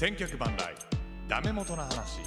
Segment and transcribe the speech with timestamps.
[0.00, 0.74] 千脚万来
[1.28, 2.20] ダメ元の話。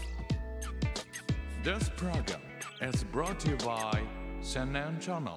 [1.64, 2.40] This program
[2.88, 4.00] is brought to you by
[4.44, 5.36] 千年チャンネル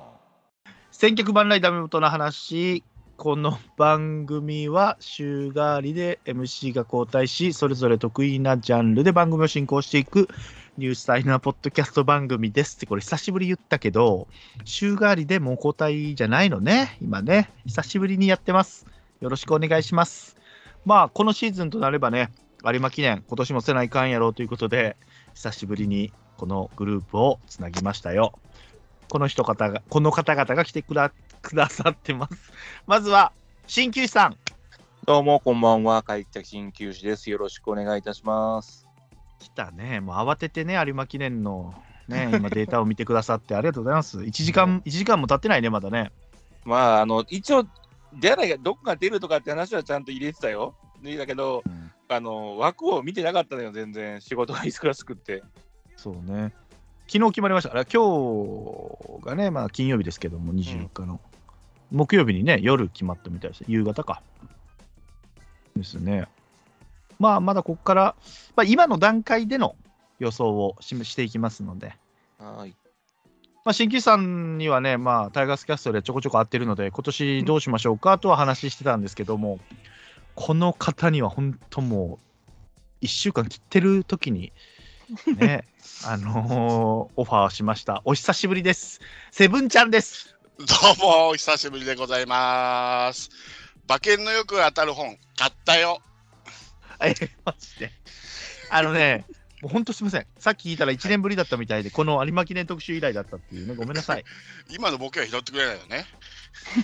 [0.92, 2.85] 千脚万来ダメ元の話
[3.17, 10.28] この番組は週替わりで MC が交代しそれぞれ得意なジャンルで番組を進行していく
[10.76, 12.84] ニュースタイナーポッドキャスト番組ですって。
[12.84, 14.28] これ久しぶり言ったけど
[14.66, 17.48] 週替わりでもう交代じゃないのね今ね。
[17.64, 18.84] 久しぶりにやってます。
[19.20, 20.37] よろしくお願いします
[20.87, 22.31] まあこのシーズンとなればね
[22.65, 24.97] 有馬記念今年もせないかんやろうということで
[25.35, 28.33] 久しぶりにこのグループをつなぎましたよ
[29.09, 31.12] この人方が、この方々が来てくだ
[31.43, 32.53] くださってます。
[32.87, 33.33] まずは、
[33.67, 34.37] 鍼灸師さん。
[35.05, 36.03] どうも、こんばんは。
[36.03, 37.31] 帰った鍼灸師です。
[37.31, 38.87] よろしくお願いいたします。
[39.39, 40.01] 来たね。
[40.01, 41.75] もう慌ててね、有馬記念の、
[42.09, 44.19] ね、今データを見てくださってありがとうございます。
[44.19, 46.11] 1時間、 1時間も経ってないね、まだね。
[46.65, 47.65] まあ、あの、一応、
[48.20, 50.75] 誰が、どこが出るとかって話はちゃんと入れてたよ。
[51.02, 54.20] でだけど、うんあの、枠を見てなかったのよ、全然。
[54.20, 55.42] 仕事が忙しくって。
[55.97, 56.55] そうね。
[57.09, 57.72] 昨日決まりました。
[57.72, 61.20] あれ今日がね、まあ金曜日ですけども、24日の。
[61.91, 63.64] 木曜日にね、夜決まったみたいです。
[63.67, 64.22] 夕方か。
[65.77, 66.28] ですね。
[67.19, 68.17] まあ、まだここから、
[68.56, 69.77] まあ、今の段階での
[70.19, 71.94] 予想をししていきますので、
[72.39, 72.75] はい。
[73.67, 79.59] まあ、新規さんにはね、まあ、タイガースキャストでちょこちょこ会ってるので、今年どうしましょうかとは話してたんですけども、
[80.36, 82.20] この方には本当も
[83.03, 84.53] う、1週間切ってる時に、
[85.37, 85.64] ね、
[86.06, 88.03] あのーオファーしました。
[88.05, 89.00] お久しぶりです。
[89.33, 90.37] セブンちゃんです。
[90.59, 90.64] ど
[90.97, 93.31] うも、お久しぶりでございます。
[93.89, 96.00] 馬券のよく当たる本、買ったよ。
[97.00, 97.12] え、
[97.44, 97.91] マジで。
[98.70, 99.25] あのね、
[99.62, 100.27] もう本当すみません。
[100.39, 104.25] さっき聞いたら1年ぶりだったみたいで、この有馬記念特集以来だったっていうね、ごめんなさい。
[104.71, 106.07] 今のボケは拾ってくれないよね。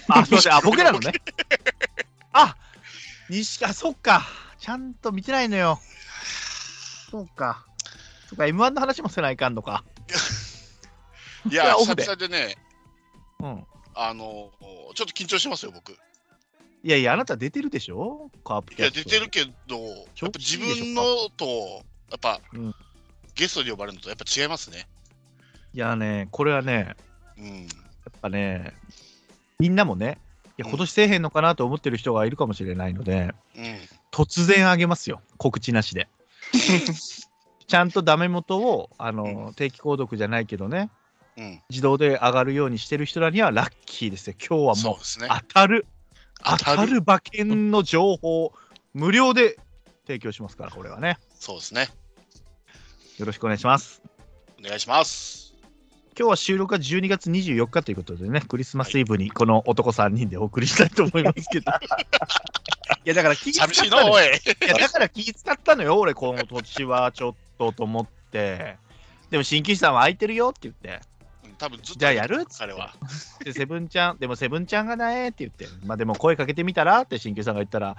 [0.09, 0.55] あ、すみません。
[0.55, 1.13] あ、僕らのね。
[2.33, 2.57] あ、
[3.29, 4.27] 西か、そっか。
[4.59, 5.81] ちゃんと見てないのよ。
[7.11, 7.67] そうか。
[8.29, 9.85] そっか、M1 の話もせないかんのか。
[11.51, 12.57] いや、久々でね、
[13.41, 13.67] うん。
[13.95, 14.51] あの、
[14.95, 15.93] ちょっと緊張してますよ、僕。
[15.93, 15.97] い
[16.85, 18.29] いやいや、あなた出てるでしょ？
[18.45, 21.03] カープキャや、スト出てるけど、やっぱ自分の
[21.37, 21.83] と、や
[22.17, 22.75] っぱ、うん
[23.35, 24.87] ゲストに呼ばれるのとやっぱ違いますね。
[25.73, 26.97] いやね、これはね、
[27.39, 27.63] うん。
[27.63, 27.67] や
[28.11, 28.75] っぱね、
[29.59, 30.19] みんなもね、
[30.59, 33.79] いや今年せえへんのかなと思ってる人がいるかもしれないので、うん。
[34.11, 36.09] 突然あげますよ、告知なしで。
[37.67, 40.91] ちゃんとダメ元をあの、定期購読じゃないけどね、
[41.39, 41.63] うん。
[41.71, 44.37] 自動で上がるようにしてる人らにはラッキーですよ。
[44.39, 45.29] 今日はもうね。
[45.49, 45.87] 当たる、
[46.45, 46.57] 当。
[46.59, 48.53] たる馬券の情報、
[48.93, 49.59] 無料で
[50.07, 51.17] 提供しますから、これはね。
[51.35, 51.89] そうですね。
[53.23, 54.03] よろしくお願いします。
[54.59, 55.55] お願いします。
[56.19, 61.71] 今日は収録が12月24日ということでね、クリスマスイブにこの男3人でお送りしたいと思いますけど。
[63.05, 64.25] いや、だから気使った寂しいの、おい。
[64.25, 64.29] い
[64.67, 68.77] やだから気使ったのよ、俺、この土地はちょっとと思って。
[69.31, 71.01] でも、新規さんは空いてるよって言って。
[71.59, 72.01] 多分ずっと。
[72.01, 72.45] じゃあやる？
[72.59, 72.93] 彼は。
[73.45, 77.97] で、セブンちゃん、でもセブンちゃんがねって言って、まあでも声かけてみたらって新旧さんが言ったら、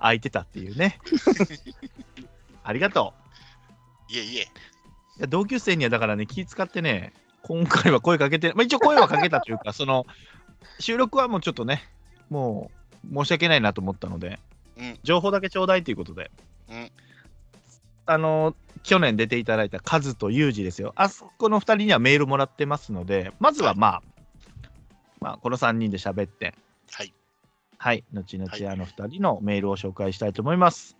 [0.00, 0.98] 空いてたっていうね。
[2.64, 3.14] ありがと
[4.08, 4.42] いえいえ。
[4.42, 4.44] う。
[4.44, 4.48] い
[5.20, 10.06] や同級生にはだからね、気使ってね、今回は声かけて、まあ一応声はかけたというか、 その、
[10.80, 11.82] 収録はもうちょっとね、
[12.30, 12.70] も
[13.10, 14.38] う申し訳ないなと思ったので、
[14.76, 16.30] うん情報だけちょうだいということで、
[16.68, 16.90] うん
[18.06, 20.92] あの、去年出ていただいたカズとユージですよ。
[20.96, 24.02] あそこの2人にはメールもらってますので、まずはまあ、
[25.20, 26.54] まあ、この3人で喋って、
[26.90, 27.14] はい。
[27.78, 30.96] はい、後々はいあの2人のメールを紹介したいと思います。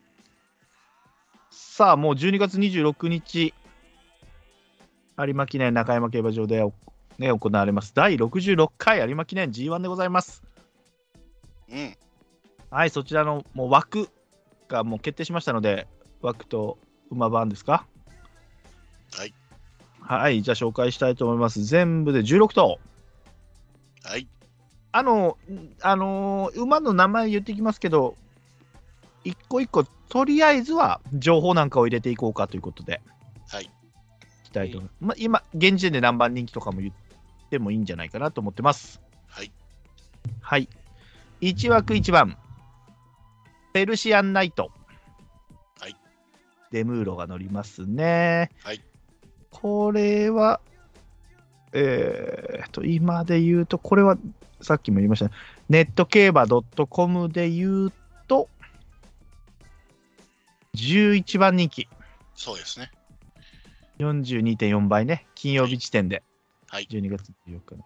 [1.57, 3.55] さあ、もう12月26日、
[5.17, 6.65] 有馬記念中山競馬場で、
[7.19, 10.43] ね、行われます第66回有馬記念 G1 でございます。
[11.71, 11.97] うん。
[12.71, 14.09] はい、そちらのもう枠
[14.69, 15.87] がもう決定しましたので、
[16.23, 16.77] 枠と
[17.11, 17.87] 馬番ですか？
[19.17, 19.35] はい。
[20.01, 21.65] はい、じゃあ紹介したいと思います。
[21.65, 22.81] 全部で16頭。
[24.03, 24.27] はい。
[24.91, 28.17] あの、んあのー馬の名前言ってきますけど、
[29.23, 29.85] 一個一個、
[30.15, 33.03] とりあえずは情報なんかを入れていこうかということで、
[33.49, 33.65] はい。
[33.65, 33.69] い
[34.45, 34.95] きたいと思います。
[35.01, 39.01] まあ、今、現時点で何番人気とかも言ってもいいんじゃないかなと思ってます。
[39.27, 39.51] はい。
[40.41, 40.69] はい。
[41.41, 42.39] 1枠1番、
[43.73, 44.71] ペルシアンナイト。
[45.81, 45.97] はい。
[46.71, 48.53] デムーロが乗りますね。
[48.63, 48.81] はい。
[49.51, 50.61] これは、
[51.73, 54.17] えー、と、今で言うと、これは、
[54.61, 55.33] さっきも言いましたね、
[55.69, 58.04] ネット競馬 .com で言うと、
[60.75, 61.89] 11番人気、
[62.35, 62.91] そうですね。
[63.99, 66.23] 42.4倍ね、金曜日時点で、
[66.69, 66.89] はい。
[66.91, 67.85] 12月14日の。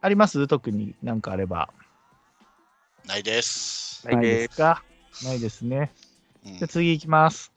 [0.00, 0.46] あります？
[0.48, 1.70] 特になんかあれば。
[3.06, 4.06] ないです。
[4.06, 4.82] ないですか？
[5.24, 5.92] ないですね。
[6.44, 7.52] うんじゃあ次いきます。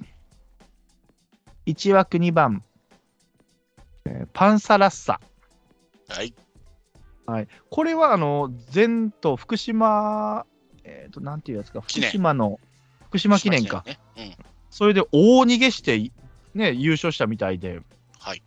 [1.66, 2.64] 1枠2番、
[4.06, 5.20] えーパンサラッサ。
[6.08, 7.48] はい。
[7.72, 10.46] これはあの前途福島、
[10.84, 12.60] えっ、と、なんていうやつか、福島の
[13.16, 13.84] 福島記念か。
[13.86, 14.00] ね。
[14.18, 14.36] うん。
[14.70, 16.12] それで大逃げして、
[16.54, 17.82] ね、優勝したみたいで、
[18.20, 18.44] はい。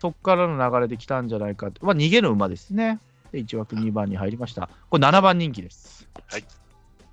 [0.00, 2.98] そこからの流れで来たんじゃないかって、まあ、逃げる馬ですね。
[3.32, 4.70] で、1枠2番に入りました。
[4.88, 6.08] これ7番人気です。
[6.28, 6.44] はい。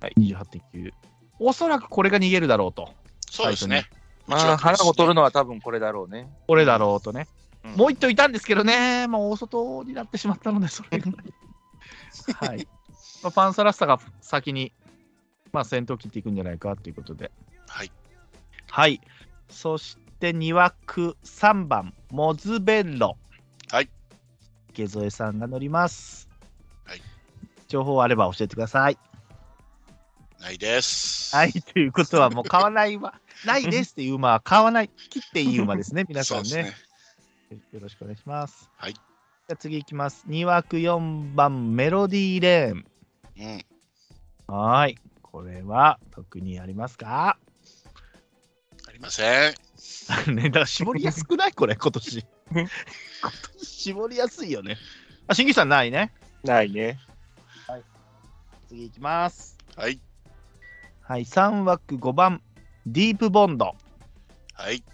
[0.00, 0.92] はい、28.9。
[1.40, 2.90] おそらくこれが逃げるだろうと。
[3.30, 3.86] そうですね。
[4.26, 6.30] まあ、花を取るのは多分これだろうね。
[6.46, 7.26] これだろうとね。
[7.64, 11.10] うんもう一頭いたんですけどね、もう大外になってしまったので、それが。
[12.46, 12.68] はい。
[13.22, 14.70] まあ、パンサラッサが先に、
[15.54, 17.30] まあ、先頭切っていくんじゃないかということで。
[17.68, 17.92] はい。
[18.68, 19.00] はい。
[19.48, 23.16] そして2枠3番、モズベッロ。
[23.70, 23.88] はい。
[24.70, 26.28] 池添さんが乗ります。
[26.84, 27.02] はい。
[27.68, 28.98] 情報あれば教えてください。
[30.40, 31.34] ないです。
[31.36, 31.52] はい。
[31.52, 33.14] ということは、もう買わない馬、
[33.46, 37.60] ないですっていう馬は買わない、切っていい馬ですね、 皆さんねそうですね。。
[37.70, 38.68] よろしくお願いします。
[38.76, 38.94] はい。
[38.94, 40.26] じゃあ次いきます。
[40.28, 42.84] 2枠4番、メロディーレーン。
[43.36, 44.54] うん。
[44.54, 44.98] はーい。
[45.34, 47.36] これは特にありますか？
[48.86, 49.54] ありません。
[50.32, 51.52] ね、だから絞りやすくない？
[51.52, 52.24] これ、今年。
[52.54, 52.68] 今
[53.58, 54.76] 年絞りやすいよね。
[55.26, 56.12] あ、新木さんないね。
[56.44, 57.00] ないね。
[58.68, 59.58] 次いきます。
[59.74, 60.00] はい。
[61.00, 62.40] はい、3枠5番、
[62.86, 63.74] ディープボンド。
[64.52, 64.84] はい。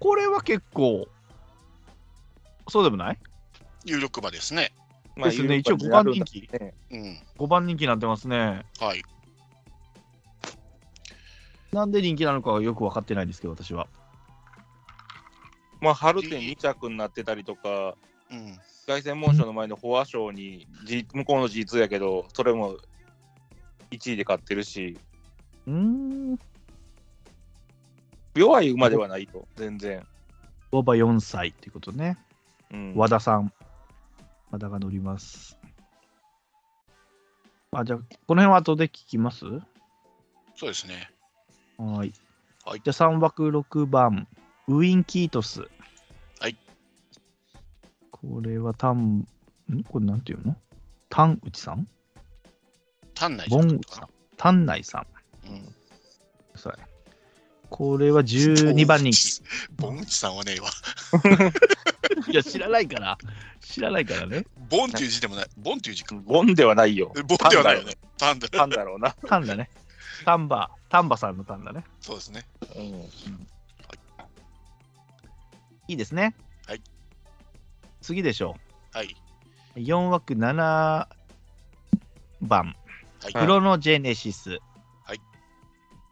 [0.00, 1.06] これは結構、
[2.66, 3.18] そうでもない？
[3.84, 4.72] 有力馬ですね。
[5.14, 6.48] まあですね、一応5有力馬番人気。
[6.52, 7.18] ねうん。
[7.38, 8.66] 5番人気になってますね。
[8.80, 9.04] はい。
[11.76, 13.86] なんで人気なのかはよく分かってないですけど、私は。
[15.82, 17.96] まあ、春天2着になってたりとか、
[18.30, 18.58] うん。
[18.86, 22.78] 凱旋門賞の前のフォア賞に、G- 向こうの G2 やけど、それも
[23.90, 24.98] 1位で勝ってるし、
[25.66, 26.40] うーん。
[28.34, 30.06] 弱い馬ではないと、全然。
[30.72, 32.16] オーバー4歳っていうことね。
[32.72, 33.52] うん、和田さん。
[34.50, 35.58] 和田が乗ります。
[37.72, 39.44] あ、じゃあ、この辺は後で聞きます？
[40.54, 41.10] そうですね。
[41.78, 42.12] はい。
[42.64, 44.26] はいじゃあ3枠6番、
[44.68, 45.62] ウィン・キートス。
[46.40, 46.56] はい。
[48.10, 49.26] これはタン、
[49.72, 49.84] ん？
[49.88, 50.56] これなんていうの？
[51.08, 51.86] タンウチさん？
[53.14, 55.06] 単内ボンウじゃなかったかチさんタンナイさん。
[55.48, 55.52] な。
[55.52, 55.74] うん。
[56.54, 56.76] それ
[57.68, 59.42] これは12番人気。。
[59.76, 60.68] ボンチさんはねえわ。
[62.30, 63.18] いや、知らないから。
[63.60, 64.46] 知らないからね。
[64.70, 65.46] ボンっていう字でもない。
[65.56, 66.14] ボンっていう字か。
[66.16, 67.12] ボンではないよ。
[67.26, 67.96] ボンではないよね。
[68.18, 69.14] タンだタンだろうな。
[69.26, 69.70] タンだね。
[70.24, 71.84] タンバ、タンバさんのタンだね。
[72.00, 72.46] そうですね。
[72.76, 73.46] うん
[75.88, 76.34] いいですね。
[76.66, 76.82] はい。
[78.00, 78.56] 次でしょ
[78.92, 79.16] はい。
[79.76, 79.78] う。
[79.78, 81.06] 4枠7
[82.42, 82.74] 番、
[83.22, 83.32] はい。
[83.32, 84.58] クロノジェネシス。
[85.04, 85.20] はい。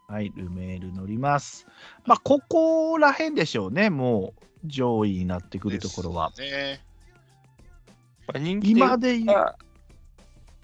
[0.07, 1.67] はい、ルメール乗ります。
[2.05, 6.31] まあ、ここら辺でしょうね、もう上位になってくるところは。
[6.31, 6.85] ですね。
[8.27, 9.55] まあ、人気で今で言う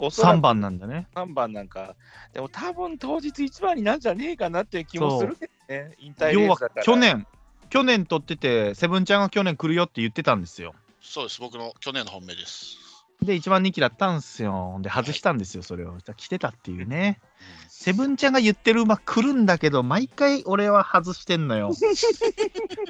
[0.07, 1.07] 3く番なんだね。
[1.15, 1.95] 3番なんか、
[2.33, 6.83] でも多分当日1番になんじゃねえかなっていう気もするけどね、引退レ要はースだから。
[6.83, 7.27] 去年、
[7.69, 10.74] 去年取ってて、セブンちゃんが去年来るよって言ってたんですよ。
[11.01, 11.39] そうです。
[11.39, 12.77] 僕の去年の本命です。
[13.24, 14.80] で、一番人気だったんですよ。
[14.81, 15.95] で、外したんですよ、それを。
[16.18, 17.19] 来てたっていうね。
[17.68, 21.72] セブンちゃんが言ってる馬来るんだけど、毎回俺は外してんのよ。
[21.74, 21.74] い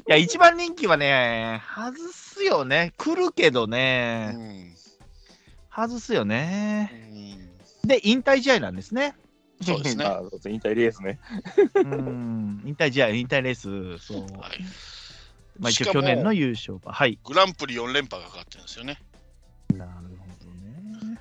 [0.08, 2.94] や、一番人気はね、外すよね。
[2.98, 4.76] 来るけどうね、ん。
[5.74, 6.92] 外すようね。
[7.84, 7.88] ん。
[7.88, 9.16] で、引退試合なんですね。
[9.64, 10.06] そうですね
[10.48, 11.20] 引退レースね。
[11.76, 14.22] うん、引退試合、引退レース、そう。
[14.22, 14.32] はい。
[15.60, 16.92] まあ一しかも応去年の優勝馬。
[16.92, 17.20] はい。
[17.24, 19.00] グランプリ4連覇がかかってるんですよね。
[19.76, 21.00] なるほどね。
[21.04, 21.18] うん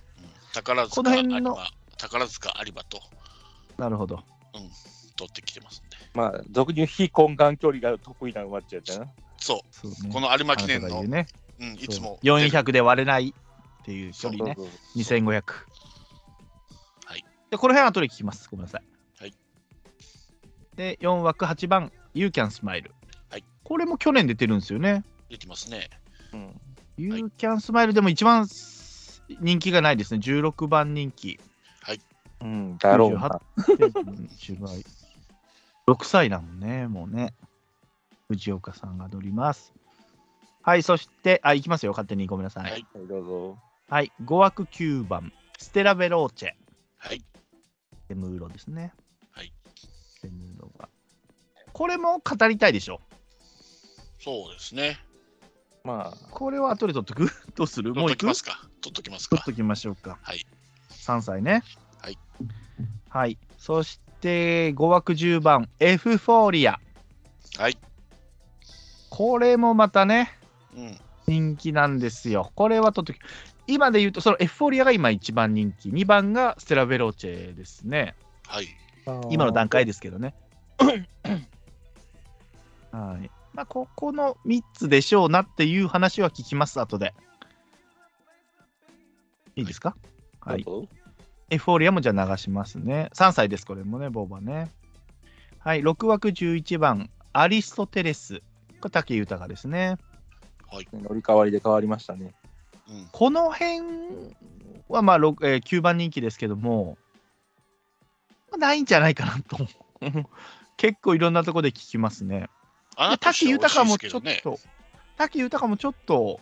[0.53, 1.57] 宝こ塚の辺の
[1.97, 3.01] 宝塚有馬と
[3.79, 4.23] なるほど。
[5.17, 5.97] 取ってきてますんで。
[6.15, 9.07] まあ、俗に言う非根幹距離が得意な馬っちゃったな。
[9.39, 10.07] そそうう。
[10.07, 10.11] ね。
[10.13, 11.27] この有馬記念のね。
[11.61, 13.35] うん、いつもそう400で割れない
[13.81, 14.55] っていう距離ね。
[14.57, 15.43] そうそう2500。
[17.07, 17.25] はい。
[17.51, 18.49] で、この辺は後で聞きます。
[18.51, 18.85] ごめんなさい。
[19.21, 19.35] はい。
[20.77, 22.91] で、4枠8番、You Can Smile。
[23.31, 23.45] はい。
[23.63, 25.05] これも去年出てるんですよね。
[25.29, 25.89] 出てますね。
[26.33, 26.61] うん、
[26.97, 28.47] You Can Smile でも一番
[29.41, 30.21] 人気がないですね。
[30.21, 31.39] 16番人気。
[32.43, 33.41] うん、だろうな。
[33.59, 34.85] 98倍
[35.87, 37.35] 6歳だもんね、もうね。
[38.29, 39.75] 藤岡さんが乗ります。
[40.63, 42.65] はい、そして、あ、行きますよ、勝手にごめんなさい。
[42.65, 43.59] ははいい、はい、どうぞ。
[43.91, 46.51] 5枠9番、ステラ・ベローチェ。
[46.97, 47.23] はい。
[48.09, 48.93] デムーロですね。
[49.33, 49.53] はい。
[50.23, 50.89] デムーロが。
[51.73, 53.01] これも語りたいでしょ？
[54.21, 54.99] そうですね。
[55.83, 57.95] まあ、これは後で取っとく どうする？
[57.95, 58.17] もう行く？
[58.17, 58.69] 取っときますか。
[58.81, 59.37] 取っときますか。
[59.37, 60.19] 取っときましょうか。
[60.23, 60.47] はい。
[60.91, 61.63] 3歳ね。
[62.01, 62.19] はい。
[63.09, 63.39] はい。
[63.59, 66.79] そしして5枠10番、エフフォーリア。
[67.57, 67.79] はい。
[69.09, 70.31] これもまたね、
[70.77, 70.99] うん。
[71.31, 72.51] 人気なんですよ。
[72.57, 73.15] これはとって
[73.69, 78.17] 今で言うと、そのエフフォーリアが今一番人気、2番がステラ・ベローチェですね。
[78.47, 78.67] はい。
[79.31, 80.35] 今の段階ですけどね。
[82.91, 83.31] はい。
[83.55, 87.15] まあ、ここの3つでしょうなっていう話は聞きます、後で。
[89.55, 89.95] いいですか？
[90.41, 90.65] はい。
[91.51, 93.09] エフフォーリアもじゃあ流しますね。
[93.15, 94.73] 3歳です、これもね、ボーバね。
[95.61, 98.41] はい、6枠11番、アリストテレス。
[98.81, 99.97] これ武豊ですね。
[100.73, 102.35] 乗り換わりで変わりましたね。
[102.89, 103.09] うん。
[103.13, 103.81] この辺
[104.89, 106.97] は、まあ、えー9番人気ですけども、
[108.51, 109.67] まあないんじゃないかなと。
[110.77, 112.49] 結構いろんなところで聞きますね。
[113.21, 114.41] 滝豊もちょっね。
[114.43, 114.59] と、
[115.17, 116.41] 滝豊もちょっと、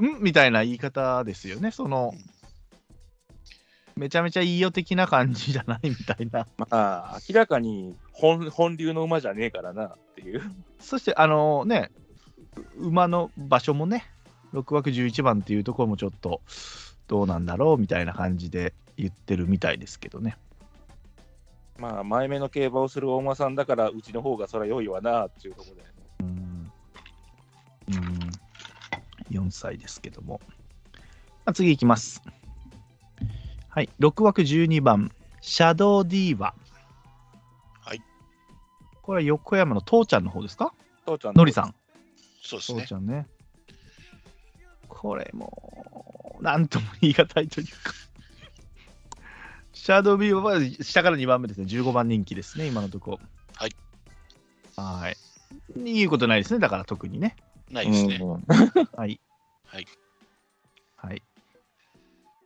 [0.00, 0.22] ん？
[0.22, 1.70] みたいな言い方ですよね。
[1.70, 2.14] その、
[3.96, 6.46] めちゃめちゃいいよ的な感じじゃないみたいな。
[6.56, 10.42] まあ、明らかに本本流の馬じゃねえからなっていう。
[10.78, 11.90] そして、あのね、
[12.78, 14.04] 馬の場所もね、
[14.52, 16.40] 6枠11番っていうところもちょっと、
[17.06, 20.36] どうなんだろうみたいな感じで言ってるみたいですけどね。
[21.78, 25.84] まあ、前目の競馬をする大馬さんだから、うちの方がそれは良いわなっていうところで。
[26.20, 26.72] うん。
[27.88, 28.30] うん。
[29.30, 30.40] 4歳ですけども。
[31.44, 32.22] まあ、次いきます。
[33.68, 33.88] はい。
[34.00, 36.54] 6枠12番、シャドウディーバ。
[37.80, 38.02] はい。
[39.02, 40.74] これは横山の父ちゃんの方ですか？
[41.06, 41.74] 父ちゃんのりさん。
[42.48, 42.94] そうですね父ち。
[42.94, 43.26] ゃんね。
[44.88, 47.92] これも、なんとも言い難いというか。
[49.74, 51.66] シャドウビーバは下から2番目ですね。
[51.66, 53.20] 15番人気ですね、今のところ。
[53.54, 53.76] はい。
[54.76, 55.16] はい。
[55.76, 57.36] 言うことないですね、だから特にね。
[57.70, 58.16] ないですね。
[58.16, 58.44] うん
[58.96, 59.20] はい。
[59.66, 59.86] はい。
[60.96, 61.22] はい。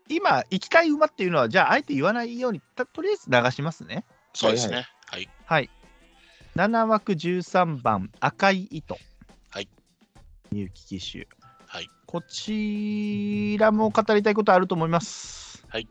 [0.08, 4.04] 今、行きたい馬っていうのは、じゃあ、あえて言わないように、たとりあえず流しますね。
[4.34, 4.86] そうですね。
[5.06, 5.28] はい。
[5.46, 5.70] はい。
[6.56, 8.98] 7枠13番、赤い糸。
[10.52, 10.60] はい。
[10.60, 11.28] 入騎騎手。
[11.66, 11.88] はい。
[12.06, 15.64] こちらも語りたいことあると思います。
[15.68, 15.88] はい。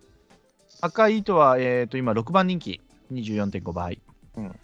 [0.81, 3.99] 赤い糸は、えー、と今、6番人気、24.5倍。
[4.35, 4.55] うん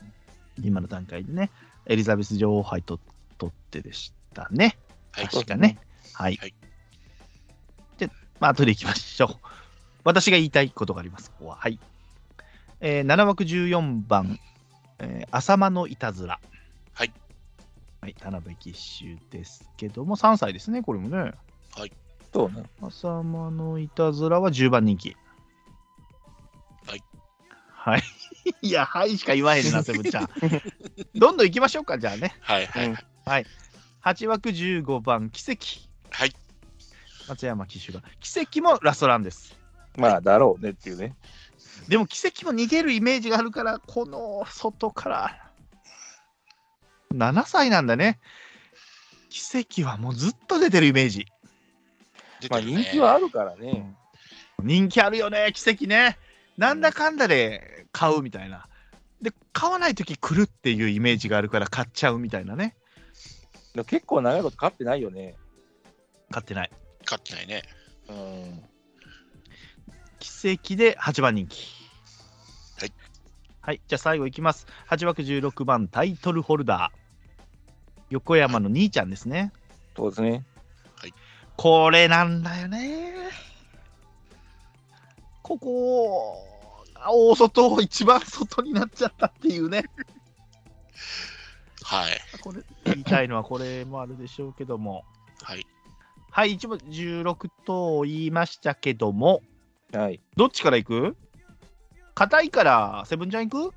[0.64, 1.52] 今の段階でね、
[1.86, 3.00] エリザベス女王杯と
[3.38, 4.78] 取ってでしたね。
[5.12, 5.28] はい。
[5.28, 5.78] 確かね。
[6.14, 6.38] はい。
[6.38, 6.54] はい
[7.98, 9.48] で、まあ、後で行きましょう。
[10.04, 11.58] 私が言いたいことがあります、ここは。
[11.58, 11.80] はい。
[12.80, 14.40] えー、7枠14番、
[15.00, 16.40] えー、浅間のいたずら。
[16.94, 17.14] はい。
[18.08, 21.34] はい、田辺騎手ですけども、3歳ですね、これもね。
[22.34, 22.64] そうね。
[22.82, 25.18] 浅間のいたずらは10番人気。
[26.86, 27.04] はい。
[27.68, 28.04] はい。
[28.62, 30.30] いや、はいしか言わへんな、セブンちゃん。
[31.16, 32.34] どんどん行きましょうか、じゃあね。
[32.40, 32.68] はい。
[32.68, 32.96] はい。
[33.26, 33.46] はい。
[34.06, 35.66] 8枠15番、奇跡。
[36.10, 36.34] はい。
[37.28, 38.02] 松山騎手が。
[38.22, 39.60] 奇跡もラストランです。
[39.98, 41.18] まあ、だろうねっていうね。
[41.90, 45.47] でも奇跡も逃げるイメージがあるから、この外から。
[47.14, 48.20] 7歳なんだね。
[49.30, 51.26] 奇跡はもうずっと出てるイメージ。
[52.50, 53.96] まあ、出てるね人気はあるからね。
[54.64, 56.18] 人気あるよね、奇跡ね。
[56.58, 58.68] なんだかんだで買うみたいな。
[59.22, 62.76] で、買わないとき来るっていうイメージがあるから買っちゃうみたいなね。
[63.74, 65.36] でも結構長いこと勝ってないよね。
[66.32, 66.72] 買ってない。
[67.06, 67.64] 勝ってないね。
[68.10, 68.64] うん。
[70.20, 71.77] 奇跡で8番人気。
[73.68, 73.76] はい。
[73.76, 74.66] はい、じゃあ最後いきます。
[74.90, 76.98] 8枠16番タイトルホルダー。
[78.10, 79.52] 横山の兄ちゃんですね。
[79.98, 80.46] そうですね。
[81.58, 83.14] これなんだよね。
[85.42, 86.46] ここ、
[87.06, 89.84] 大外、一番外になっちゃったっていうね。
[91.84, 92.12] はい。
[92.40, 95.04] これ言いたいのはこれもあるでしょうけども。
[95.42, 95.68] はい。
[96.32, 99.42] はい、一応16頭言いましたけども、
[99.92, 100.22] はい。
[100.38, 101.18] どっちから行く？
[102.18, 103.76] 硬いからセブンちゃん行く？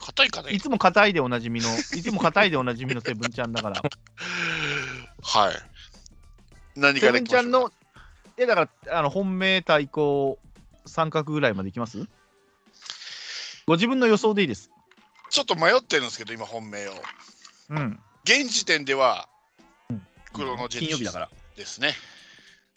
[0.00, 3.82] 硬いかねいつも硬いでおなじみの、いつも硬いでおなじみのセブンちゃんだから。
[5.22, 5.54] はい。
[6.76, 7.72] 何セブからいきましょうンちゃんの、
[8.36, 10.38] え、だから、あの本命対抗
[10.84, 12.06] 三角ぐらいまでいきます？
[13.66, 14.70] ご自分の予想でいいです。
[15.30, 16.92] ちょっと迷ってるんですけど、今本命を。
[17.70, 18.00] うん。
[18.22, 19.28] 現時点では、
[20.32, 21.30] 黒のジェ金曜日だから。
[21.56, 21.94] ですね。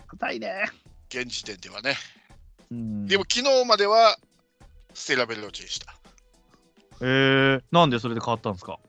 [0.07, 0.71] 硬いね。
[1.09, 1.97] 現時点ではね。
[2.71, 4.17] うん、でも昨日までは
[4.93, 5.95] ステラベルローチでした。
[7.01, 8.79] えー、なんでそれで変わったんですか？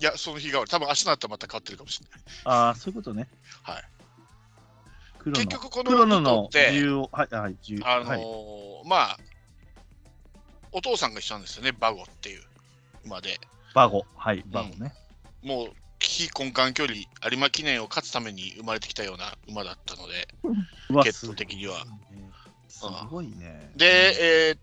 [0.00, 2.20] いや、その日が多分明日になったらまた変わってるかもしれない。
[2.44, 3.28] ああ、そういうことね。
[3.62, 3.82] はい。
[5.32, 6.58] 結局この黒の二頭のって
[7.10, 9.18] はい、はい、重あのーはい、まあ、
[10.70, 12.42] お父さんが一緒なんですよね、バゴっていう
[13.04, 13.40] 馬で。
[13.74, 14.92] バゴ、はい、バゴね。
[15.42, 15.68] もう、
[15.98, 20.28] 非根幹距離、有馬記念を勝つために生まれてきたような馬だったので、
[20.90, 21.84] うわ血統的には。
[22.76, 23.72] すごいね。
[23.74, 24.58] で、えーっ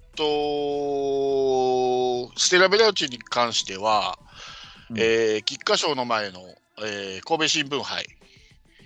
[2.30, 4.20] と、テラベラウチに関しては、
[4.92, 5.00] うん。
[5.00, 6.42] えー菊花賞の前の、
[6.80, 8.06] えー神戸新聞杯、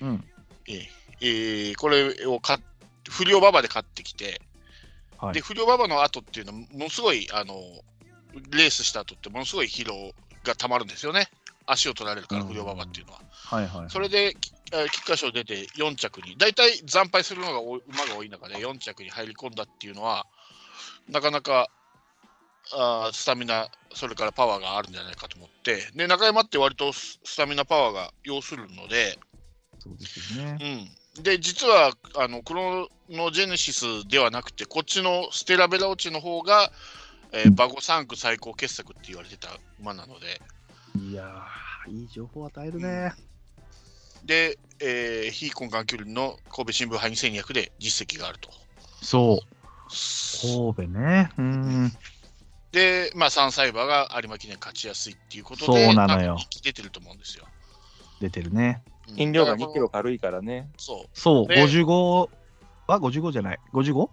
[0.02, 0.24] うん。
[0.68, 0.88] えー
[1.20, 2.60] えーこれを買っ
[3.10, 4.42] 不良馬場で買ってきて、
[5.18, 5.34] はい。
[5.34, 7.56] で不良馬場の後っていうのは、ものすごいあの
[8.52, 11.28] レースした後って、ものすごい疲労がたまるんですよね、
[11.68, 12.48] 足を取られるから、うん。
[12.48, 13.22] 不良馬場っていうのは。
[13.32, 13.90] はいはい。
[13.90, 20.26] それで、きえー菊花賞出て4着に、大体惨敗するのが馬が多い中で4着に入り込んだっていうのは、
[21.10, 21.70] なかなか
[22.74, 29.18] あースタミナ、それからパワーがあるんじゃないかと思って、で中山って割とススタミナパワーが要するので、
[29.80, 30.90] そうですよね。
[31.18, 36.72] うん、で実はあのクロノジェネシスではなくて、こっちのステラベラオチの方が、
[37.32, 37.56] えーうん。
[37.56, 40.42] バゴ3区最高傑作って言われてた馬なので、
[40.98, 43.14] いやー、いい情報与えるね。
[44.26, 48.50] で、えー、非根幹距離の神戸新聞杯2200で実績があると。
[49.02, 50.74] そう。
[50.76, 51.32] 神戸ね。
[51.38, 51.92] うん。
[52.72, 57.46] で、まあ、3歳馬が有馬記念勝ちやすいっていうことそうで、なのよ出てると思うんですよ。
[58.20, 58.84] 出てるね。
[58.86, 60.70] うん飲料が2だからキロ軽いからね。
[60.78, 62.30] そそう、で55
[62.88, 64.10] は55じゃない？55?55 う、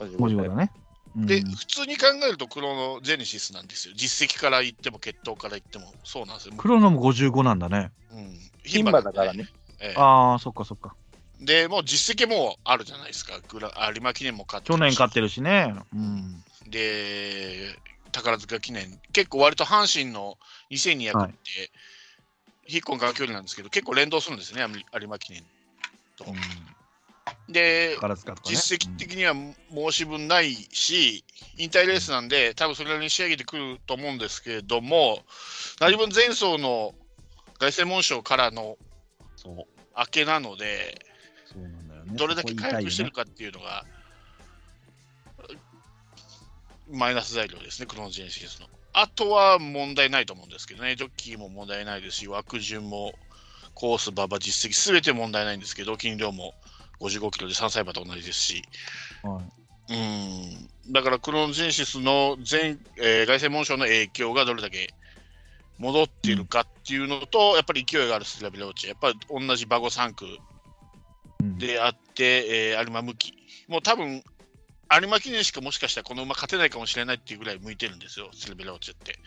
[0.00, 0.48] 55。
[0.48, 0.70] だね。
[1.16, 3.94] うんで、普通に考えるとクロノジェネシスなんですよ。
[3.96, 6.54] 実績から言っても、血統から言っても、そうなんですよ。
[6.56, 7.92] クロノも55なんだね。
[8.12, 9.48] うん、牝馬だからね。
[9.80, 10.94] ええああ、そっかそっか。
[11.40, 13.40] で、もう実績もあるじゃないですか。
[13.48, 15.74] グラ有馬記念も勝ってるし去年勝ってるしね。
[15.92, 16.44] うん。
[16.68, 17.76] で、
[18.12, 20.38] 宝塚記念、結構割と阪神の
[20.70, 21.32] 2200って、はい
[22.66, 25.42] 非根幹距離なんですけど、結構連動するんですね、有馬記念
[26.16, 26.24] と。
[26.26, 26.34] うん
[27.48, 28.08] で、ね。
[28.44, 31.24] 実績的には申し分ないし、
[31.56, 35.24] 引退レースなんで、多分それなりに仕上げてくると思うんですけれども、
[35.80, 36.94] 何分前走の
[37.58, 38.76] 凱旋門賞からの。
[39.96, 41.00] 明けなので、
[41.54, 42.16] ね。
[42.16, 43.24] どれだけ回復してるか。
[43.24, 43.84] かっていうのが、
[46.90, 48.66] マイナス材料ですね、クロノジェネシスの。
[48.92, 53.14] あとは問題ないと思うんですけどね、ジョッキーも問題ないですし、枠順も
[53.74, 56.54] コース、馬場、実績、すべて問題ないんですけど、斤量も
[57.00, 58.62] 55キロで3歳馬と同じですし、
[59.22, 59.40] は
[59.88, 59.94] い。
[59.94, 59.96] う
[60.88, 64.94] ん、だからクロノジェネシスの全、えー、凱旋門賞の影響がどれだけ
[65.78, 70.24] 戻っているかっていうのと、やっぱり勢いがあるステラビラオチ、やっぱり同じバゴ3区
[71.40, 71.58] うん。
[71.58, 73.34] であって、えー有馬向き、
[73.68, 74.22] もう多分
[74.92, 79.18] 有馬記念しかもしかしたらこの馬勝てないかもしれないっていうぐらい向いてるんですよ、ステラビラオチって。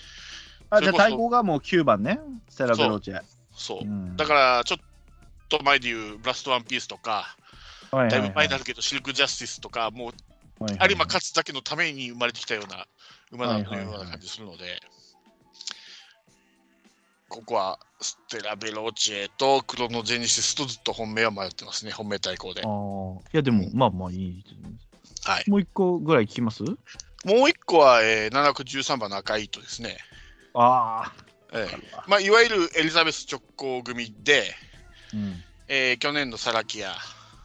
[0.69, 2.19] あ、じゃあ対抗がもう9番ね。
[2.49, 3.11] ステラベローチ。
[3.11, 3.21] ェ。
[3.53, 3.79] そう。
[3.81, 4.15] うん。
[4.17, 4.79] だから、ちょっ
[5.49, 7.46] と前で言うブラストワンピースとか、ら
[7.91, 10.11] だいぶ前になるけど、シルクジャスティスとか、もう
[10.61, 12.85] 有馬勝つだけのために生まれてきたような
[13.31, 14.79] 馬なのような感じするので、
[17.29, 22.61] ここはステラベローチェとクロノジェニシスとずっと本命は迷ってますね、本命対抗で。
[22.61, 22.63] い
[23.33, 24.77] や、でも、まあまあいいですね。
[25.25, 26.63] はい、もう一個ぐらい聞きます？
[26.63, 26.75] も
[27.45, 29.97] う一個は、えー、713番の赤い糸ですね。
[30.53, 31.11] あ
[31.53, 31.77] ええ。
[32.07, 34.53] まあ、いわゆるエリザベス直行組で、
[35.13, 35.43] うん。
[35.67, 36.95] えー去年のサラキア、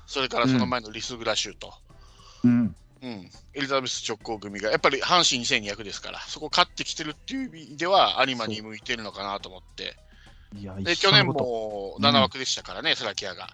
[0.06, 1.72] それからその前のリスグラシューと、
[2.44, 2.50] うん。
[3.02, 9.96] うんエリザベス直行組が、やっぱり阪神2200ですから、そこ勝ってきてるっていう意味では、有馬に向いてるのかなと思って、
[10.56, 13.50] いや、で去年もうん7枠でしたからね、サラキアが。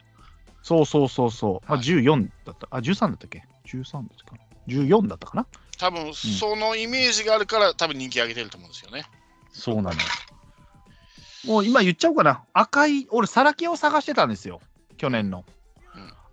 [0.63, 1.69] そうそうそうそう。
[1.69, 2.69] まあ、はい14だった。
[2.71, 5.47] あ、13だったっけ ?13 ですか ?14 だったかな？
[5.79, 9.05] 多分そのイメージがあるから、多分人気上げてると思うんですよね。
[9.53, 9.99] そうなのよ。
[11.47, 12.45] もう今言っちゃおうかな。
[12.53, 14.61] 赤い、俺、サラキアを探してたんですよ。
[14.99, 15.39] 去年の。
[15.39, 15.58] うん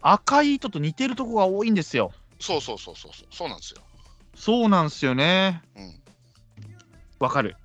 [0.08, 2.12] 赤い糸と似てるとこが多いんですよ。
[2.40, 3.82] そうそうそうそうそう、そうなんですよ。
[4.36, 5.64] そうなんですよね。
[5.76, 5.94] うん、
[7.18, 7.56] わかる。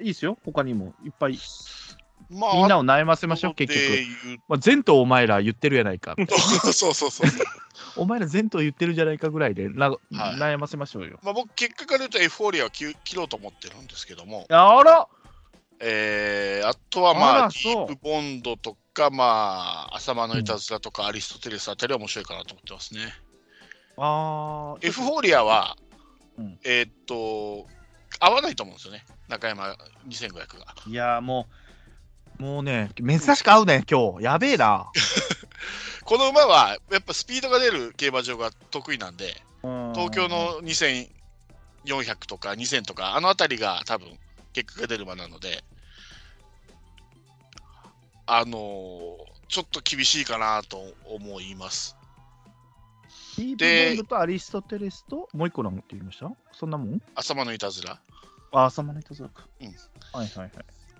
[0.00, 0.36] いいですよ。
[0.44, 1.38] 他にもいっぱい。
[2.28, 4.40] まあ、みんなを悩ませましょう、結局。
[4.48, 6.16] まあ、前途お前ら言ってるやないか。
[6.18, 6.36] 局。
[6.72, 7.30] そうそうそう。
[7.94, 11.20] お前ら前途言ってるじゃないかぐらいでな、はい悩ませましょうよ。
[11.22, 15.06] まあ、僕、結果から言うとエフフォーリアは切切ろうと思ってるんですけども、あら
[15.80, 23.00] えーあとはまあ、あらディープボンドとか、まあ、浅間のいたずらとか、アリストテレスあたりは面白いかなと思ってますね。
[23.96, 25.76] あーエフフォーリアは、
[26.38, 27.66] うんえーっと、
[28.18, 29.74] 合わないと思うんですよね、中山
[30.08, 30.74] 2500が。
[30.86, 31.46] いやーも
[32.38, 34.24] う、もうね、珍しく合うね、今日。
[34.24, 34.90] やべえな。
[36.04, 39.42] この馬は、やっぱスピードが出る競馬場が得意なんで、
[39.94, 41.06] 東京のの2400
[42.26, 44.18] とか2000とか、あの辺りが多分
[44.52, 45.64] 結果が出る馬なので、
[48.26, 49.16] あのー
[49.50, 51.96] ちょっと厳しいかなと思います。
[53.08, 56.30] スティーでブ・ボンドとアリストテレスと、もう一個なんて言いました？
[56.52, 57.02] そんなもん？
[57.16, 57.98] 浅間のいたずら、
[58.52, 59.48] あ、浅間のいたずらか。
[59.60, 59.74] うんはい
[60.12, 60.50] はいはい。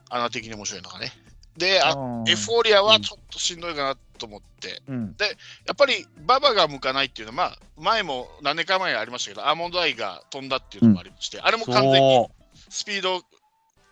[0.08, 1.12] 穴的に面白いのがね。
[1.56, 5.16] で、あうんエフフォーリアはちょっとしんどいかなと思って、うん。
[5.64, 12.30] やっぱり馬場が向かないっていうのは、まあ、前も何年か前ありましたけど、アーモンドアイが飛んだっていうのもありまして、あれも完全にそ
[12.68, 13.22] スピード、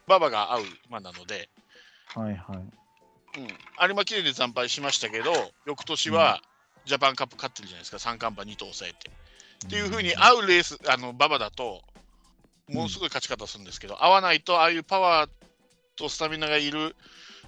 [0.08, 1.48] 馬場が合う馬なので、
[2.16, 2.20] う。
[2.20, 2.56] はいはい。
[2.56, 5.32] うん、有馬記念で惨敗しましたけど、
[5.66, 6.40] 翌年は
[6.86, 9.10] ジャパンカップ勝ってるじゃないですか、三冠馬2頭抑えて。
[9.66, 11.82] っていうふうに合うレース、あの馬場だと、
[12.68, 15.30] ものすごい勝ち方するんですけど、合わないと、ああいうパワー
[15.96, 16.96] とスタミナがいる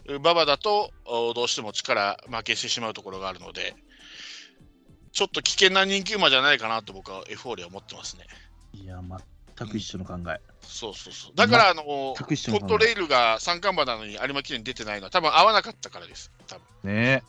[0.06, 3.74] 馬場だと、おどうしても力負けしてしまうところがあるので、
[5.12, 8.26] ちょっと危険な人気馬じゃないかなと僕はエフフォーリア思ってますね。
[8.72, 9.00] いや、
[9.60, 10.40] 全く一緒の考え。
[10.62, 11.32] そうそうそう。
[11.34, 16.32] だから、あの、コ全く一緒の考えットレイルが三冠馬なのに有馬記念出てないのは多分合わなかったからです。
[16.46, 17.22] 多分ね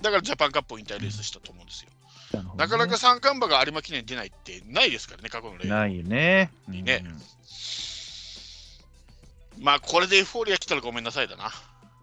[0.00, 1.90] だからジャパンカップを引退レースしたと思うんですよ。
[2.56, 5.68] なかなか三冠馬が有馬記念出ないってないですからね、過去のレース。
[5.68, 6.52] ないよね。
[6.70, 7.22] いいねうん
[9.60, 11.50] まあ、これでエフフォーリア来たらごめんなさいだな。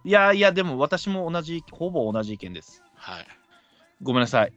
[0.04, 2.84] いやいや、でも私も同じ、ほぼ同じ意見です。
[2.96, 3.28] はい。
[4.02, 4.54] ごめんなさい。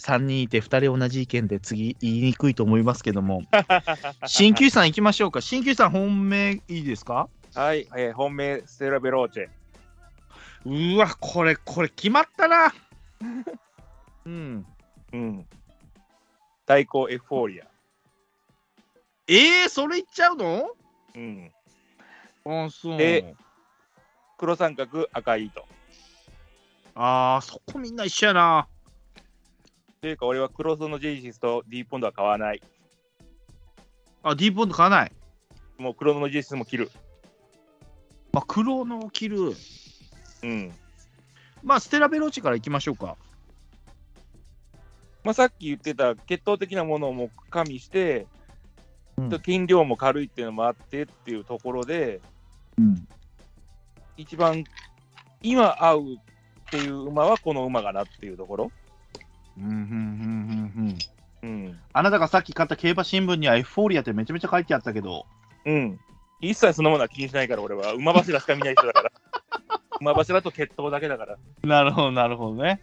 [0.00, 3.42] 3人いて2人同じ意見で次言いにくいと思いますけども、
[4.26, 5.40] 鍼灸師さん行きましょうか。
[5.40, 7.28] 鍼灸師さん本命いいですか？
[7.54, 9.48] はい、えー本命、ステラ・ベローチェ。
[10.94, 12.72] うわ、これ、これ決まったな。
[14.26, 14.66] うん。
[15.12, 15.46] うん。
[16.66, 17.66] 対抗エフフォーリア。
[19.26, 20.70] えー、それ言っちゃうの？
[21.14, 21.50] うん。
[22.44, 22.98] あそう。
[22.98, 23.34] で
[24.38, 25.66] 黒三角、赤い糸。
[26.94, 28.68] ああ、そこみんな一緒やな。
[30.02, 32.62] というか、俺はクロスのジェイシスとディープポンドは買わない。
[34.22, 35.12] あ、ディープボンド買わない？
[35.76, 36.90] もうクロノのジェイシスも切る。
[38.32, 39.52] まあ、黒のを切る。
[40.42, 40.72] うん。
[41.62, 43.18] まあ、ステラベローチから行きましょうか。
[45.22, 48.26] まあ、さっき言ってた血統的なものも加味して、
[49.18, 52.22] うん筋量も軽いっていうのもあってっていうところで、
[52.78, 53.06] うん。
[54.16, 54.64] 一番
[55.42, 56.16] 今合うっ
[56.70, 58.72] ていう馬はこの馬かなっていうところ。
[59.58, 59.78] うん、うん、うん、
[61.44, 61.64] うん、うん。
[61.66, 61.80] うん。
[61.92, 65.26] あなたがさっき買った競馬新聞にはエフフォーリアってめちゃめちゃ書いてあったけど、
[65.64, 66.00] うん。
[66.40, 67.92] 一切そのものは気にしないから、俺は。
[67.92, 69.12] 馬柱しか見ない人だから。
[70.00, 71.36] 馬柱と血統だけだから。
[71.36, 72.80] こなるほど、なるほどね。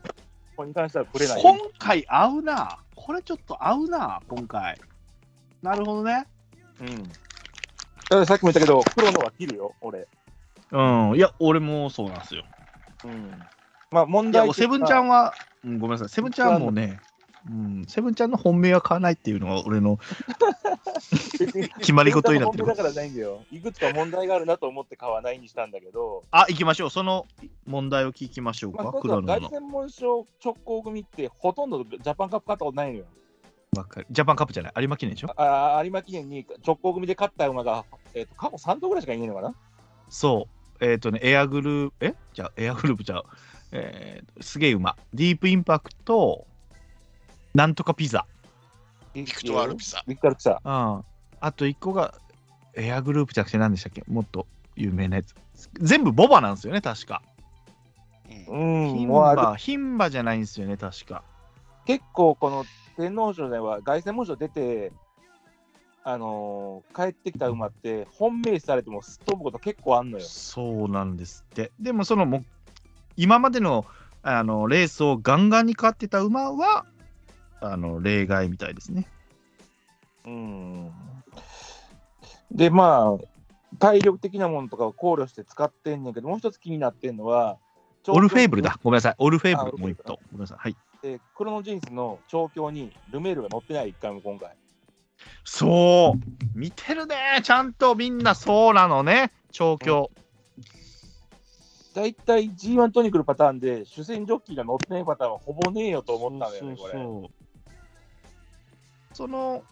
[0.57, 1.41] こに関してはぶれない。
[1.41, 2.79] 今回合うな。
[2.95, 4.79] これちょっと合うな、今回。
[5.61, 6.25] なるほどね。
[6.81, 6.97] うん。
[6.97, 7.13] だ
[8.09, 10.07] からさっきも言ったけど、黒のは切るよ、俺。
[10.71, 10.81] う
[11.13, 11.15] ん。
[11.15, 12.43] いや、俺もそうなんですよ。
[13.05, 13.31] うん。
[13.91, 16.09] まあ問いや、題セブンちゃんは、うん、ごめんなさい。
[16.09, 16.99] セブンちゃんもね、
[17.49, 19.97] うん、セブンちゃんの本命は買わないっていうのが俺の
[21.79, 22.69] 決まり事になってるる。
[22.71, 23.43] だからないんだよ。
[23.51, 26.89] いくつか問題があるなと思って買わないにしたんだけど、あ、行きましょう。
[26.89, 27.25] その
[27.65, 28.89] 問題を聞きましょうまあ、か。
[28.89, 29.49] 一つは黒野の。
[29.49, 33.05] 凱旋門賞直行組ってほとんどジャパンカップ勝ったことないのよ。
[33.75, 34.73] わかるジャパンカップじゃない？
[34.79, 35.29] 有馬記念でしょ？
[35.39, 39.53] ああ有馬記念に直行組で勝った馬が、えー、と過去3頭ぐらいしかいないのかな？
[40.09, 40.47] そ
[40.81, 40.85] う。
[40.85, 42.15] えっ、とね、エアグループ、え？
[42.33, 43.23] じゃあ、エアグループじゃあ、
[43.71, 44.95] えー、すげえ馬。
[45.13, 46.45] ディープインパクト、
[47.53, 48.25] なんとかピザ。
[49.13, 50.03] ビビクトワールピザ。
[50.07, 50.61] ビクトワールピザ。
[50.63, 51.03] うん。
[51.39, 52.13] あと1個が、
[52.75, 54.03] エアグループじゃなくて何でしたっけ？
[54.07, 55.33] もっと有名なやつ。
[55.73, 57.21] 全部ボバなんですよね、確か。
[58.47, 61.23] うんうん、牝馬、牝馬じゃないんですよね、確か。
[61.85, 64.91] 結構この天皇賞では凱旋門賞出て、
[66.03, 70.23] あのー帰ってきた馬って本命視されてもすっ飛ぶこと結構あんのよ。
[70.23, 71.71] そうなんですって。
[71.79, 72.45] でも、そのもう、
[73.17, 73.85] 今までの
[74.23, 76.85] あのレースをガンガンに勝ってた馬は、
[77.61, 79.07] あの例外みたいですね。
[80.25, 80.91] うん。
[82.51, 87.57] で、まあ、体力的なものとかを考慮して使ってんねんけど、もう一つ気になってんのは、
[88.07, 88.79] オルフェーブルだ。
[88.83, 89.15] ごめんなさい。
[89.17, 90.19] オルフェーブル、あもう一頭。
[90.31, 90.57] ごめんなさい。
[90.59, 90.75] はい。
[91.01, 94.55] で、クロノジンスの調教にルメールが乗ってない、一回も今回。
[95.43, 96.57] そう。
[96.57, 97.15] 見てるね。
[97.43, 99.31] ちゃんとみんなそうなのね。
[99.51, 100.11] 調教。
[101.97, 106.93] 大体 G1 トに来るパターンで、主戦ジョッキーが乗ってないパターンはほぼねえよと思ったのよね、これ。
[106.93, 107.29] そう
[109.13, 109.63] その、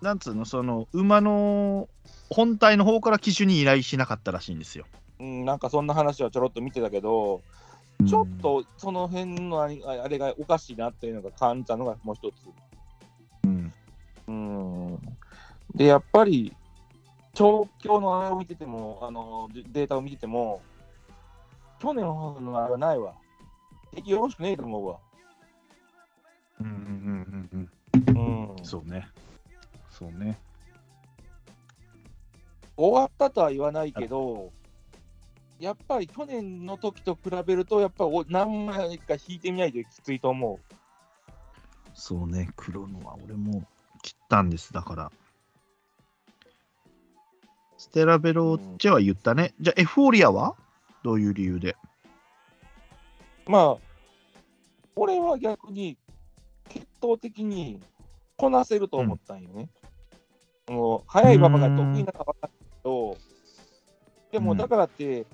[0.00, 1.88] なんつうの、その、馬の
[2.30, 4.86] 本体の方から機種に依頼しなかったらしいんですよ。
[5.18, 7.42] うん、なんかそんな話はちょろっと見てたけど、
[8.06, 12.34] ちょっとその辺のあれがおかしいなっていうのが感じたのがもう一つ。
[13.46, 13.74] うん。
[14.28, 14.98] うん。
[15.74, 16.54] で、やっぱり、
[17.32, 20.62] 調教のあれを見てても、あのデデータを見てても、
[21.84, 23.12] 去年ほどのあれはないわ。
[23.94, 24.98] 敵よろしくねえと思うわ。
[26.60, 27.70] うんうんうん
[28.02, 28.64] うんうんうん。
[28.64, 29.06] そうね。
[29.90, 30.38] そうね。
[32.74, 34.50] 終わったとは言わないけど、
[35.60, 40.58] やっぱり去年の時と比べると、やっぱお何枚か引いてみないときついと思
[41.92, 42.48] そうね。
[42.56, 43.62] 黒のは俺も
[44.02, 44.72] 切ったんです。
[44.72, 45.12] だから。
[47.76, 49.52] ステラベローチェは言ったね。
[49.60, 50.56] じゃあ、エフフォーリアは？
[51.04, 51.76] どういう理由で？
[53.46, 53.76] まあ、
[54.96, 55.98] 俺は逆に、
[56.70, 57.78] 血統的に
[58.38, 59.68] こなせると思ったんよね。
[60.66, 63.18] もう速い馬場が得意なのは分かったけど、
[64.32, 65.26] でもうんだからって、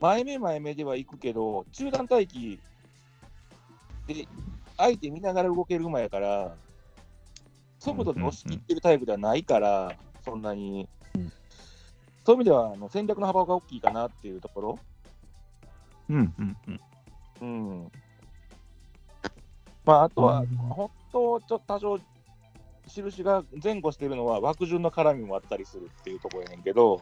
[0.00, 2.58] 前目前目では行くけど、中段待機
[4.06, 4.26] で
[4.78, 6.56] 相手見ながら動ける馬やから、
[7.78, 9.92] 速度で押し切ってるタイプではないから、
[10.24, 10.88] そんなに。
[11.14, 11.32] うん
[12.22, 14.78] そういう意味ではあの戦略の幅が大きいかなっていうところ。
[16.10, 16.56] うんうん
[17.40, 17.80] うん。
[17.80, 17.92] うん。
[19.84, 22.00] まあ、あとはうん、本当、ちょっと多少、
[22.86, 27.00] 印が前後してるのは、枠順の絡みもあったりするっていうところやねんけど、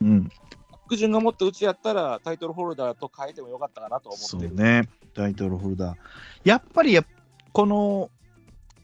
[0.00, 0.30] うん、
[0.70, 4.48] 枠順がもっとうちやったら、タイトルホルダーと変えてもよかったかなと思ってる。
[4.48, 5.96] そうね、タイトルホルダー。
[6.44, 7.04] やっぱりや、
[7.52, 8.10] この、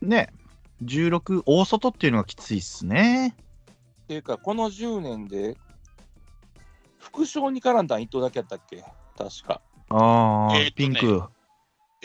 [0.00, 0.32] ね、
[0.84, 3.34] 16、大外っていうのがきついっすね。
[4.04, 5.56] っていうか、この10年で、
[6.98, 8.84] 副賞に絡んだん1頭だけやったっけ？
[9.16, 9.60] 確か。
[9.90, 11.28] ああ、えーとねピンク、えーと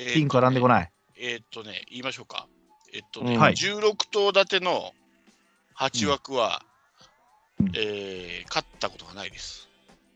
[0.06, 0.92] ねピンク絡んでこない。
[1.18, 2.48] えーっとね、言いましょうか。
[2.94, 4.94] えっとね、うんはい16頭立ての
[5.78, 6.62] 8枠は、
[7.60, 9.68] うんえー勝ったことがないです。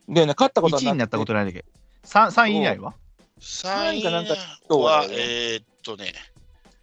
[0.07, 1.45] でね、勝ったことは1位になったことない。
[1.45, 1.65] ないだけ。
[2.05, 2.93] 3, 3位以内は
[3.39, 4.37] ？3位かなんかは、
[4.69, 6.13] そうだよねえーっとね、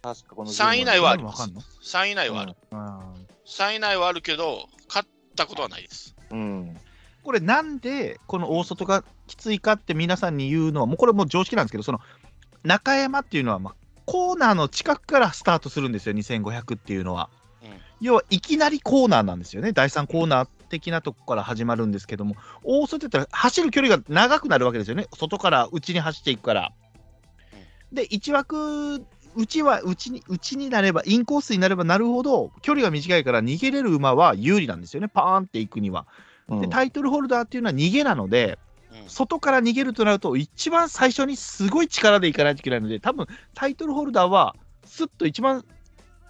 [0.01, 2.55] 確かこの3位以内はありますわかんの？3位以内はある。
[2.71, 3.13] あ
[3.45, 6.15] 3位以内はあるけど、勝ったことはないです。
[6.31, 6.61] うん。
[6.69, 6.75] ー
[7.23, 11.99] これなんでこの大外がきついかって皆さんに言うのはもうこれもう常識なんですけどその
[12.63, 17.29] 中山っていうのはまあコーナーの近くからスタートするんですよ2500っていうのは、
[17.63, 17.69] うん。
[18.01, 19.71] 要はいきなりコーナーなんですよね。
[19.71, 25.07] 第3コーナー的なとこから始まるんですけども大外って言ったら走る距離が長くなるわけですよね。
[25.15, 26.73] 外から内に走っていくから、
[27.93, 35.07] で1枠内は内に内になればインコースになればなるほど距離が短いから逃げれる馬は有利なんですよね。
[35.07, 36.05] パーンっていくには。
[36.49, 36.61] うん。
[36.61, 38.70] でタイトルホルダーっていうのは逃げなので、うん
[39.07, 45.65] 外から逃げるとなると、一番最初にすごい力でいかないといけないので、多分タイトルホルダーは、すっと一番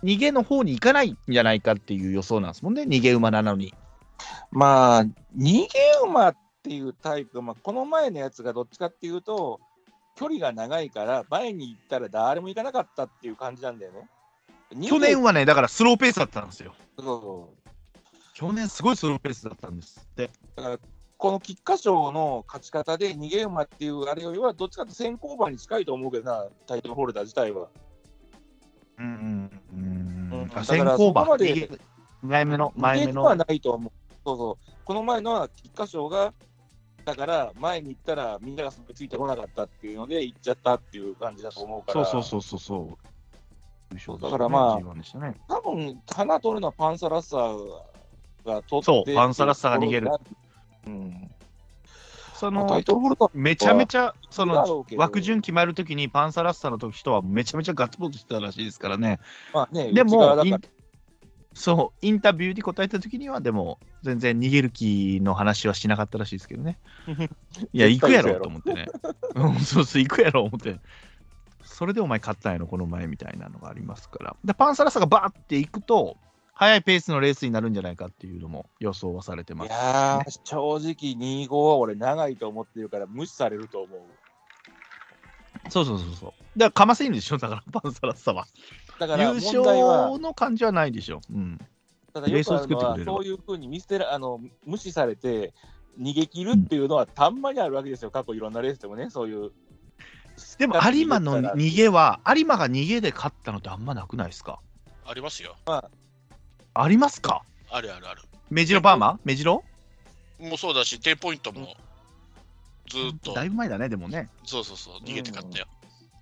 [0.03, 3.73] 逃げの方に行かないんじゃないかっていう予想なんですもんね、逃げ馬なのに。
[4.51, 5.03] まあ、
[5.37, 5.67] 逃げ
[6.05, 9.59] 馬っていうタイプ、まあ、この前のやつがどっちかっていうと、
[10.15, 14.07] 距離が長いから、前に行ったら誰も行かなかったっていう感じなんだよね。
[14.87, 16.73] 去年はね、だからスローペースだったんですよ。
[16.97, 17.61] そうそう
[18.33, 20.29] 去年すごいスローペースだったんですって。
[20.55, 20.79] だから、
[21.21, 27.67] この菊花賞の勝ち方で逃げ馬っていうあれよりは、どっちかって先行馬に近いと思うけどな、タイトルホルダー自体は。
[28.97, 31.69] うんうんうんうんあだから先行馬そこまで
[32.23, 33.45] 前目の、逃前目げではの。
[33.47, 33.91] ないと思う。
[34.25, 34.71] そうそう。
[34.83, 36.33] この前のは菊花賞が、
[37.05, 42.03] だから前に行ったらみんながそこついてこなかったっていうので行っちゃったっていう感じだと思うから。
[42.03, 42.97] そうそうそうそう
[43.99, 44.19] そう。
[44.19, 47.57] だからまあ G1 でしたね多分、花取るのはパンサラッサー
[48.43, 50.09] が取ってそうパンサラッサーが逃げる。
[50.87, 51.31] うん。
[52.33, 59.19] そまあタのイトルホルダーめちゃめちゃ、その枠順決まるときに、パンサラッサの時人はめちゃめちゃガッツポーズしてたらしいですからね。
[59.53, 60.59] まあね、でもイン、
[61.53, 66.79] そう、インタビューで答えたときには、でも、全然逃げる気の話はしなかったらしいですけどね。
[67.73, 68.87] いや、行くやろと思ってね。
[69.35, 70.79] うん、そうそう、行くやろ思って。
[71.63, 74.35] それでお前勝ったんやろ、この前みたいなのがありますから。
[74.43, 76.17] で、パンサラッサがバーって行くと、
[76.61, 79.71] 速いペースのレースになるんじゃないかっていうのも予想はされてまいす。
[79.71, 83.99] やー、正直2号は俺長いと思ってるから無視されると思う。
[85.69, 86.29] そうそうそうそう。
[86.55, 88.45] だから、かませんでしょ、だから、パンサラッサは。
[88.99, 91.21] だから優勝、の感じはないでしょ。
[91.33, 91.57] うん。
[92.13, 95.55] ただよくあるのはレースを作ってくれるそういうふうに見捨てらあの無視されて
[95.99, 99.51] 逃げ切るっていうのはたんまにあるわけですよ、過去いろんなレースでもね、そういう。
[100.59, 104.59] でも有馬の逃げは、有馬が逃げで勝ったのってあんまなくないですか？
[105.03, 105.55] ありますよ。
[105.65, 105.89] あ
[106.87, 107.43] りますか？
[107.69, 108.21] あるあるある。
[108.49, 109.19] メジロバーマ？
[109.23, 109.63] メジロ？
[110.39, 111.75] もうそうだし、テンポイントも
[112.89, 114.29] ずーっと、だいぶ前だね、でもね。
[114.43, 115.67] そうそうそう、逃げて勝ったよ。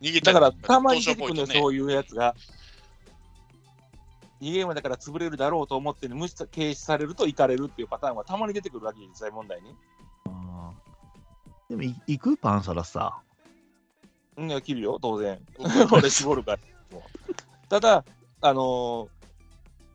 [0.01, 1.53] 逃げただからたまに出てくるのよ、ね。
[1.55, 2.35] そういうやつが。
[4.41, 9.75] 逃げ馬だから潰れるだろうと思って、無視軽視されると行かれるっていうパターンはたまに出てくるわけ、実際問題に。
[11.69, 13.19] でもい、行くパンサラさ。
[14.37, 15.39] うん、切るよ、当然。
[15.91, 16.59] 俺絞るから。
[17.69, 18.05] ただ、
[18.41, 19.18] あのー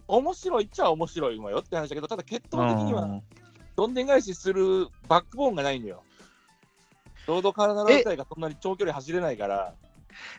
[0.07, 3.21] 面白いっちゃ面白い馬よって話だけど、ただ血統的には
[3.77, 6.03] どんでん返しするバックボーンがないのよ。
[7.27, 9.75] ロードカーナル自体がそんなに長距離走れないから、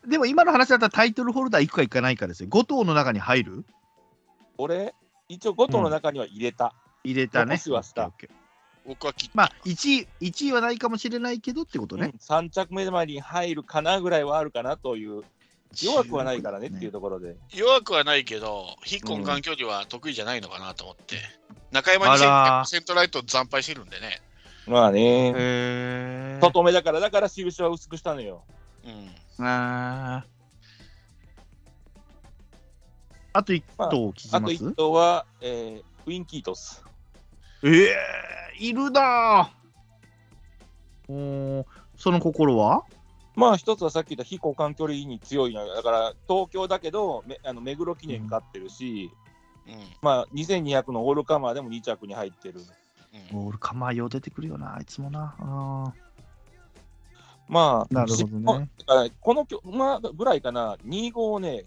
[0.07, 2.49] でも今の話だったらタイトルホルダー行くか行かないかですよ。
[2.49, 3.65] 5頭の中に入る？
[4.57, 4.93] 俺、
[5.27, 6.73] 一応5頭の中には入れた。
[7.03, 7.59] 入れたね。
[7.67, 8.11] はした
[8.85, 9.35] 僕は切った。
[9.35, 12.13] まあ1位、1位はないかもしれないけどってことね。
[12.19, 15.23] 3着目までに入るかなぐらいはあるかなという、
[15.83, 17.35] 弱くはないからねっていうところで。
[17.53, 21.17] 弱くはないけど、ヒッコン間距離は得意じゃないのかなと思って。
[21.71, 24.21] 中山にセントライト惨敗してるんでね。
[24.67, 26.39] まあね。
[26.41, 28.43] 外目だから、だから印は薄くしたのよ。
[29.37, 29.45] うん。
[29.45, 30.35] あー
[33.33, 36.83] あと一頭聞きあとます、一頭は、えーウィンキートス。
[37.63, 37.95] ええ
[38.59, 39.51] いるな
[41.07, 41.13] そ
[42.11, 42.83] の心は？
[43.35, 49.11] まあ一つはさっき言った非交換距離に強いのよだから東京だけどめあの目黒記念勝ってるし、
[49.67, 49.73] うん。
[50.01, 52.61] まあ2200のオールカマーでも2着に入ってる。
[53.33, 53.45] うん。
[53.45, 55.35] オールカマーよう出てくるよな、あいつもな。
[55.39, 55.93] あ
[57.47, 58.69] まあ、なるほどね
[59.21, 61.63] このきょ、まあ、ぐらいかな、2号ね、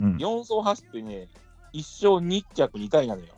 [0.00, 1.28] うん4走走ってね、
[1.74, 3.28] 1勝2着2回なのよ。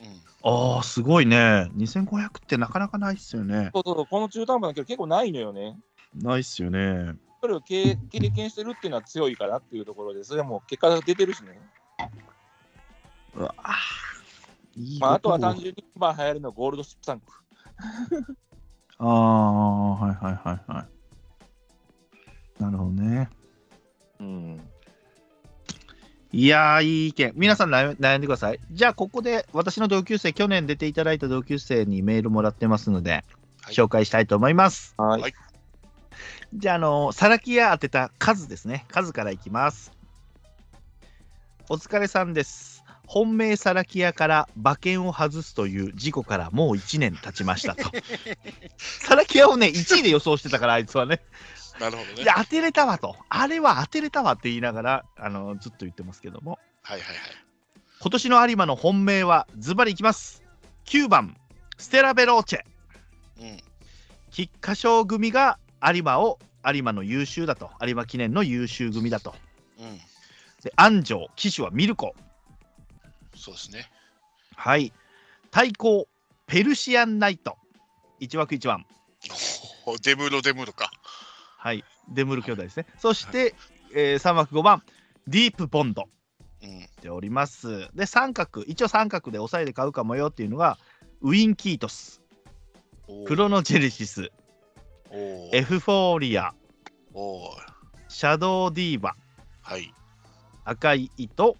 [0.00, 0.06] うん。
[0.42, 1.70] あー、すごいね。
[1.76, 3.70] 2500ってなかなかないっすよね。
[3.72, 5.78] そうそうそう、この中途半端な距離結構ないのよね。
[6.14, 7.14] ないっすよね。
[7.40, 11.60] それを経経験してるっていうのは強いかなっていうところで、それはもう結果が出てるしね。
[13.34, 13.76] うわあ
[14.76, 17.26] いいまあ、あとは単純に今流行るのはゴールドシップタンク。
[18.98, 20.86] ああ、はいはいはいは
[22.58, 22.62] い。
[22.62, 23.28] なるほどね。
[24.20, 24.70] うん。
[26.32, 27.32] いやー、いい意見。
[27.34, 28.60] 皆さん悩悩んでください。
[28.70, 33.24] じゃあ、ここで私の同級生、去年出ていただいた同級生にメールもらってますので、はい
[33.70, 34.94] 紹介したいと思います。
[34.98, 35.34] はい。
[36.54, 38.86] はいじゃあ、あの、サラキア当てた数ですね。
[38.88, 39.92] 数からいきます。
[41.68, 42.84] お疲れさんです。
[43.06, 47.90] 本命サラキアから馬券を外すという事故からもう1年経ちましたと。
[48.78, 51.22] サラキアをね、1位で予想してたから、あいつはね。
[51.80, 52.22] なるほどね。
[52.22, 53.16] いや、当てれたわと。
[53.28, 56.60] あれは当てれたわって言いながら、あの、ずっと言ってますけども。
[56.82, 57.16] はいはいはい。
[58.00, 60.44] 今年の有馬の本命はズバリいきます。
[60.86, 61.36] 9番、
[61.78, 62.60] ステラベローチェ。
[63.40, 63.60] うん。
[64.30, 65.58] 菊花賞組が
[65.92, 67.70] 有馬を有馬の優秀だと。
[67.82, 69.34] 有馬記念の優秀組だと。
[69.78, 69.96] うん。
[70.62, 72.14] で、安城、騎手はミルコ。
[73.36, 73.90] そうですね。
[74.56, 74.92] はい。
[75.50, 76.06] 対抗、
[76.46, 77.56] ペルシアンナイト。
[78.20, 78.86] 1枠1番。
[79.86, 80.90] おデムロデムロか。
[81.58, 81.84] はい。
[82.08, 82.86] デムル兄弟ですね。
[82.98, 83.54] そして、
[83.94, 84.82] えー3枠5番、
[85.26, 86.08] ディープボンド。
[86.62, 86.84] うん。
[86.84, 87.88] っております。
[87.94, 90.78] で、三角、一応三角で抑えで買うかもよっていうのが、
[91.20, 92.22] ウィンキートス、
[93.26, 94.30] クロノジェネシス、
[95.16, 96.52] エフフォーリア、
[98.08, 99.14] シャドウディーバ、
[99.62, 99.94] はい。
[100.64, 101.56] 赤い糸、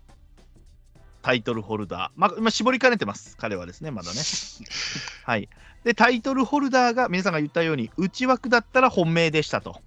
[1.23, 2.11] タイトルホルダー。
[2.17, 4.19] まあ、今絞りかねてます、彼はですね、まだね。
[5.23, 5.49] はい。
[5.85, 9.81] で、タイトルホルダーが皆さんが言ったように、内枠だったら本命でしたと。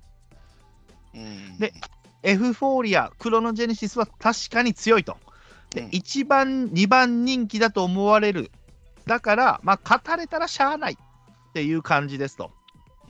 [1.14, 1.58] うん。
[1.58, 1.74] で
[2.24, 5.18] エフフォーリア、クロノジェネシスは確かに強いと。
[5.72, 8.50] で、うん1番、2番人気だと思われる。
[9.06, 10.98] だから、まあ、勝たれたらしゃあないっ
[11.54, 12.52] ていう感じですと。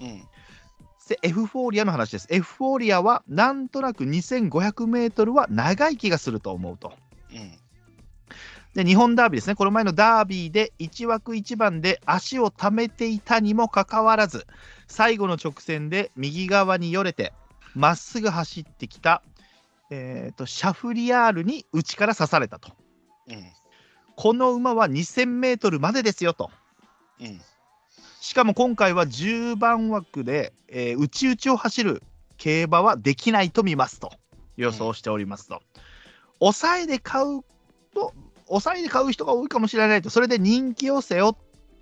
[0.02, 0.28] うん。
[1.08, 2.28] で、エフフォーリアの話です。
[2.30, 6.94] エフフォーリアは、なんとなく2500メートルは長い気がすると思うと。
[7.32, 7.58] うん。
[8.74, 9.56] で、日本ダービーですね。
[9.56, 14.46] この前のダービーで1枠1番で足を溜めていたにもかかわらず、
[14.88, 17.34] 最後の直線で右側によれて、
[17.74, 19.24] まっすぐ走ってきた、
[19.90, 22.72] えーとシャフリヤールに内から刺されたと。
[23.28, 23.46] うん。
[24.16, 26.52] この馬は2000メートルまでですよと。
[27.20, 27.42] うん。
[28.38, 32.04] しかも今回は10番枠で、えー内々を走る
[32.38, 34.12] 競馬はできないと見ますと
[34.58, 35.64] 予想しておりますと。
[36.38, 37.42] 抑えで買う
[37.96, 38.14] と、
[38.48, 41.36] 抑えで買う人が多いかもしれないと、それで人気を背負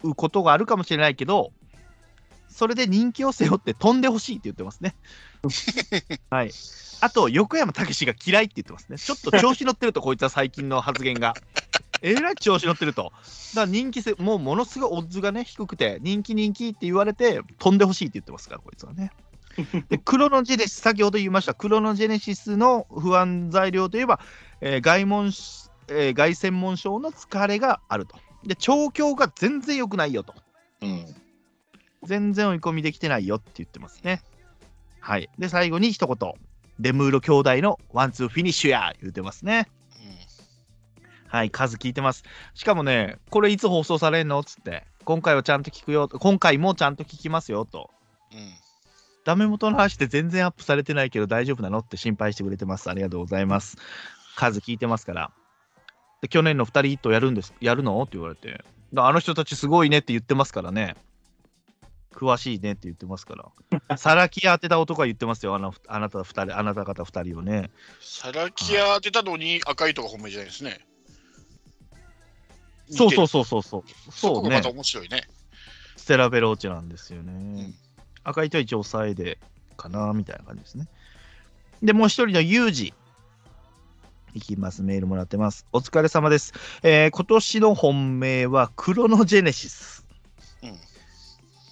[0.04, 1.52] うことがあるかもしれないけど、
[2.48, 4.96] それで人気を背負って飛んでほしいって言ってますね。
[6.32, 6.52] はい。
[7.02, 8.98] あと、横山武史が嫌いって言ってますね。
[8.98, 11.36] ちょっと調子乗ってると、こいつは最近の発言が。
[12.06, 13.04] えらい調子乗ってると。
[13.04, 13.16] だか
[13.62, 19.12] ら人気せ、もうものすごいオッズがね、低くて、人気人気って言われて、飛んでほしいって言ってますから、こいつはね。
[19.90, 24.20] で、クロノジェネシス、先ほど言いました、クロノジェネシスの不安材料といえば、
[24.62, 25.26] えー外門、
[25.88, 28.18] えー外専門症の疲れがあると。
[28.46, 30.36] で、調教が全然良くないよと。
[30.82, 31.06] うん。
[32.04, 34.22] 全然追い込みできてないよって言ってますね。
[35.00, 35.30] はい。
[35.40, 36.34] で、最後に一言、
[36.80, 39.68] デムーロ兄弟のワンツーフィニッシュや言ってますね。
[41.36, 42.24] はい、数聞いてます。
[42.54, 44.40] しかもね、これいつ放送されんの？
[44.40, 47.90] っつって、今回はちゃんと聞くよ、今回もちゃんと聞きますよと。
[48.32, 48.40] うん。
[48.40, 48.54] うん。
[49.26, 51.80] ダメ元の話って全然アップされてないけど大丈夫なの？
[51.80, 52.90] って心配してくれてます。
[52.90, 53.76] ありがとうございます。
[54.38, 55.32] 数聞いてますから。
[56.22, 58.02] で去年の2人ヒットやるんです、やるの？
[58.02, 58.64] って言われて。
[58.94, 60.96] だあの人たちすごいねって言ってますからね。
[62.14, 63.36] 詳しいねって言ってますか
[63.90, 63.98] ら。
[63.98, 65.54] サラキア当てた男は言ってますよ。
[65.54, 67.72] あのあなた二人、あなた方2人をね。
[68.00, 70.80] サラキア当てたのに赤いとが本命じゃないですね。
[72.90, 74.12] そうそうそうそうそう。
[74.12, 74.70] そうねまた。
[74.70, 75.28] 面白いね。
[75.98, 77.32] ステラベローチェなんですよね。
[77.34, 77.36] う
[77.68, 77.76] ん。
[78.24, 79.40] 赤いと一応抑えで
[79.78, 80.88] かなみたいな感じですね。
[81.82, 82.94] で、もう一人のユージ。
[84.34, 84.84] いきます。
[84.84, 85.66] メールもらってます。
[85.72, 86.54] お疲れ様です。
[86.84, 90.06] えー今年の本命はクロノジェネシス。
[90.62, 90.78] うん。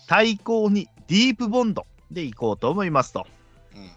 [0.08, 3.28] 対抗にディープボンドでいこうと思いますと。
[3.76, 3.92] うん。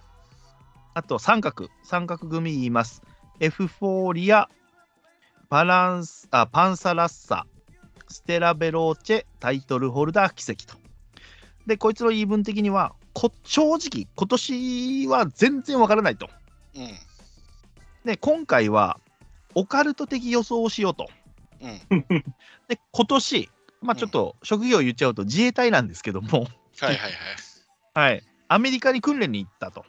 [0.94, 3.02] あと三角、三角組言います。
[3.38, 4.48] エフフォーリア、
[5.48, 7.46] パランスあパンサラッサ、
[8.08, 10.78] ステラベローチェ、タイトルホルダー奇跡と。
[11.66, 16.28] で、こいつの言い分的には、こ正直、今年は全然わからないと。
[16.74, 16.88] うん。
[18.04, 18.98] で、今回は、
[19.54, 21.08] オカルト的予想をしようと。
[21.60, 21.80] うん。
[22.68, 23.50] で、今年、
[23.82, 26.46] まあちょっと職業言っちゃうと自衛隊なんですけども、はい
[26.80, 27.12] はいはい。
[27.94, 29.84] はい、アメリカに訓練に行ったと。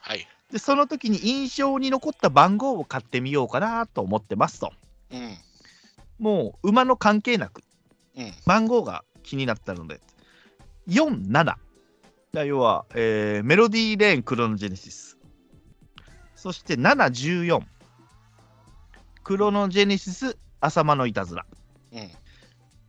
[0.00, 0.26] はい。
[0.50, 4.72] で、その時に印象に残った番号を買ってみようかなと思ってますと。
[5.12, 5.36] うん。
[6.18, 7.62] もう馬の関係なく
[8.16, 8.32] うん。
[8.46, 10.00] 番号が気になったので、
[10.88, 11.56] 4、7。
[12.32, 15.18] だ要は、えーメロディーレーンクロノジェネシス。
[16.34, 17.60] そして7、14。
[19.22, 21.46] クロノジェネシス、浅間のいたずら。
[21.92, 22.10] うん。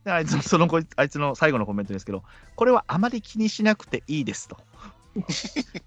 [0.04, 2.24] であいつのそのこいあいつの最後のコメントですけど、
[2.56, 4.58] これはあまり気にしなくていいですと。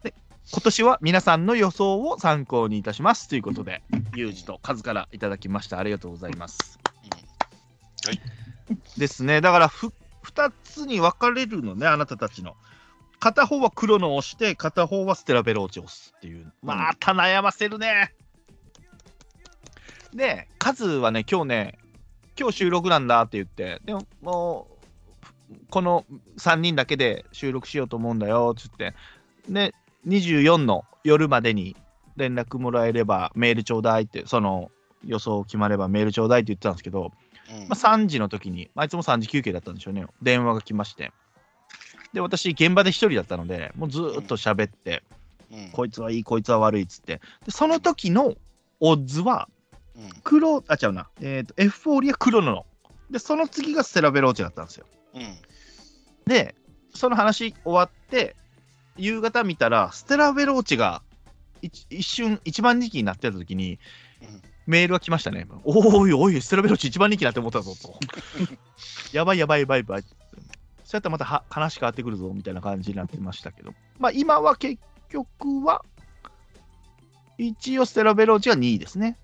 [0.03, 0.13] で
[0.51, 3.83] 今年は皆さんの予想を参考にいたしますということで、
[4.15, 5.77] ユージとカズからいただきました。
[5.77, 6.79] ありがとうございます。
[8.05, 8.19] はい
[8.97, 9.41] ですね。
[9.41, 9.93] だからふ、
[10.25, 12.55] 2つに分かれるのね、あなたたちの。
[13.19, 16.51] 片方は黒のを押して、片方はステラベローチを押すっていう。
[16.61, 18.13] また悩ませるね。
[20.13, 21.79] で、カズはね、今日ね、
[22.39, 24.67] 今日収録なんだって言って、でもも
[25.51, 26.05] う、この
[26.37, 28.97] 3人だけで収録しようと思うんだよって言って、
[29.51, 29.73] で、
[30.05, 31.75] 24の夜までに
[32.15, 34.71] 連絡もらえればメールちょうだいって、その
[35.05, 37.11] 予想決まればメールちょうだいって言ってたんですけど、
[37.49, 37.59] うん。
[37.61, 41.11] まあ、3時の時に、あいつも3時休憩だったんでしょうね、電話が来まして。
[42.13, 45.03] で、私、現場で1人だったので、もうずーっと喋って、
[45.51, 45.69] うん。
[45.71, 47.21] こいつはいい、こいつは悪いっつって。
[47.45, 48.35] で、その時の
[48.79, 49.47] オッズは、
[49.95, 50.09] うん。
[50.23, 52.65] 黒、あ、違うな、えっ、と、エフフォーリア黒のの。
[53.09, 54.85] で、その次がステラベローチェだったんですよ。
[55.13, 55.37] うん。
[56.25, 56.55] で、
[56.93, 58.35] その話終わって、
[58.97, 61.01] 夕方見たら、ステラベローチェが
[61.61, 63.79] 一一瞬一番人気になってた時に、
[64.21, 65.47] うんメールが来ましたね。
[65.63, 67.97] おいおい、ステラベローチェ一番人気になって思ったぞと。
[69.15, 70.01] やばいやばいやばいやばい。
[70.01, 70.11] そう
[70.93, 74.77] やったらまたは話変わってくるぞみたいな感じになってましたけど、まあ今は結
[75.07, 75.85] 局は、
[77.37, 79.17] 一応ステラベローチェが2位ですね。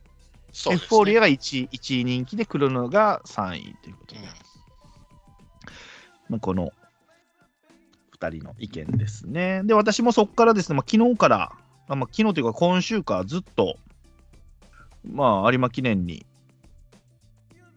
[0.53, 0.75] すね。
[0.75, 4.27] エフフォーリアが 1, 1位人気で、クロノが3位ということで、うん
[6.29, 6.71] まあ、この
[8.23, 9.61] 2人の意見ですね。
[9.65, 11.51] で、私もそこからですね、まあ、昨日から、
[11.87, 13.77] あまあ、昨日というか今週からずっと、
[15.05, 16.25] まあ、有馬記念に、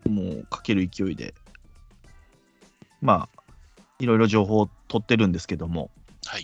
[0.08, 1.34] もうかける勢いで、
[3.00, 3.42] まあ、
[3.98, 5.90] いろいろ情報を取ってるんですけども、
[6.24, 6.42] はい。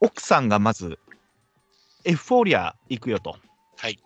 [0.00, 0.98] 奥さんがまず、
[2.04, 3.36] エフフォーリア行くよと。
[3.76, 3.98] はい。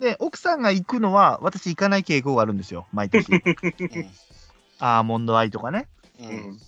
[0.00, 3.26] で、奥さんが行くのは、私行かない傾向があるんですよ、毎年。
[4.78, 5.88] アーモンドアイとかね。
[6.18, 6.58] うん。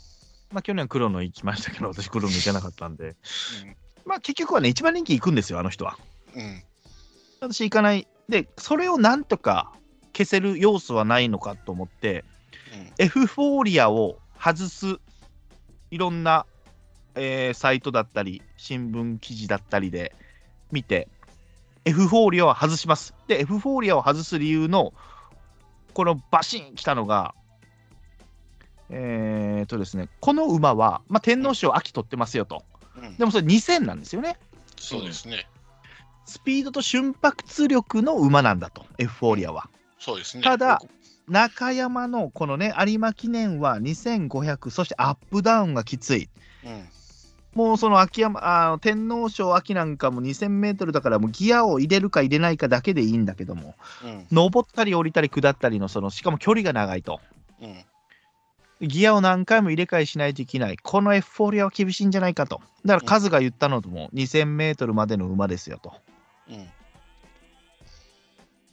[0.54, 3.08] まあ、去年黒の行きましたけど、私黒の行かなかったんで。
[3.08, 3.16] うん
[4.06, 5.98] まあ、結局はね、一番人気行くんですよ、あの人は。
[6.34, 6.62] うん。
[7.40, 8.06] 私行かない。
[8.28, 9.72] で、それをなんとか
[10.16, 12.24] 消せる要素はないのかと思って、
[12.98, 14.98] エフフォーリアを外す、
[15.90, 16.46] いろんな、
[17.16, 20.14] えーサイトだったり、新聞記事だったりで
[20.70, 21.08] 見て、
[21.84, 23.14] エフフォーリアを外します。
[23.26, 24.92] で、エフフォーリアを外す理由の、
[25.94, 27.34] このバシン来たのが、
[28.96, 32.62] えーとですね、この馬は、まあ、天皇賞秋取ってますよと。
[32.96, 33.16] うん。
[33.16, 34.38] でもそれ2000なんですよね。
[34.78, 35.48] そうですね。
[36.26, 39.68] スピードと瞬発力の馬なんだと、エフフォーリアは。
[39.98, 40.44] そうですね。
[40.44, 40.80] ただ、
[41.28, 46.28] 中山のこのね、有馬記念は2500、そしてアップダウンがきつい。
[46.64, 46.88] うん。
[47.54, 53.74] もうその秋山あの天皇賞秋なんかも2000メートルだから、もうギアを入れるか入れないかだけでいいんだけども、
[54.04, 54.26] うん。
[54.30, 57.20] 登ったり降りたり下ったりの、そのしかも距離が長いと。
[57.60, 57.84] うん。
[58.80, 60.76] ギアを何回も入れ替えしないといけない。
[60.76, 62.60] このエフフォーリアは厳しいんじゃないかと。
[62.84, 65.94] だから数が言ったのとも2000メートルまでの馬ですよと。
[66.48, 66.66] うん。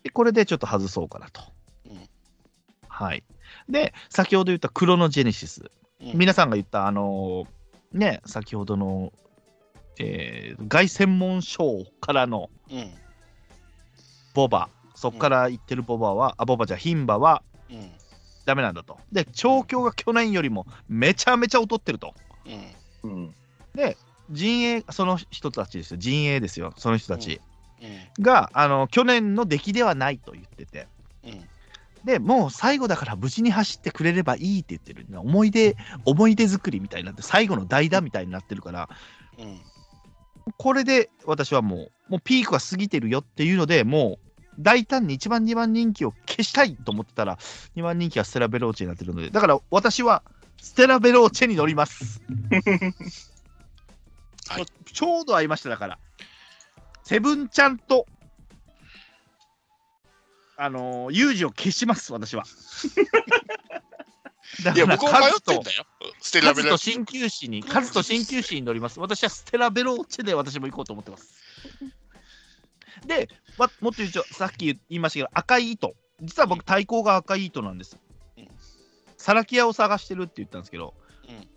[0.03, 1.41] でこれでちょっと外そうかなと。
[1.89, 1.99] うん
[2.87, 3.23] はい。
[3.69, 5.71] で、先ほど言ったクロノジェネシス。
[6.01, 6.17] うん。
[6.17, 9.11] 皆さんが言った、あのーね、先ほどの、
[9.99, 12.91] えー凱旋門賞からのうん。
[14.33, 17.50] ボバ、そこから言ってるボバは、あ、ボバじゃ、牝馬はうん。
[18.45, 18.97] ダメなんだと。
[19.11, 22.13] で、調教が去年よりもめちゃめちゃ劣ってると。
[23.03, 23.11] うん。
[23.11, 23.35] うん。
[24.31, 27.41] 陣営、その人たちですよ、陣営ですよ、その人たち
[27.81, 28.23] うん。
[28.23, 30.87] が、あの去年の出来ではないと言ってて。
[31.23, 31.43] うん。
[32.03, 38.89] でもう最後だから無事に走ってくれればいいって言ってる思い出思い出作りみたいになって最後の代打みたいになってるから
[39.37, 39.61] うん。
[40.57, 47.37] これで私はもうもうピークは過ぎてるよっていうのでもう大胆に1番2番人気を消したいと思ってたら
[47.75, 50.23] 2番人気はステラベローチェになってるのでだから私は
[50.61, 52.21] ステラベローチェに乗ります。
[54.47, 55.97] はいちょうど会いましただから。
[57.03, 58.05] セブンちゃんと、
[60.57, 62.43] あのー、ユージを消します、私は。
[64.63, 65.85] だいや、僕も迷カズとってんだよ。
[66.19, 68.99] ステカラベラズと鍼灸師に、カズと鍼灸師に乗ります。
[68.99, 71.33] 私はステラベローチェで私も行こうと思ってます。
[73.05, 75.95] で、わもっと言うと、さっき言いましたけど、赤い糸。
[76.21, 77.97] 実は僕、対抗が赤い糸なんです
[78.37, 78.47] うん。
[79.17, 80.93] サラキアを探してるって言ったんですけど、
[81.27, 81.47] うん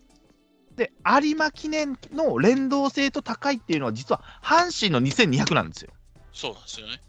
[0.76, 5.93] で、有馬記念の連動性と高いっていうのは、実は阪神の2200なんですよ。
[6.32, 7.01] そうなんですよね。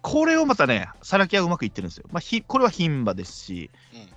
[0.00, 2.04] これをまたね、サラキアうまくいってるんですよ。
[2.10, 4.13] まあ、ひこれは牝馬ですし、うん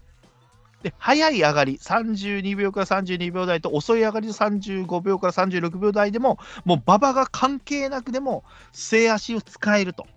[0.88, 10.08] で早い上がり、32秒から32秒台と、遅い上がりの35秒から36秒台でも、もう馬場が関係なくでも、末足を使えると。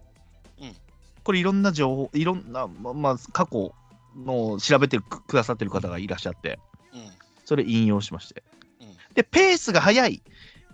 [0.60, 0.74] うん
[1.22, 3.74] これ、いろんな情報、いろんな、ままあ、過去
[4.16, 6.58] の調べてくくださってる方がいらっしゃって、
[6.94, 7.00] うん。
[7.44, 8.42] それ引用しまして。
[8.80, 10.22] うんで、ペースが速い、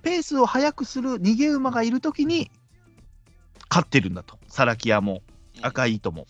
[0.03, 2.51] ペースを速くする逃げ馬がいるときに、
[3.70, 4.38] 勝ってるんだと。
[4.49, 5.22] サラキアも。
[5.62, 6.26] 赤い糸もうん。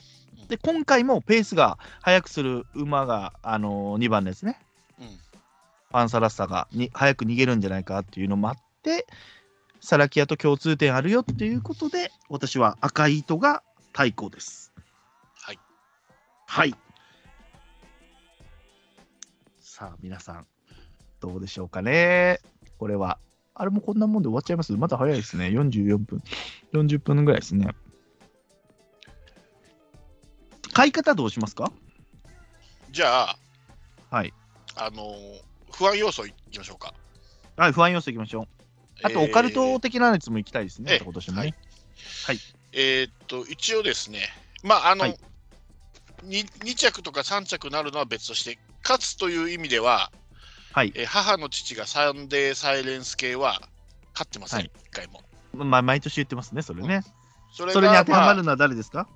[0.49, 4.61] で、今回もペースが速くする馬が、あのー、2番ですね。
[5.01, 5.07] うん。
[5.07, 9.07] ファンサラッサがに早く逃げるんじゃないかっていうのもあって、
[9.80, 14.72] サラキアと共通点あるよっていうことで、私は赤い糸が対抗です。
[15.34, 15.59] はい。
[16.47, 16.74] はい。
[19.61, 20.47] さあ、皆さん、
[21.20, 22.40] どうでしょうかね。
[22.78, 23.18] これは。
[23.59, 24.72] あれもこんなもんで終わっちゃいます？
[24.74, 25.47] まだ早いですね。
[25.47, 26.22] 44分。
[26.74, 27.74] 40分ぐらいですね。
[30.76, 31.72] 買い方どうしますか？
[32.90, 33.36] じゃあ、
[34.10, 34.34] はい。
[34.76, 35.40] あのー
[35.72, 36.92] 不安要素いきましょうか。
[37.56, 38.46] はい、不安要素いきましょう。
[39.02, 41.54] あと、オカルト的なやつも行きたいですね、ええ今年もね。
[42.72, 44.20] えーっと、一応ですね、
[44.62, 45.18] まあ、あの、はい
[46.22, 50.10] に 2, 着とか3着なるのは別として、勝つという意味では、
[50.72, 50.92] はい。
[50.94, 53.60] えー母の父がサンデーサイレンス系は
[54.14, 55.22] 勝ってません、はい一回も。
[55.52, 57.02] まあ、毎年言ってますね、それね。
[57.52, 59.06] それそれに当てはまるのは誰ですか？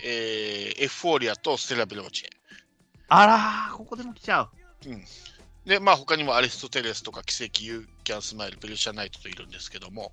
[0.00, 2.26] えーエフフォーリアとステラ・ベローチェ。
[3.08, 4.50] あらー、ここでも来ちゃう。
[5.64, 10.12] で、まあ、他にもアリストテレスとか奇跡、ユーキャンスマイル、ペルシャナイトといるんですけども、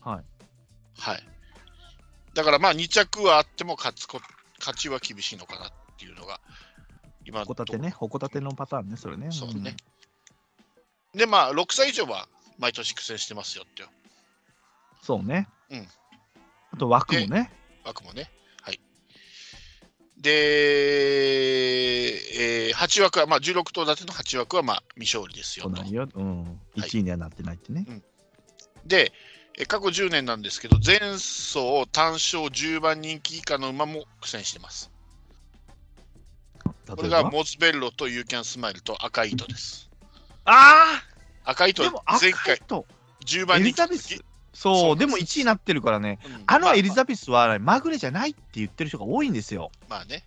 [0.00, 0.24] はい。
[0.98, 1.28] はい。
[2.34, 4.20] だからまあ、2着はあっても勝つこ
[4.58, 6.40] 勝ちは厳しいのかなっていうのが、
[7.24, 9.28] 今のとこほこたてね、ほこたてのパターンね、それね。
[9.32, 9.74] そうね。
[11.14, 14.06] で、まあ、6歳以上は毎年苦戦してますよってよ、うん
[15.02, 15.48] そうね。
[15.70, 15.88] うん
[16.72, 17.50] あと枠もね。
[17.84, 18.30] 枠もね。
[20.16, 20.22] はい。
[20.22, 22.06] で、
[22.68, 25.82] えー、8枠は、まあ、16頭立ての8枠は、まあ、未勝利ですよと。
[25.84, 26.08] よ。
[26.14, 26.44] うん。
[26.44, 27.86] はい1位にはなってないってね。
[28.84, 29.12] で、
[29.58, 34.90] えー過去10年なんですけど、前走単勝10番人気以下の馬も苦戦してます。
[36.86, 39.90] これがモズベッロとユーキャンスマイルと赤い糸です。
[40.44, 41.02] あ
[41.44, 41.82] あ赤い糸
[42.20, 42.84] 前回と
[43.24, 44.22] 10番人気。
[44.56, 46.18] そそうう、でも1位になってるからね。
[46.24, 49.70] うんあのまエリザベスはまぐれじゃないって言ってる人が多いんですよ。
[49.88, 50.24] まあね。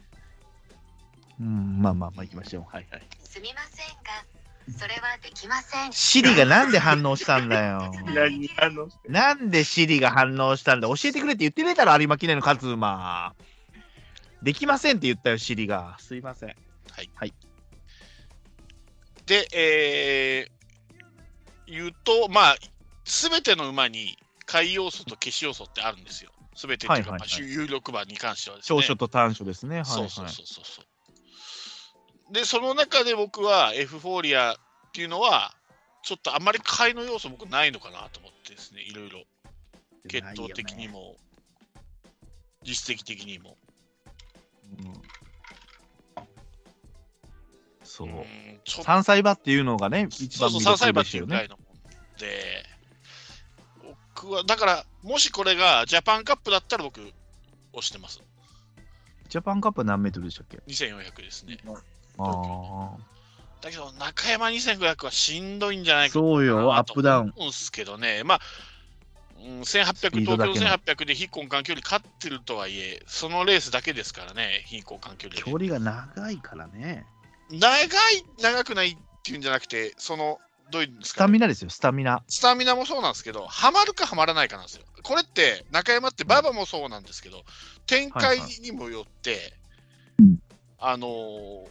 [1.40, 2.64] うん、まあまあまあ行きましょう。
[2.64, 3.02] はいはい。
[3.24, 5.92] すみませんが、それはできません。
[5.92, 7.92] シリがなんで反応したんだよ。
[9.10, 10.88] なんでシリが反応したんだ？
[10.88, 13.34] 教えてくれって言ってねえだろ、有馬記念の勝馬。
[14.44, 15.98] できませんって言ったよ、シリが。
[16.00, 16.56] すいません。
[19.26, 22.56] で、えー、言うと、まあ、
[23.10, 26.32] すべての馬に買い要素と消し要素ってあるんですよ。
[26.56, 28.80] すべてっていうか、有力馬に関してはですね。
[28.80, 29.78] 長所と短所ですね。
[29.78, 29.86] はい、はい。
[29.88, 30.82] そうそうそうそうそ
[32.30, 32.34] う。
[32.34, 34.56] で、その中で僕はエフフォーリアっ
[34.94, 35.56] ていうのは、
[36.04, 39.24] ちょっとあんまり買いの要素僕ないのかなと思ってですね、いろいろ、
[40.08, 41.16] 血統的にも、
[42.62, 43.58] 実績的にも。
[44.78, 45.02] うん
[47.82, 48.10] そう
[48.84, 51.26] 山菜馬っていうのがね、一そうそう、番魅3歳馬っていう。
[51.26, 51.66] ぐらいのもん
[52.20, 52.69] で、
[54.22, 58.22] 僕は、だから、もしこれがジャパンカップだったら僕、押してます。
[59.30, 61.58] ジャパンカップは何メートルでしたっけ？2400ですね。
[62.18, 62.98] あ
[63.62, 66.06] だけど、中山2500はしんどいんじゃなあ。
[66.06, 67.30] いかそうよ、アップダウン。
[67.30, 68.40] 思うんですけどね、まあ、
[69.38, 75.50] うん、1800、ピードだけの東京1800で非交換距離勝ってるとはいえ、そのレースだけですからね、非交換距離で。
[75.50, 77.06] 距離が長いからね。
[77.52, 77.92] 長い、
[78.42, 80.40] 長くないっていうんじゃなくて、その、
[80.72, 81.24] どういうんですスか？
[81.26, 82.24] ね、タミナですよ、スタミナ。
[82.28, 84.84] スタミナもそうなんですけど、ハマるかハマらないかなんですよ。
[85.04, 87.44] これって、中山って馬場もそうなんですけど、
[87.88, 89.54] 展開にもよって、
[90.20, 90.40] うん
[90.80, 91.68] あのー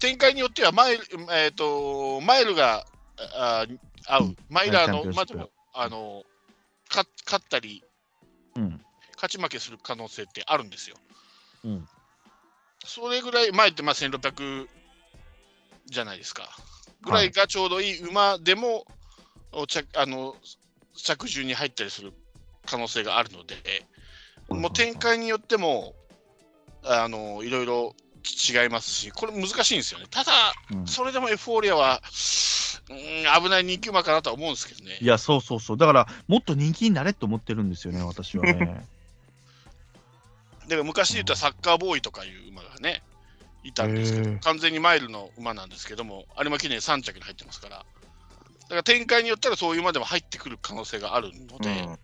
[0.00, 2.84] 展開によってはマイル、えー、とマイルが
[3.36, 3.64] あ
[4.08, 7.82] あ合う、マイラーの馬でも、あのーか勝ったり、
[8.56, 8.84] うん。
[9.14, 10.96] 勝ち負けする可能性ってあるんですよ。
[11.64, 11.88] うん。
[12.84, 14.68] それぐらい、前ってまあ1600
[15.86, 16.50] じゃないですか。
[17.04, 18.86] ぐらいがちょうどいい馬でも、
[19.52, 20.34] お着あの
[20.96, 22.12] 着順に入ったりする
[22.66, 23.56] 可能性があるので、
[24.48, 25.94] もう展開によっても、
[26.82, 27.94] あのいろいろ
[28.24, 30.06] 違いますし、これ難しいんですよね。
[30.10, 30.32] ただ、
[30.72, 32.00] うんそれでもエフフォーリアは、
[32.90, 34.98] うん、危ない人気馬かなとは思うんですけどね。
[35.00, 35.76] いや、そうそうそう。
[35.76, 38.86] だから、もっと人気になれと思ってるんですよね、私はね。
[40.64, 43.02] だから昔で言ったらサッカーボーイとかいう馬がね、
[43.64, 51.98] いたんですけど、完全にマイルの馬なんですけども、有馬記念3着に入ってますから、だから展開によったらそういう馬でも入ってくる可能性があるので、うん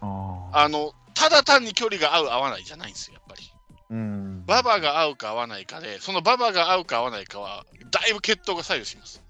[0.00, 3.50] あーあのただ単に距離が合う、合わないじゃないんですよ、やっぱり。
[3.90, 4.44] うん。
[4.46, 9.22] 馬場が合うか合わないかで、その馬場が合うか合わないかは、だいぶ血統が左右します。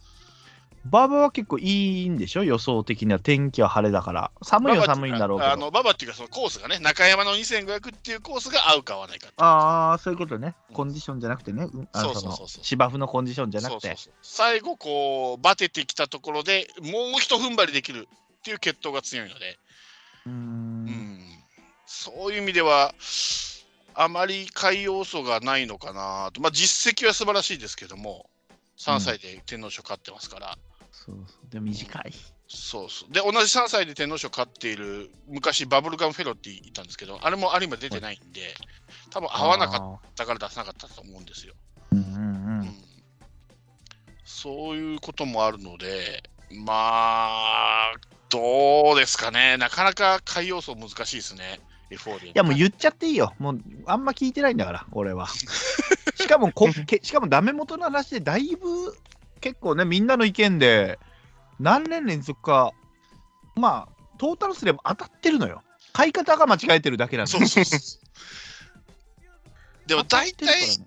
[0.87, 2.45] バーバは結構いいんでしょ？
[2.45, 3.21] 予想的には。
[3.21, 4.31] 天気は晴れだから。
[4.43, 5.53] 寒いは寒いんだろうけど。
[5.53, 10.55] あの馬場っていうか、そのコースがね、中山の2500っていうコースが合うか合わないかああ、そういうことね。
[10.73, 11.69] コンディションじゃなくてね。
[11.73, 12.59] うんあのそうそうそうそう。
[12.59, 13.97] の芝生のコンディションじゃなくて。
[14.23, 18.09] 最後こうバテてきたところでもう一踏ん張りできる
[18.41, 19.59] っていう血統が強いので、
[20.27, 20.87] うん。
[20.87, 21.21] ん、
[21.87, 22.93] そういう意味では
[23.95, 28.27] あまり下位要素がないのかなと、まあ、実績は素晴らしいですけども。
[28.79, 30.59] 3歳で天皇賞勝ってますから、
[31.05, 31.51] そうそう。
[31.51, 32.13] でも短い。
[32.55, 38.41] そうそうで同じ3歳で天皇賞勝っている昔バブルガムフェロっていたんですけどあれも有馬出てないんで
[39.11, 41.55] 多分合わなかっあたから出さなかったと思うんですよ。
[41.95, 42.75] ーうんうんううんん
[44.25, 47.93] そういうこともあるので、まあ、
[48.29, 52.31] どうですかね、なかなか海要素難しいですね、エフフォーリア。
[52.31, 53.35] いやもう言っちゃっていいよ。
[53.39, 55.29] もうあんま聞いてないんだから、俺は。
[56.17, 58.97] しかもこけ、しかもダメ元の話でだいぶ
[59.43, 60.99] 結構ね、みんなの意見で
[61.61, 62.73] 何年連続か、
[63.55, 65.63] まあ、トータルすれば当たってるのよ。
[65.93, 68.01] 買い方が間違えてるだけなんだそうそうそう。
[69.87, 70.87] でも大体、ね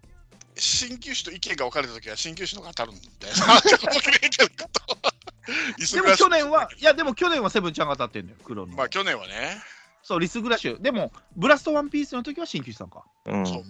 [0.57, 3.59] 新球種と意見が分かれたときは、新球種の方が当たるんだよな。
[5.91, 8.73] でも去年は、いやでも去年はセブンちゃんが当たってんだよ、黒の。
[8.73, 9.61] まあ去年はね、
[10.01, 10.81] そう、リスグラッシュ。
[10.81, 13.03] でも、ブラストワンピースの時は新旧さんか。
[13.25, 13.63] うんそう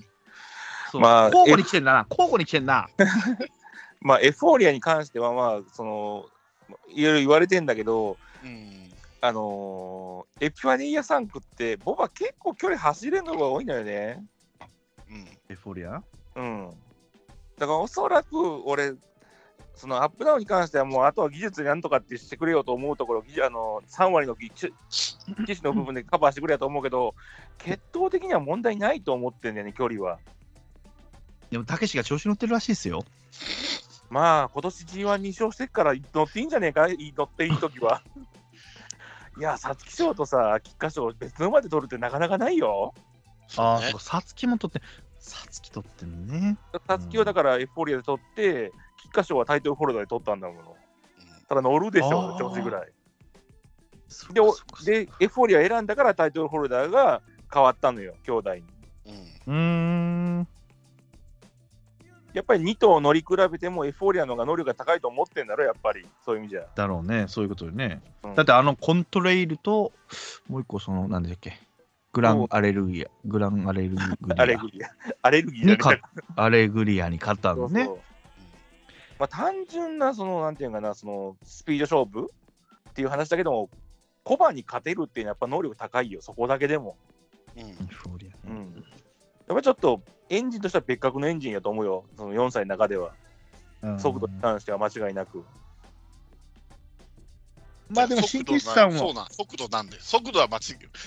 [0.92, 2.88] そうまあ交互に来てんだな、交互に来てんな。
[4.06, 6.26] まあ、エフフォーリアに関しては、まあ、その、
[6.90, 14.24] いろいろ言われてんだけど、うん、あのーエピファニーア3区って、ボバ結構距離走れるのが多いんだよね。
[15.10, 16.04] うん、エフォリア
[16.36, 16.70] うん。
[17.58, 18.94] だからおそらく俺、
[19.74, 24.72] そのアップダウンに関してはもうあとは技術でなんとかってしてくれようと思うところ、技あの3割の技機
[25.32, 27.16] 種の部分でカバーしてくれよと思うけど、
[27.58, 30.20] 血統的には問題ないと思ってんだよね、距離は。
[31.50, 33.04] でも、たけしが調子乗ってるらしいですよ。
[34.10, 38.02] まあ、今年 G12 勝してっから乗っていいんじゃねえか、い乗っていいときは。
[39.38, 42.94] いや、皐月賞とさ、菊花賞別の馬で取るってなかなかないよ。
[43.58, 44.82] ああ、ねそう、さつきも取って、
[45.20, 46.58] さつき取ってんね。
[46.88, 50.72] 皐月はだからエフフォーリアで取って、菊花賞はタイトルホルダーで取ったんだもの。
[50.72, 50.76] うん
[51.48, 52.92] ただ乗るでしあょ、ー調子ぐらい。
[54.08, 57.22] そで、おでエフフォーリア選んだからタイトルホルダーが
[57.54, 58.62] 変わったのよ、兄弟に。
[59.06, 59.14] うん
[59.46, 60.48] うーん。
[62.36, 66.06] やっぱり2頭乗り比べてもエフフォーリアの方が能力が高いと思ってんだろ、やっぱり。
[66.26, 66.66] そういう意味じゃ。
[66.76, 68.02] だろうね、そういうことよね。
[68.24, 69.94] うんだって、あのコントレイルと、
[70.50, 71.58] もう一個、その、なんだっけ、
[72.12, 74.18] グランアレルギア、グランアレルギア。
[74.42, 74.86] アレルギー。
[75.22, 76.02] アレルギーにだね勝
[76.36, 77.86] アレグリアに勝ったのね。
[77.86, 78.16] そうそう
[79.18, 82.32] まあ、単純な、その、なんていうかな、その、スピード勝負
[82.90, 83.70] っていう話だけども、
[84.26, 86.98] コバに勝てるっていうのはやっぱ能力高いよ、そこだけでも。
[87.56, 88.84] うんエフォリアねうん。
[89.48, 93.12] やっぱちょっと、エンジンとしては別格のエンジンやと思うよ、その4歳の中では。
[93.82, 95.44] うん速度に関しては間違いなく。
[97.90, 100.62] まあでも、新旧さんは、そうなん、速度なんで、速度は間違い、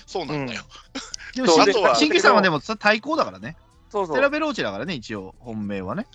[0.07, 0.63] そうなんだよ。
[1.35, 3.57] でも新そうあとは新旧さんはでもさ対抗だからね。
[3.91, 4.15] そうそう。
[4.15, 6.07] ステラベローチェだからね、一応、本命はね。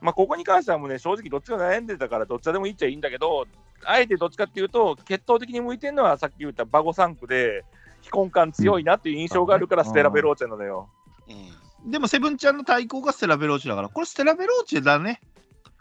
[0.00, 3.46] まあ、ここに関してはもうね、正直どっちが悩んでたから、どっちでもいいっちゃいいんだけど、
[3.84, 7.64] あえてどっちかっていうと、血統的に向いてるのは、さっき言ったバゴ産駒で、
[8.00, 10.88] 非根幹強いなっていう印象があるから、うんステラベローチェなのよ。
[11.28, 15.20] うんでも、セブンちゃんの対抗がステラベローチェだから、これステラベローチェだね。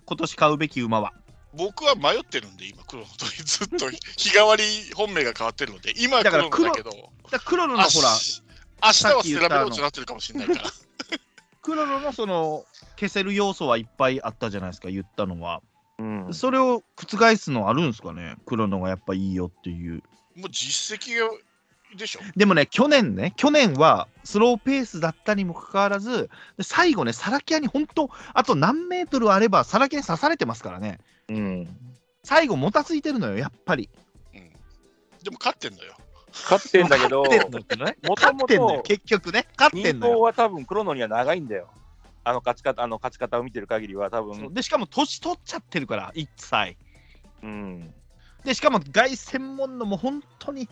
[0.06, 1.14] 今年買うべき馬は。
[1.54, 4.64] 僕は迷ってるんで、今、クロノとずっと 日替わり
[4.96, 8.44] 本命が変わってるので、今はクロノだけど、だからクロノのあほら、し
[8.84, 10.72] 明日はステラベローチェになってるかもしれないから。
[11.62, 12.66] 黒野のその、
[12.98, 15.62] 消せる要素はいっぱいあったじゃないですか、言ったのは。
[15.98, 16.34] うん。
[16.34, 20.04] それを覆すのあるんですかね、黒野がやっぱいいよっていう。
[20.36, 21.28] もう実績が
[21.98, 22.20] でしょ。
[22.36, 31.68] でもね、去年ね、去年はスローペースだったにもかかわらず、で最後ね、サラキアに本当、あと何メートルあれば、サラキアに刺されてますからね、うん。
[32.24, 33.90] 最後、もたついてるのよ、やっぱり。
[34.34, 34.40] うん、
[35.24, 35.96] でも勝ってんのよ。
[36.32, 40.16] 勝ってんだけど、勝ってんのよねもとも勝ってんのよ、と、結局ね、勝ってん人のよ。
[40.16, 41.70] 口は多分黒野には長いんだよ。
[42.24, 46.78] あの勝ち方あの勝ち方を見てる限りは、多分でしかも年取っちゃってるから1歳
[47.42, 47.94] うん。
[48.44, 50.70] でしかも凱旋門のもう本当に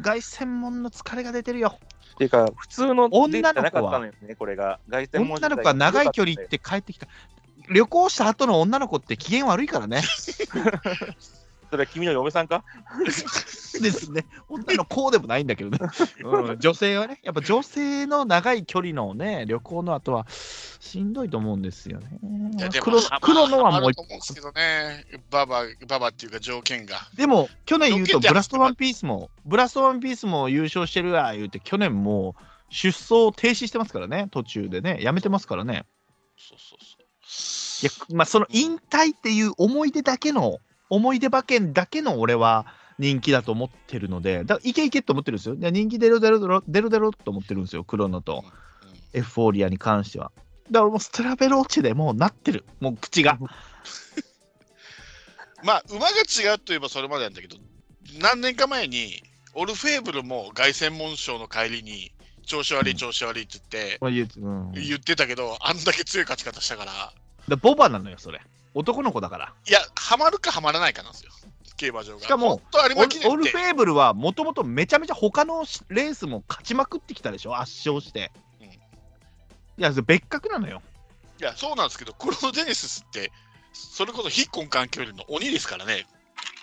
[0.00, 1.78] 凱旋門の疲れが出てるよ。
[2.14, 4.80] っていうか、普通の女の子はデータじゃなかったのよね、これが。
[4.88, 7.06] 凱旋門女の子は長い距離行って帰ってきた。
[7.70, 10.02] 旅行した後の女の子って機嫌悪いからね
[11.70, 12.64] それは君の嫁さんか？
[13.80, 14.24] ですね。
[14.48, 15.78] 女の子でもないんだけどね、
[16.24, 22.18] うん、女性はねやっぱ女性の長い距離のね旅行の後はしんどいと思うんですよね。
[22.56, 26.96] いやでも黒黒のはもうハマると思うんですけどね、ババババっていうか条件が。
[27.14, 34.28] でも去年言うとブラストワンピースもブラストワンピースも優勝してるわ言うて去年もう出走停止してますからね。
[34.30, 34.98] 途中でね。
[35.00, 35.84] やめてますからね。
[36.36, 36.98] そうそうそう。
[37.80, 40.58] いやまあその引退っていう思い出だけの
[40.90, 42.66] 思い出馬券だけの俺は
[42.98, 45.56] 人気だと思ってるのでだいけいけと思ってるんですよ。
[45.56, 48.44] で人気出る出る出る出る出ると思ってるんですよクロノと。
[49.14, 50.32] エフフォーリアに関しては。
[50.70, 52.64] だからもうステラベローチェでもうなってる。
[52.80, 53.38] もう口が。
[55.64, 57.56] まあ、馬が違うといえばそれまでなんだけど、
[58.20, 59.22] 何年か前に、
[59.54, 62.12] オルフェーブルも凱旋門賞の帰りに、
[62.46, 63.58] 調子悪い、調子悪いって
[64.00, 64.72] 言って、ううん。
[64.72, 67.12] 言ってたけど、あんだけ強い勝ち方したから、
[67.48, 68.40] でボバなのよそれ
[68.74, 69.52] 男の子だから。
[69.68, 71.30] いや、ハマるかハマらないかなんですよ、
[71.76, 72.22] 競馬場が。
[72.22, 72.60] しかも
[73.26, 77.56] オルフ、ェーブルはもともとめちゃめちゃ他のレースも勝ちまくってきたでしょ？
[77.58, 78.66] 圧勝して、うん。
[78.66, 78.78] い
[79.78, 80.82] や別格なのよ。
[81.40, 83.30] いや、そうなんですけど、クロノデネシスって、
[83.72, 86.06] それこそ非根幹距離の鬼ですからね。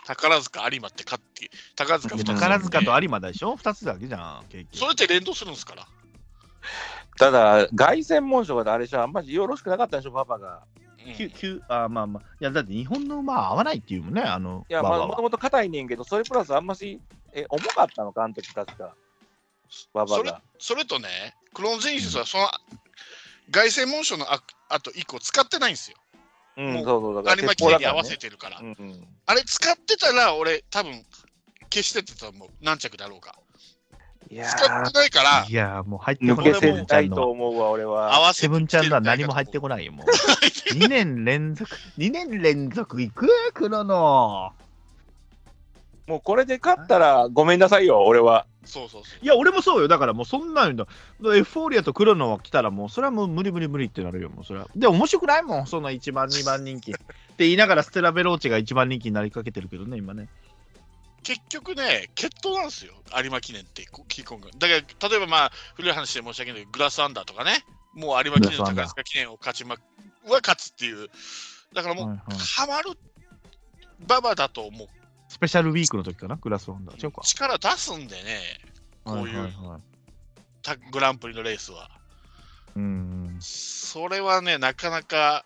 [0.05, 4.77] 宝塚有馬って勝って、宝塚2つ、宝塚と有馬でしょ？2つだけじゃん結局。
[4.77, 5.87] それって連動するんですから。
[7.17, 10.63] ただ、凱旋門賞があれでしょ、あんまりよろしくなかったでしょ、パパが。
[11.05, 16.99] うんきゅきゅあまあまあいやだって日本の馬は合わないっていうもんねあのいや、まあ、もともと硬いねんけど、それプラスあんまし、
[17.33, 18.95] え、重かったのか、あの時確か。
[19.93, 20.41] ババそれが。
[20.57, 22.47] それとね、クロノジェニシスはその
[23.51, 25.97] 凱旋門賞のああと1個使ってないんですよ。
[26.57, 28.59] うん、もうそうそう、だから有に合わせてるから。
[28.59, 29.07] うんうん。
[29.25, 31.05] あれ使ってたら、俺、多分
[31.71, 32.49] 消してたと思う。
[32.61, 33.35] 何着だろうか。
[34.29, 35.45] いや使ってないから。
[35.47, 36.53] い、やもう入って抜こない。
[36.53, 38.19] けせないと思うわ、俺合は。
[38.19, 40.05] わせてセブンちゃんのは何も入ってこないよもう。
[40.73, 41.69] 2年連続。
[41.97, 43.27] 2年連続いく？
[43.53, 44.51] 黒の
[46.07, 48.45] もうこれで勝ったらごめんなさいよ、俺は。
[48.63, 49.23] そうそうそう。
[49.23, 49.87] いや俺もそうよ。
[49.87, 50.85] だからもうそんなんだ
[51.35, 54.67] エフフォーリアと黒の来たらもうそれはもう無理無理無理ってなるよもうそれは。
[54.75, 56.91] で面白くないもんその1番2番人気。
[56.91, 57.03] って
[57.39, 60.27] 言いながらステラベローチェが1番人気になりかけてるけどね今ね
[61.25, 64.47] 結局ね、決闘なんですよ、有馬記念って、こキーコンが。
[64.57, 68.87] だから、例えばまあ、古い話で申し訳ないけど、グラスアンダーとかね、もう有馬記念とグラスアンダー。
[68.87, 69.79] 宝塚記念を勝ちま、は
[70.41, 71.09] 勝つっていう。
[71.73, 72.37] だからもう、はいはい。
[72.37, 72.91] ハマる
[74.07, 74.87] 馬場だともう。
[75.27, 76.35] スペシャルウィークの時かな？
[76.35, 77.21] グラスワンダー。
[77.23, 78.39] 力出すんでね、
[79.03, 79.67] こういうはいはい。
[79.67, 79.81] はい
[80.61, 81.91] たグランプリのレースは。
[82.75, 83.37] うん。
[83.39, 85.45] それはね、なかなか、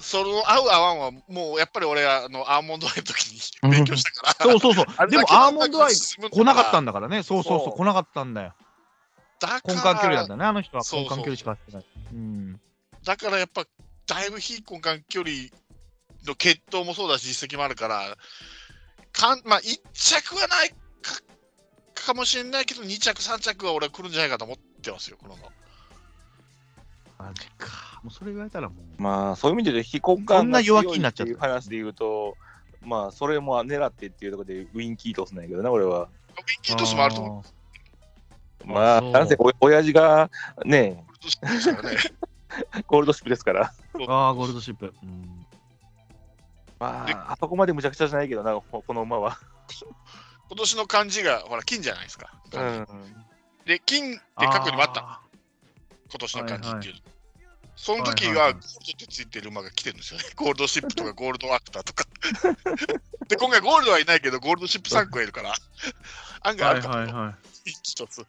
[0.00, 3.26] その合う合わんは、もうやっぱり俺はあのアーモンドアイの時
[3.64, 4.86] に勉強したから、そうそうそう。
[4.96, 7.22] あれでもアーモンドアイ来なかったんだからね。
[7.22, 7.74] そうそうそそう。
[7.74, 8.54] う来なかったんだよ。
[9.40, 10.44] だから根幹距離なんだね。
[10.44, 11.18] あの人はそうそう。
[11.18, 11.86] 根幹距離しか走ってない。
[12.12, 12.60] うん。
[13.04, 13.64] だからやっぱ、
[14.06, 15.34] だいぶ非根幹距離
[16.26, 18.16] の決闘もそうだし、実績もあるから、
[19.12, 20.76] かんまあ、1着はないか
[21.94, 25.36] かもしれないけど、2着、3着は俺は来るんじゃないかと思ってますよ、この。
[27.18, 32.36] マジかもうそれ言われたらもうまあ、そういう意味で非根幹こんな弱が強い気になっちゃったっていう話で言うと、
[32.82, 36.02] まあ、それも狙ってっていうところでウィンキートスなんやけどな、俺は。
[36.02, 36.08] ウィン
[36.62, 37.44] キートスもあると思
[38.64, 38.66] う。
[38.66, 40.30] まあ、なんせお親父が
[40.64, 41.98] ね、ですからね。
[42.86, 43.62] ゴールドシップですから。
[43.62, 45.46] ああーゴールドシップ、うんで
[46.78, 49.38] まあ、あそこまでむちゃくちゃじゃないけどな、ここの馬は。
[50.48, 52.32] 今年の漢字が、ほら、金じゃないですか。
[52.52, 52.86] うん。
[53.66, 55.20] で、金って過去にもあった
[56.10, 56.94] 今年の漢字っていう。
[56.94, 57.00] は
[57.76, 60.26] その時はいはいはいはゴールドってついてる馬が来てるんですよね。
[60.34, 62.04] ゴールドシップとかゴールドアクターとか。
[63.28, 65.54] で、今回ゴールドはいないけど、ゴールドシップ3個いるから、
[66.42, 67.34] 案ー外あるかもよはいはいはい
[67.64, 68.26] 一つ。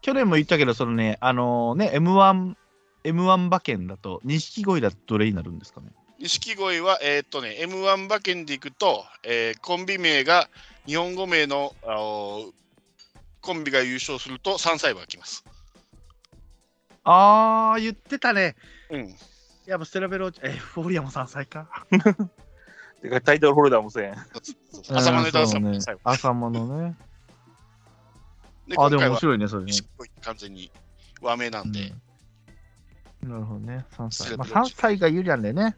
[0.00, 2.56] 去年も言ったけどそのねあのね M1
[3.04, 5.92] M1 馬券だと錦鯉だとどれになるんですかね？
[6.18, 10.48] 錦鯉は、えーっとね、M1 馬券でいくと、えーコンビ名が
[10.86, 12.52] 日本語名のあの
[13.40, 15.44] コンビが優勝すると3歳馬が来ます。
[17.04, 18.56] ああ言ってたね。
[18.90, 19.14] うん。
[19.66, 21.68] やっぱステラベローチえフォーリアも3歳か。
[23.00, 24.14] てかタイトルホルダーもせん。
[24.90, 26.00] 朝間の枝さんうんも最後。
[26.04, 26.96] 朝間のね。
[28.68, 29.72] で、あでも面白いねそれね。
[30.20, 30.70] 完全に
[31.20, 31.92] 和名なんで、
[33.22, 33.30] うん。
[33.30, 33.84] なるほどね。
[33.92, 34.74] 3歳、まあ、ステラベローチ。
[34.74, 35.76] 3歳が有利なんだよね。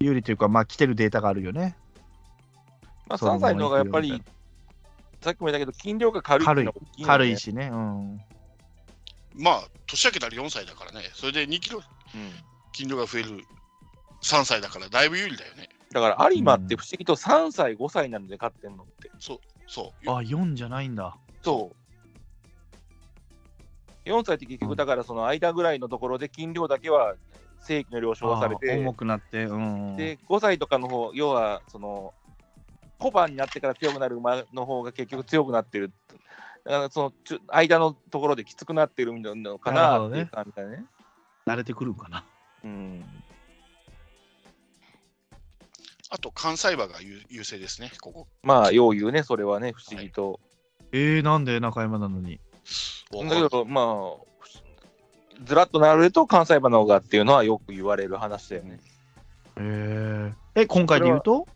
[0.00, 1.76] 有利というかまあ来てるデータがあるよね。
[3.08, 4.22] まあ、そう3歳の方がやっぱり
[5.20, 7.04] さっきも言ったけど、筋量が軽いってい。
[7.04, 7.68] 軽いしね。
[7.72, 8.20] うん
[9.34, 11.82] まあ、年明けたら4歳だからね、それで2キロ
[12.14, 12.32] うん
[12.72, 13.44] 筋量が増える
[14.22, 15.68] 3歳だから、だいぶ有利だよね。
[15.92, 19.10] だから有馬って不思議と3歳、5歳なんで勝ってんのって。
[19.18, 20.10] そう。
[20.10, 21.16] あ、4じゃないんだ。
[21.42, 21.76] そう。
[24.08, 27.14] 4歳って結局、だからその間ぐらいのところで筋量だけは
[27.60, 29.96] 正規の了承はされあて、重くなって、うん。
[29.96, 32.14] で、5歳とかの方、要は、その、
[32.98, 35.92] 小判になってから強くなる馬の方が結局強くなってる。
[36.64, 40.84] だからそのちゅ間のところできつくなってるのかなっていう感じだね。
[41.46, 42.24] 慣れてくるんかな。
[42.64, 43.04] うん。
[46.10, 48.26] あと、関西馬が優優勢ですね、ここ。
[48.42, 50.40] まあ、よう言うね、それはね、不思議と。
[50.92, 52.40] えー、なんで中山なのに。
[53.12, 58.80] だけど、まあ、ずらっと並べると関西馬の方がっていうのはよく言われる話だよね。
[59.56, 61.46] えー、え、今回で言うと？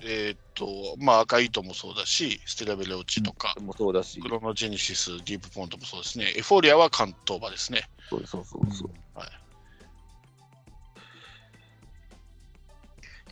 [0.00, 6.32] えーっと、まあ、赤い糸もそうだし、ステラベレオチとか、もそうだしク、ロノジェニシス、ディープポントもそうですね。
[6.36, 7.88] エフォーリアは関東馬ですね。
[8.10, 8.90] そうそうそうそう。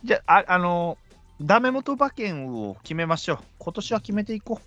[0.05, 0.99] じゃあ、ああの、
[1.41, 3.39] ダメ元馬券を決めましょう。
[3.57, 4.61] 今年は決めていこ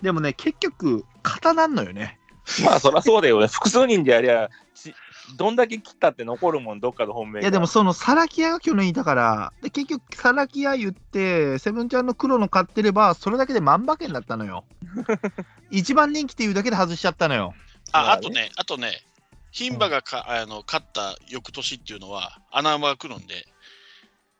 [0.00, 0.04] う。
[0.04, 2.18] でもね、結局、型なんのよね。
[2.64, 3.46] まあ、そりゃそうだよね。
[3.46, 4.94] 複数人でやりゃ、ち
[5.36, 7.40] どんだけ切ったって残るもん、どっかの本命が。
[7.40, 14.64] いや、でもそのサラキアが去年いたから、で結局、サラキア言って、セブンちゃんの黒の買ってれば、それだけで万馬券だったのよ。
[15.70, 17.54] 一番人気っていうだけで外しちゃったのよ。
[17.92, 19.02] あ、まあとね、あとね、
[19.52, 23.46] 牝馬がか、あの勝った翌年っていうのは、穴馬が来るんで、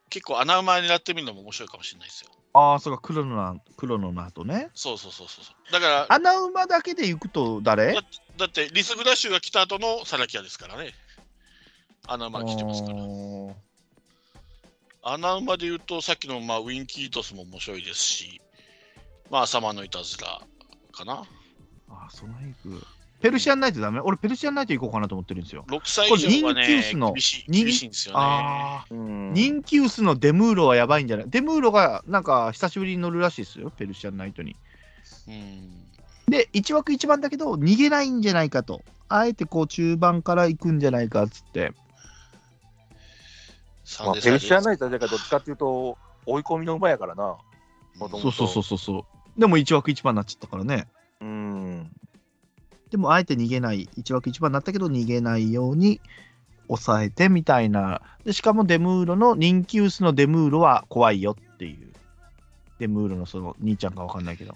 [0.09, 2.29] 結構穴馬狙ってみるのも面白いかもしれないですよ。
[2.53, 4.69] ああ、そうか、黒のな、黒のなとね。
[4.75, 5.71] そうそうそうそう。
[5.71, 7.93] だから、穴馬だけで行くと誰？
[8.37, 10.93] だってリスグラッシュが来た後のサラキアですからね。
[12.07, 12.97] 穴馬来てますから。
[15.05, 18.39] 穴馬で言うと、さっきの、まあ、ウィンキートスも面白いですし、
[19.31, 20.39] まあ、サマーのいたずら
[20.91, 21.23] かな。
[21.89, 22.85] あー、その辺行く。
[23.23, 24.01] ペルシアンナイトダメ？
[24.01, 25.63] 俺、ペルシアンナイト行こうかなと思ってるんですよ。
[25.69, 28.19] 6歳以上はこれ人気ね薄の、厳しい人厳しいんですよね。
[28.21, 28.85] ああ。
[28.91, 31.29] うん、人気薄のデムーロはやばいんじゃない？
[31.29, 34.57] デムーロがなんか久しぶりに乗るらしいですよ、ペルシアンナイトに。
[35.29, 35.71] うん
[36.27, 38.81] で、1枠1番だけど、逃げないんじゃないかと。
[39.07, 41.73] あえてこう中盤から行くんじゃないかっつって。
[43.99, 47.37] まあ、ペルシアンナイトはだからどっちかっていうと、追い込みの馬やからな。
[47.99, 49.05] そうそうそうそうそ
[49.37, 49.39] う。
[49.39, 50.87] でも1枠1番になっちゃったからね。
[51.21, 51.91] うん。
[52.93, 55.99] でもあえて逃げない、1枠1番になったけど逃げないように
[56.67, 58.03] 抑えてみたいな。
[58.23, 61.91] でしかもデムーロの人気薄のデムーロは怖いよっていう。
[62.77, 64.55] デムーロのその兄ちゃんかわかんないけど。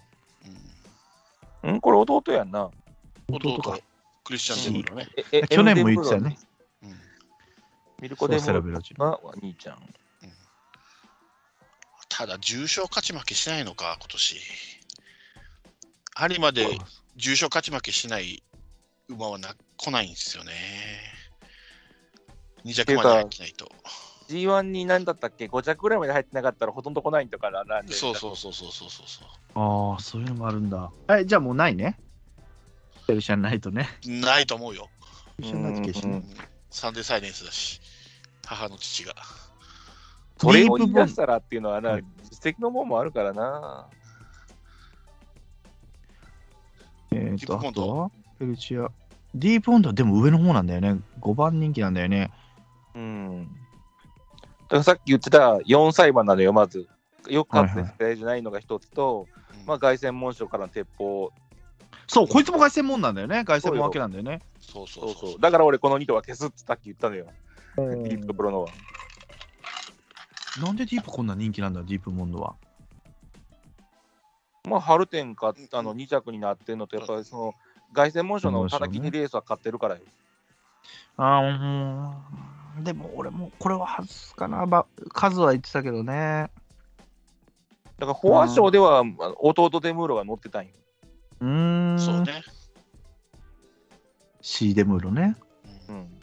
[1.63, 2.69] うんうん、これ弟やんな。
[3.27, 3.79] 弟か。
[4.23, 5.07] クリスチャン・デムーロね。
[5.31, 6.37] ええ去年も言ってたよね。
[6.83, 6.95] うん
[8.03, 9.79] ミルコ・デムそうセラベロチが兄ちゃん。
[12.07, 14.37] ただ、重賞勝ち負けしないのか、今年。
[16.29, 16.77] 有馬で
[17.17, 18.43] 重賞勝ち負けしない
[19.09, 20.51] 馬はな来ないんですよね。
[22.63, 23.71] 2着まで入ってないと。
[24.29, 27.93] G1 に何だったっけ ?5 着ぐらいまで入ってなかったらほとんど来ないんだからなんで。
[27.93, 29.23] そうそうそうそうそうそうそ
[29.55, 30.91] ああ、そういうのもあるんだ。
[31.09, 31.97] え、じゃあもうないね。
[33.07, 33.87] ペルシャンナイトね。
[34.05, 34.09] う。
[34.09, 34.89] ないと思うよ。
[35.37, 36.23] ペルシャンナイト消し
[36.69, 37.81] サンデーサイレンスだし、
[38.45, 39.15] 母の父が。
[40.39, 41.99] それを言い出したらっていうのはな、
[42.29, 43.87] 実績のもんもあるからな。
[47.11, 48.11] えっ、と、ディープポンドあとは？
[48.39, 48.89] ペルシア。
[49.35, 50.99] ディープポンドはでも上の方なんだよね。
[51.21, 52.31] 5番人気なんだよね。
[52.95, 53.43] うん。
[53.43, 53.49] だ
[54.69, 56.87] からさっき言ってた4歳馬なのよ、まず。
[57.29, 59.27] よく勝ってはいはい世代じゃないのが一つと、
[59.59, 61.31] うんまあ、凱旋門賞からの鉄砲。
[62.07, 63.43] そう、こいつも凱旋門なんだよね。
[63.43, 64.41] 凱旋門分けなんだよね。
[64.59, 65.39] そうそそううそう。
[65.41, 67.27] だから俺この2頭は消すってさっき言ったのよ。
[67.75, 68.69] ディープとプロノは。
[70.61, 72.55] なんでディープこんな人気なんだ、ディープモンドは？
[74.67, 77.53] まあ、春天かあの2着になってるのと、やっぱりその、
[77.93, 80.01] 凱旋門賞の叩きにレースは勝ってるからよ。
[81.15, 82.83] あーうん。
[82.83, 84.65] でも俺もこれは外すかな。
[84.65, 86.51] ば数は言ってたけどね。
[87.97, 89.03] だから、フォア賞では
[89.39, 90.71] 弟デムーロが乗ってたんよ。
[91.41, 91.99] うーん。
[91.99, 92.43] そうね。
[94.41, 95.35] シーデムーロね。
[95.89, 96.19] うんうん。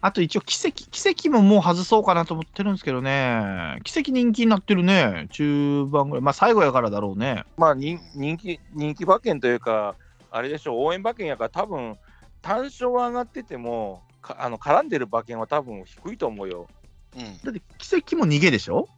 [0.00, 3.78] あと一応、奇跡、奇跡ももう外そうかなと思ってるんですけどね。
[3.84, 5.26] 奇跡人気になってるね。
[5.30, 6.22] 中盤ぐらい。
[6.22, 7.44] まあ最後やからだろうね。
[7.56, 9.96] まあ人、人気、人気馬券というか、
[10.30, 11.96] あれでしょう、応援馬券やから、多分
[12.42, 16.68] 単勝は上がってても、かあの絡んでる馬券は多分低いと思うよ。
[17.16, 18.88] うんだって奇跡も逃げでしょ？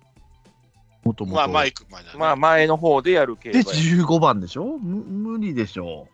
[1.04, 1.36] もともと。
[1.36, 2.18] まあ、マイク前だね。
[2.18, 3.74] まあ、前の方でやる競馬で、や
[4.04, 4.64] 15番でしょ？
[4.78, 6.08] む無理でしょ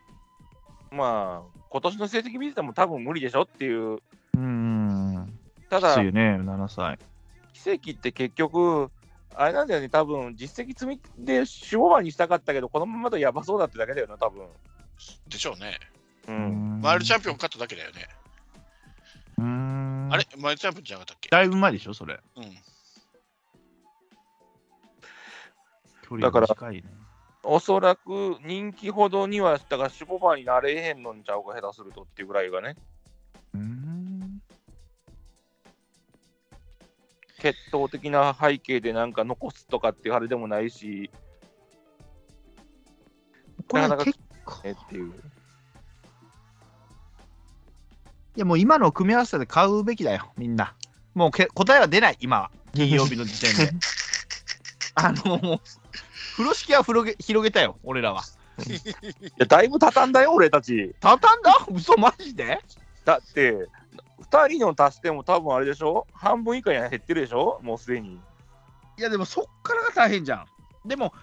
[0.91, 3.99] まあ、今年の成績見てても多分無理でしょっていう。
[4.35, 5.39] うーん。
[5.71, 6.99] ただきつい、よね、7歳。
[7.53, 8.91] 奇跡って結局、
[9.35, 14.47] あれなんだよね、多分実績積みで守護馬にしたかったけど、このままだとやばそうだってだけだよな、多分
[15.29, 15.79] でしょうね。
[16.29, 16.81] うん。
[16.81, 18.09] マイルチャンピオン勝っただけだよね。
[19.39, 20.27] うーんあれ？
[20.39, 21.29] マイルチャンピオンじゃなかったっけ？
[21.31, 22.21] だいぶ前でしょ、それ。
[22.37, 22.45] うん。
[26.03, 26.85] 距離が短いね。
[27.43, 32.77] おそらく人気ほどには、だから守護馬になれへんのんちゃうか、下手するとっていうぐらいがね、
[33.53, 33.84] うーん。
[37.45, 41.11] 血統的な背景でなんか残すとかっていうあれでもないし、
[43.69, 44.61] これなかなか結構。
[44.65, 45.13] えっていう。
[48.37, 50.75] いやもう今の組み合わせで買うべきだよ、みんな。
[51.15, 52.51] もうけ答えは出ない、今は。
[52.73, 53.73] 金曜日の時点で。
[54.97, 55.61] あの、もう、
[56.37, 58.23] 風呂敷は広げ広げたよ、俺らは。
[58.67, 58.73] い
[59.37, 60.95] や、だいぶ畳んだよ、俺たち。
[61.01, 61.67] 畳んだ？
[61.71, 62.61] 嘘マジで？
[63.05, 63.69] だって、
[64.35, 66.09] 2人の足しても多分あれでしょ？
[66.13, 67.61] 半分以下には減ってるでしょ？
[67.63, 68.19] もうすでに。
[68.99, 70.89] いやでもそっからが大変じゃん。
[70.89, 71.15] でも、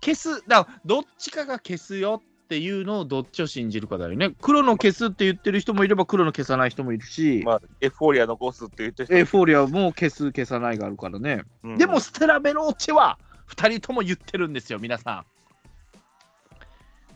[0.00, 4.30] 消す、だからどっちかが消すよっていうのをどっちを信じるかだよね。
[4.40, 11.42] 黒の消すって言ってる人もいれば黒の消さない人もいるし、まあ、エフフォーリア残すって言ってる人エフフォーリアも消す消さないがあるからね。
[11.64, 13.18] うんでもステラベローチェは
[13.48, 15.24] 2人とも言ってるんですよ、皆さん。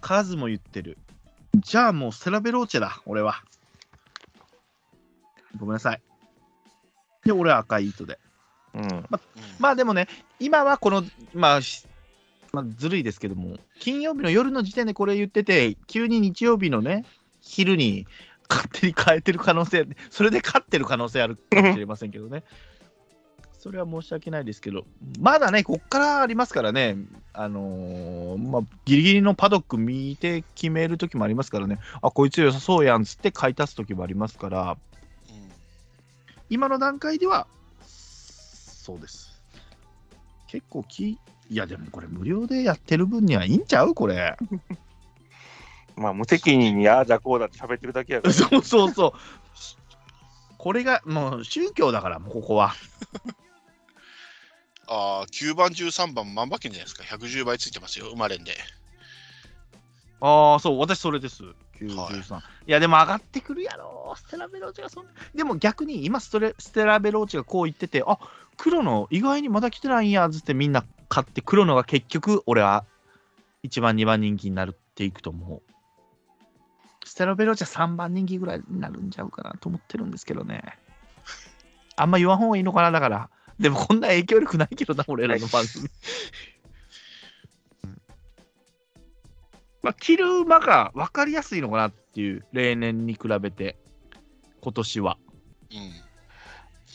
[0.00, 0.98] 数も言ってる。
[1.56, 3.42] じゃあもうステラベローチェだ、俺は。
[5.58, 6.02] ごめんなさい。
[7.24, 8.18] で、俺は赤い糸で。
[8.74, 8.82] うん。
[8.82, 9.06] うん
[9.58, 10.08] まあでもね、
[10.40, 11.86] 今はこの、まあ、し
[12.52, 17.04] まあ、ずるいですけども、金曜日の夜の時点でこれ言ってて、急に日曜日のね、
[17.40, 18.06] 昼に
[18.48, 22.44] 勝手に変えてる可能性、それで勝ってる可能性あるかもしれませんけどね。
[23.58, 24.84] それは申し訳ないですけど、
[25.18, 26.96] まだね、こっからありますからね、
[27.32, 34.93] あのーまあ、ギリギリのパドック見て決めるときもありますからね、あ、こいつ良さそうやんつって買い足すときもありますから、うん
[36.50, 37.46] 今の段階では、
[37.82, 39.42] そうです。
[40.46, 41.18] 結構き、い
[41.50, 44.36] やでもこれ無料でやってる分にはいいんちゃうこれ。
[45.96, 48.34] まあ、無責任にああじゃこうだって喋ってるだけやから。
[48.34, 49.12] そうそうそう。
[50.58, 52.74] これがもう宗教だから、もうここは。
[54.86, 57.04] ああ、9番、13番、万馬券じゃないですか。
[57.04, 58.54] 110倍ついてますよ、生まれんで。
[60.26, 61.42] ああ、そう、私それです。
[61.78, 61.96] 93。、
[62.34, 64.14] はいや、でも上がってくるやろ。
[64.16, 65.10] ステラベローチがそんな。
[65.34, 68.18] でも逆に今ストレ、ステラベローチがこう言ってて、あ
[68.56, 72.86] 黒の意外にまだ来てないんやつってみんな買って、黒のが結局、俺は
[73.64, 75.62] 1番、2番人気になるっていくと思う。
[77.04, 80.78] ステラベローチは3番人気ぐらいになるんちゃうかなと思ってるんですけどね。
[81.96, 83.28] あんま言わん方がいいのかな、だから。
[83.58, 85.90] でもこんな影響力ないけどな、俺らの番組。
[89.84, 93.76] まあ、着る馬が分かりやすいのかなっていう、例年に比べて、
[94.62, 95.18] 今年は。
[95.70, 95.78] うん。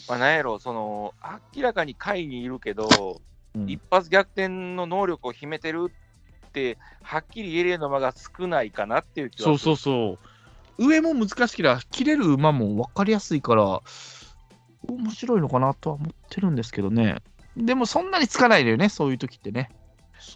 [0.08, 1.14] まあ、なんやろ、その、
[1.56, 3.22] 明らかに下位にいるけど、
[3.56, 10.18] うん一発逆転の能力を秘めてるって、はっきり言えるような馬が少ないかなっていう気はそうそうそ
[10.80, 10.88] う。
[10.88, 13.82] 上も難しければ、切れる馬も分かりやすいから、
[14.88, 17.18] 面白いのかなとは思ってるんですけどね。
[17.56, 19.70] でもそんなにつかないのよね、そういう時ってね。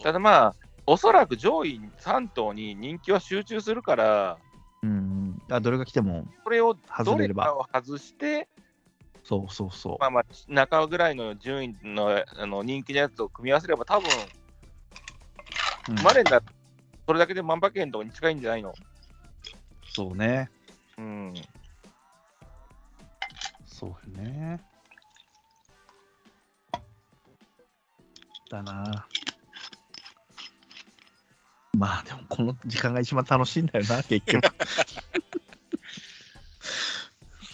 [0.03, 0.55] ただまあ、
[0.85, 4.37] おそらく上位3頭に人気は集中するから、
[4.81, 5.37] うん。
[5.49, 6.75] あどれが来ても、これを
[7.05, 8.49] どれかを外して、
[9.23, 9.97] そうそうそう。
[9.99, 14.29] まあまあ、中ぐらいの順位のあの人気のやつを組み合わせれば、多分
[15.87, 16.41] うんマレンだ
[17.05, 18.73] それだけで万馬券とかに近いんじゃないの？
[19.85, 20.49] そうね。
[20.97, 21.33] うん。
[23.65, 24.59] そうね。
[28.49, 29.05] だな。
[31.77, 34.47] まあでもこの時間が一番楽しいんだよな、 結局。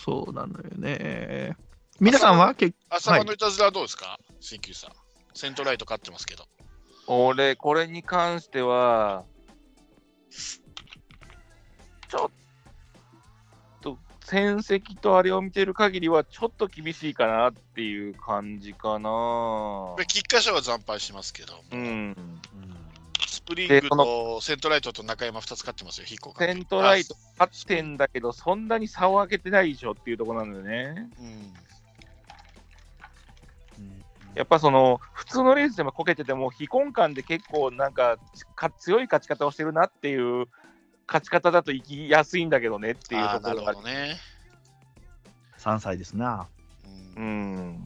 [0.03, 1.55] そうなのよね。
[1.99, 4.91] 皆さんは結朝晩のいたずらはどうですか、鍼灸さん。
[5.33, 6.45] セントライト勝ってますけど。
[7.07, 9.25] 俺、これに関しては、
[12.07, 12.31] ちょっ
[13.81, 22.39] と、戦績とあれを見てる限りは、ちょっと厳しいかなっていう感じかなこれ、菊花賞は惨敗しますけど、うん。
[23.49, 31.09] スプリングとセントライトと中山2つ勝ってますよ、ヒッコセントライト勝ってんだけど、そんなに差を開けてないでしょっていうところなんだよね。
[31.19, 31.53] うん。
[34.35, 38.19] やっぱその、普通のレースでもこけてても、非根幹で結構なんか
[38.55, 40.45] か強い勝ち方をしてるなっていう
[41.07, 44.17] 勝ち方だと行きやすいんだけどねっていうああ、なるところがほどね。
[45.57, 46.47] 3歳ですな。
[47.17, 47.85] うんうん。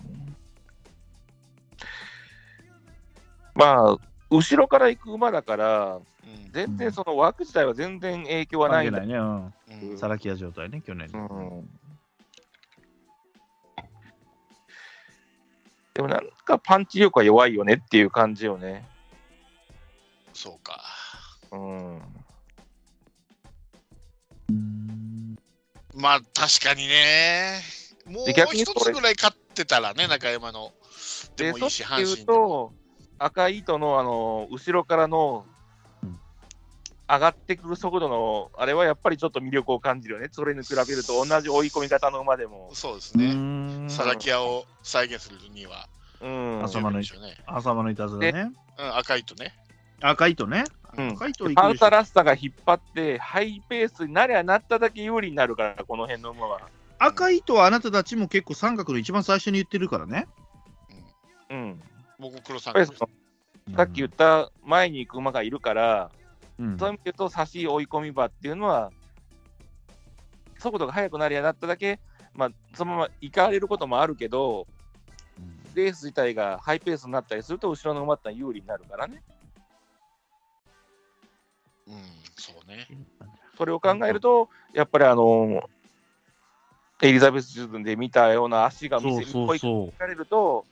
[3.56, 6.04] まあ、後ろから行く馬だから、うん
[6.52, 9.84] 全然その枠自体は全然影響はないんだ関係ないね。
[9.84, 9.98] ううんん。
[9.98, 11.10] サラキア状態ね、去年。
[11.12, 11.70] うん
[15.94, 18.84] でもなんかパンチ力は弱いよねっていう感じよね。
[20.34, 20.82] そうか。
[21.52, 22.02] うん。
[25.94, 27.62] まあ確かにね。
[28.06, 30.72] もうで逆に一つぐらい勝ってたらね、中山の。
[31.38, 32.74] でで、もいいし、阪神でも。
[33.24, 35.46] と、赤い糸のあの後ろからの
[36.04, 36.20] うん
[37.06, 40.30] 上がってくる速度の、あれはやっぱりちょっと魅力を感じるよね。
[40.32, 42.70] それに比べると、同じ追い込み方の馬でも。
[42.74, 43.26] そうですうね。
[43.26, 45.88] ーんサラキアを再現するには
[46.22, 46.64] うん。
[46.64, 47.02] 朝間の
[47.92, 48.52] いたずらね。
[48.80, 49.54] うん、赤いとね。
[50.02, 50.64] 赤いとね。
[50.98, 51.90] うん赤いパンサ。
[51.90, 56.62] ラッサが引っ張って、ハイペースになりゃなっただけ有利になるから、この辺の馬は。
[57.00, 60.28] 赤いとはあなたたちも結構三角の一番最初に言ってるからね。
[61.50, 61.84] うん、うん。
[62.24, 62.86] 僕、黒さん。
[63.76, 66.12] さっき言った前に行く馬がいるから、
[66.58, 66.78] うん。
[66.78, 68.92] そういう意味で言うと、差し追い込み馬っていうのは、
[70.60, 72.00] 速度が速くなりゃなっただけ、
[72.34, 74.68] まあ、そのまま行かれることもあるけど、
[75.76, 79.24] レース自体がハイペースになったりすると、後ろの馬ってのは有利になるからね。
[81.88, 81.96] うん、
[82.38, 82.88] そうね。
[83.58, 85.70] それを考えると、やっぱりあの、
[87.02, 90.66] エリザベスジュで見たような足が見せると、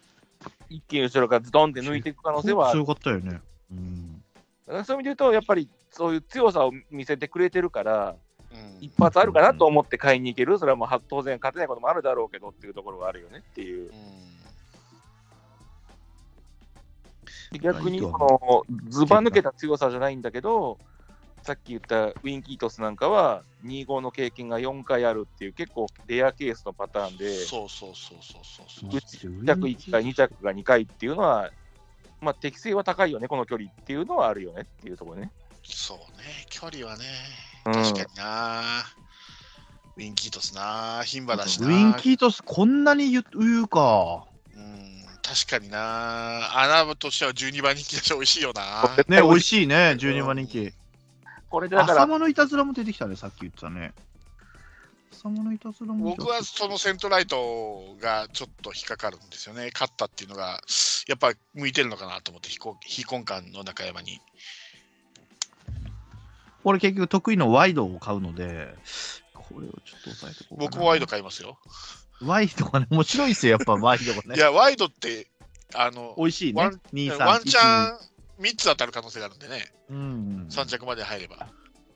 [0.69, 3.41] 一気に後ろからズドンって抜いていく可能性は強かったよね。
[3.71, 4.23] うん。
[4.67, 8.15] だからそういう意味で言うと、やっぱりそういう強さを見せてくれてるから、
[8.53, 13.91] うん、一発あるかなと思って買いに行ける、それはもうは当然勝てないこともあるだろうけどっていうところがあるよねっていう。
[13.91, 14.31] うん
[17.59, 20.77] 逆にこのずば抜けた強さじゃないんだけど、
[21.43, 28.97] さっき言ったウィン・キートスなんかは、2-5の経験が4回あるっていう、結構レアケースのパターンで、そうそうそうそうそうそう。
[28.97, 31.51] うち1着1回、2着が2回っていうのは、
[32.21, 35.31] まあ、適性は高いよね、この距離っていうのはあるよねっていうところね。
[35.63, 37.05] そうね、距離はね、
[37.65, 38.63] うん確かにな。
[39.97, 41.67] ウィンキートスな、牝馬だしな。
[41.67, 44.25] ウィンキートス、こんなに言う言うか。
[44.55, 46.57] うん、確かにな。
[46.57, 48.95] 穴としては12番人気だし美味しいよな。
[49.07, 50.73] ね、美味しいね、12番人気。
[51.51, 53.93] これでだから、浅間のいたずらも出てきたね、さっき言ってたね。
[55.11, 56.23] 浅間のいたずらも出てきた。
[56.23, 59.69] 僕はそのセントライトがちょっと引っかかるんですよね。
[59.73, 60.61] 勝ったっていうのが、
[61.07, 64.21] やっぱ向いてるのかなと思って、非婚非婚感の中山に。
[66.63, 68.73] これ結局得意のワイドを買うので、
[69.33, 71.57] これをちょっと押さえておこうかな僕もワイド買いますよ。
[72.21, 74.35] ワイドがね、面白いですよ、やっぱワイドがね。
[74.35, 75.27] いや、ワイドって、
[75.73, 76.81] あの、美味しいねワン。
[76.93, 78.10] 2、3、ワンチャン
[78.41, 79.93] 3つ当たる可能性があるんでね、ン。
[79.93, 80.47] うん。
[80.49, 81.47] 3着まで入れば。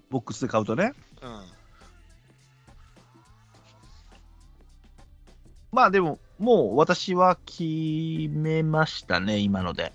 [0.09, 0.93] ボックスで買うとね。
[1.21, 1.45] うん。
[5.71, 7.63] まあでも、もう私は決
[8.29, 9.91] めましたね、今ので。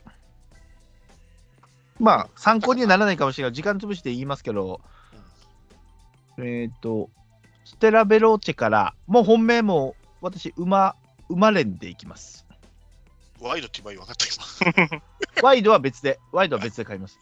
[1.99, 3.53] まあ、参考にはならないかもしれない。
[3.53, 4.81] 時間潰して言いますけど、
[6.39, 7.11] えっ、と、
[7.65, 10.97] ステラベローチェから、もう本命も私、馬、
[11.29, 12.47] 馬連でいきます。
[13.41, 14.27] ワイドって今分かった
[14.87, 15.03] 今。
[15.43, 17.19] ワイドは別で、ワイドは別で買います。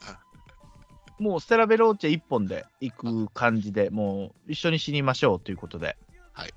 [1.19, 5.97] もうステラベローチェ1本で行く感じで、もう一緒に死にましょうということで。
[6.33, 6.55] はい。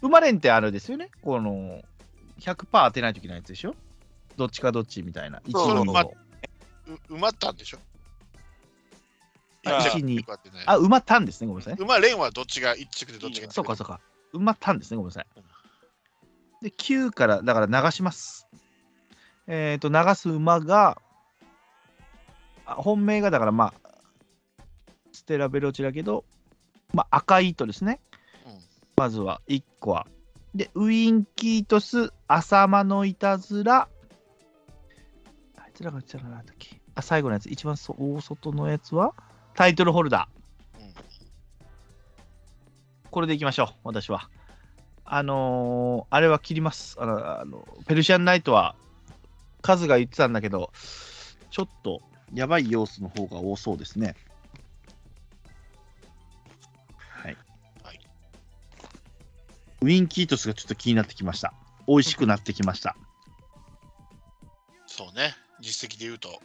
[0.00, 1.82] 馬連ってあれですよね、この
[2.40, 3.74] 100%当てないといけないやつでしょ？
[4.36, 5.40] どっちかどっちみたいな。
[5.40, 6.08] 1、そう2、ま5。
[6.08, 7.78] う埋まったんでしょ？
[9.64, 10.40] あ一着一二よくあっ
[11.04, 11.78] たんですね、ごめんなさいね。
[11.80, 14.00] 馬連はどっちが一着でどっちがそうか、そうか。
[14.32, 15.26] 馬たんですね、ごめんなさい。
[16.62, 18.48] で、9から、だから流します。
[19.46, 21.00] えっ、と、流す馬が、
[22.64, 23.90] あ本命がだから、まあ、
[25.12, 26.24] ステラベロチだけど、
[26.94, 28.00] まあ、赤い糸ですね。
[28.46, 28.52] うん
[28.94, 30.06] まずは1個は。
[30.54, 33.88] で、ウィンキートス、浅間のいたずら。
[35.56, 36.78] あいつらが言ってたのなっけ？
[36.94, 39.14] あ、最後のやつ、一番そ大外のやつは、
[39.54, 40.84] タイトルホルダー。
[40.84, 40.92] うん
[43.10, 44.28] これでいきましょう、私は。
[45.04, 46.96] あのーあれは切ります。
[47.00, 48.76] あの、あのペルシャンナイトは、
[49.62, 50.70] 数が言ってたんだけど、
[51.50, 52.00] ちょっと
[52.34, 54.14] やばい要素の方が多そうですね。
[56.96, 57.36] はい。
[57.82, 58.00] はい
[59.82, 61.52] ウィンキートスがちょっと気になってきました。
[61.88, 62.96] 美味しくなってきました。
[64.86, 66.40] そうね、実績で言うと。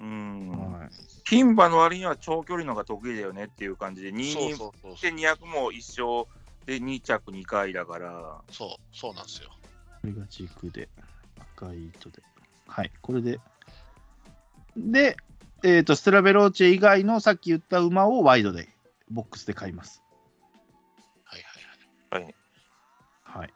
[0.00, 0.50] うん。
[0.50, 0.90] はい
[1.28, 5.10] 牝馬の割には長距離の方が得意だよねっていう感じで、2そうにそうそうそう。
[5.10, 6.28] 200も一緒
[6.66, 9.50] で2着2回だから、そう、そうなんですよ。
[10.02, 10.88] これが軸で、
[11.56, 12.22] 赤い糸で。
[12.66, 13.40] はい、これで。
[14.76, 15.16] で、
[15.62, 18.68] えっ、と、ステラベローチェ以外のさっき言った馬をワイドで、
[19.10, 20.02] ボックスで買います。
[21.24, 21.42] はい
[22.10, 22.34] はいはい。
[23.22, 23.54] はい。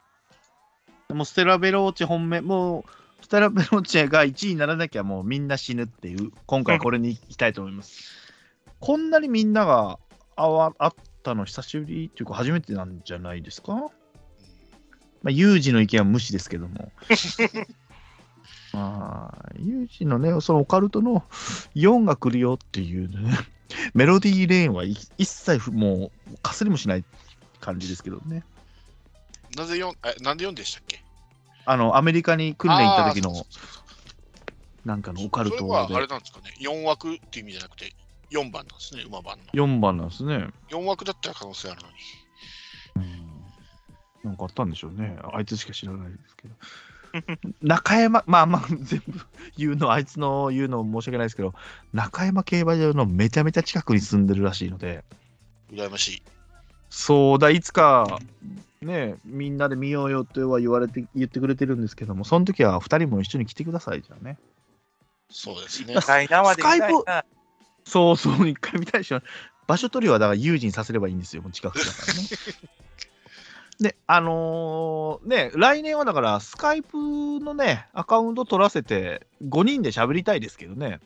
[1.08, 2.84] でもステラベローチェ本命、も
[3.20, 8.32] う、ステラベローチェが1位にならなきゃもうみんな死ぬっていう、今回これに行きたいと思います。
[8.80, 9.98] こんなにみんなが
[10.36, 13.74] あわあったの久しぶりっていうか初めてなんじゃないですか？
[15.22, 16.90] まあ、ユージの意見は無視ですけども。
[18.72, 21.24] まあ、ユージのね、そのオカルトの
[21.74, 23.36] 4が来るよっていうね、
[23.94, 27.04] メロディーレーンはい一切ふもうかすりもしない
[27.60, 28.44] 感じですけどね。
[29.56, 31.02] なぜ4、え、なんで4でしたっけ？
[31.66, 37.92] あの、アメリカに訓練行った時のあーそうそうそうなんかのオカルトそれはあれでなんですかね、4枠っていう意味じゃなくて、
[38.30, 39.44] 4番なんですね、馬番の。
[39.52, 40.48] 4番なんですね。
[40.70, 41.94] 4枠だったら可能性あるのに。
[44.22, 45.18] なんかあったんでしょうね。
[45.32, 46.54] あいつしか知らないですけど。
[47.62, 49.20] 中山、まあまあ、全部
[49.56, 51.54] 言うの、あいつの言うの申し訳ないですけど、
[51.92, 55.04] 中山競馬場のめちゃめちゃ近くに住んでるらしいので、
[55.72, 56.22] 羨ましい。
[56.88, 58.18] そうだ、いつか、
[58.82, 64.38] ね、みんなで見ようよっては言われて、言ってくれてるんですけども、その時は2人も一緒に来てください、じゃあね。
[65.30, 65.94] そうですね。
[65.94, 67.24] はい、生で見たいな。
[67.84, 69.20] そうそう、一回見たいでしょ。
[69.66, 72.20] 場所取りはだから有事にさせればいいんですよ、もう近くだからね。
[73.80, 76.96] で、あのーね、来年はだから、スカイプ
[77.40, 81.00] のね、アカウント取らせて、5人で喋りたいですけどね、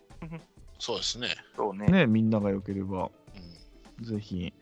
[0.78, 1.28] そうですね。
[1.56, 1.86] そうね。
[1.86, 3.10] ね、みんなが良ければ、
[3.98, 4.52] うんぜひ、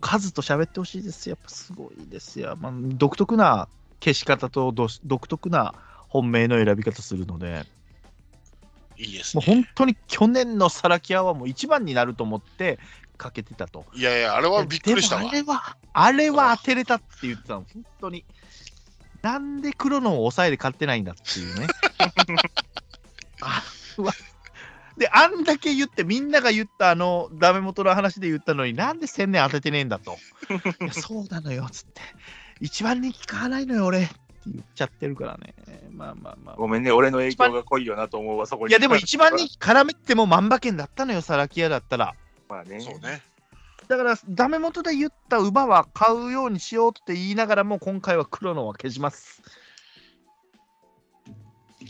[0.00, 1.36] 数と喋ってほしいですよ。
[1.38, 2.56] やっぱすごいですよ。
[2.60, 3.68] まあ、独特な
[4.00, 5.74] 消し方とど独特な
[6.08, 7.64] 本命の選び方するので、
[8.96, 9.54] いいですもうね。
[9.54, 12.78] 本当に去年のサラキアはもう一番になると思って
[13.20, 13.84] かけてたと。
[13.92, 15.32] いやいや、あれはびっくりしたわあ。
[15.32, 18.24] れは、あれは当てれたって言ってたの、本当に。
[19.20, 21.66] なんで黒のを抑えで買ってないんだっていうね。
[23.42, 23.62] あ
[23.98, 24.12] うわ
[24.96, 30.16] で、あんだけ言って、みんなが言ったあの、ダメ元の話で言ったのに、なんで千年当ててねえんだと。
[30.80, 32.00] いや、そうなのよ、つって。
[32.60, 34.02] 一番人気買わないのよ、俺。
[34.02, 34.14] って
[34.46, 35.54] 言っちゃってるからね。
[35.90, 36.54] まあまあまあ。
[36.56, 38.70] ごめんね、俺の影響が濃いよなと思うわ、そこに。
[38.70, 42.14] いや、でも一番人気絡めても万馬券だったのよ、サラキアだったら。
[42.50, 42.80] まあね。
[42.80, 43.22] そうね。
[43.88, 49.40] だから、ダメ元で言った馬は買うようにしようって言いながらも、今回は黒のは消します。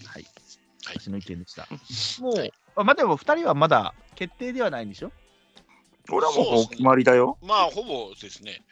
[0.07, 0.23] はい。
[0.23, 1.69] はい私の意見でした。
[2.23, 5.12] もう、はいあまあでも2人はまだ決定ではないんでしょ？
[6.11, 7.37] 俺はもうお決まりだよ。
[7.43, 8.62] まあ、ほぼですね。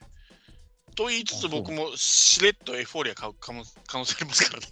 [0.97, 4.67] と言いつつ、僕もしれっとエフフォーリア買う可能性ありますからね。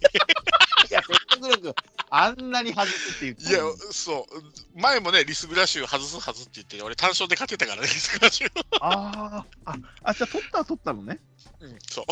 [2.09, 3.61] あんなに外すって言っていや、
[3.91, 4.27] そ
[4.75, 4.79] う。
[4.79, 8.51] 前もね、リスグラッシュ外すはずって言って、俺単勝で勝てたからね、リスグラッシュ。
[8.81, 11.19] あーあ、あ、じゃあ取ったは取ったのね。
[11.59, 12.05] うん、そう。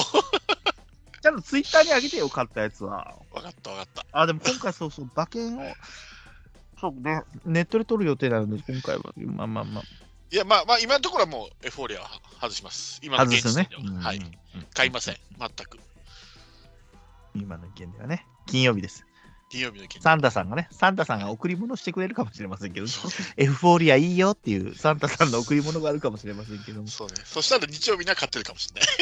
[1.21, 3.15] ちゃんとツイッターに上げてよ、買ったやつは。
[3.31, 4.05] わかったわかった。
[4.11, 5.61] あ、でも今回そうそう、馬券を、
[6.79, 9.83] そうね、ネットで取る予定なので、今回は、まあまあまあ、
[10.31, 12.09] いや、まあまあ、今のところはもうエフフォーリアは
[12.41, 12.99] 外します。
[13.03, 13.97] 今の外すね現時点で。
[13.99, 14.03] は。
[14.03, 14.17] はい。
[14.17, 14.31] うん
[14.73, 15.17] 買いません。
[15.39, 15.79] 全く。
[17.35, 19.05] 今の意見ではね、金曜日です。
[19.49, 22.87] 金曜日の件サンタさんがね、サンタさんが贈り物してくれるかもしれませんけど、
[23.37, 27.15] エフフォーリアいいよっていうサンタさんの贈り物があるかもしれませんけども、そうね。
[27.23, 28.89] そしたら日曜日には勝ってるかもしれない。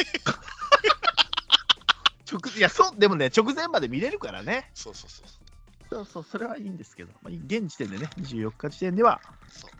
[2.30, 5.26] 直いやそうでもね、直前まで見れるからね、そうそうそう。
[5.90, 9.70] そうそう、それはいいんですけど、まあ、現時点でね、24日時点ではそう、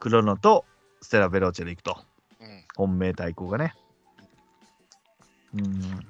[0.00, 0.64] クロノと
[1.00, 2.02] ステラ・ベローチェでいくと、
[2.40, 2.64] うん。
[2.76, 3.74] 本命対抗がね。
[5.54, 6.06] うん、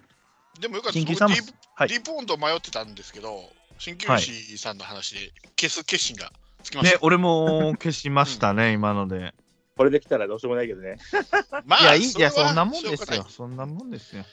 [0.65, 5.31] でもよかった新旧さんも僕ディープ、はいディープオンと迷ってたんですけど、鍼灸師さんの話で
[5.61, 6.33] 消す決心が
[6.63, 9.35] つきました。、ね俺も消しましたね、今ので。
[9.77, 10.97] これできたらどうしようもないけどね。
[11.67, 14.25] まいや、いい、いや、そんなもんですよ、そんなもんですよ。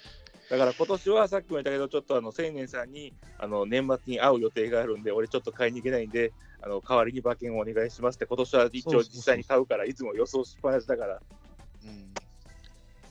[0.49, 6.32] だから今年はさっきも言ったけど、ちょっとあの青年さんにあの年末に会う予定があるんで、俺ちょっと買いに行けないんで、
[6.62, 11.22] あの代わりに馬券をお願いしますって、今年は一応実際に買うから、いつも予想しっぱなしだから、うん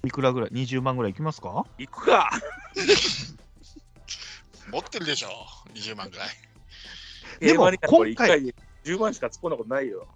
[0.05, 1.65] いくらぐらい ?20 万ぐらいいきますか？
[1.79, 2.31] 行くか
[4.73, 5.29] 持ってるでしょ、
[5.75, 6.29] 20万ぐらい。
[7.41, 8.55] でも今回一回
[8.85, 10.07] 10万しか突っ込んだことないよ。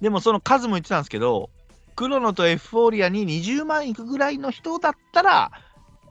[0.00, 1.50] でもその数も言ってたんですけど、
[1.94, 5.52] クロノとエフフォーリアに20万いくぐらいの人だったら、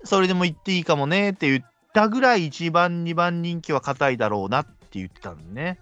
[0.03, 5.79] それでも行っていいかもねって言ったぐらい1番、2番人気は硬いだろうなって言ってたんでね。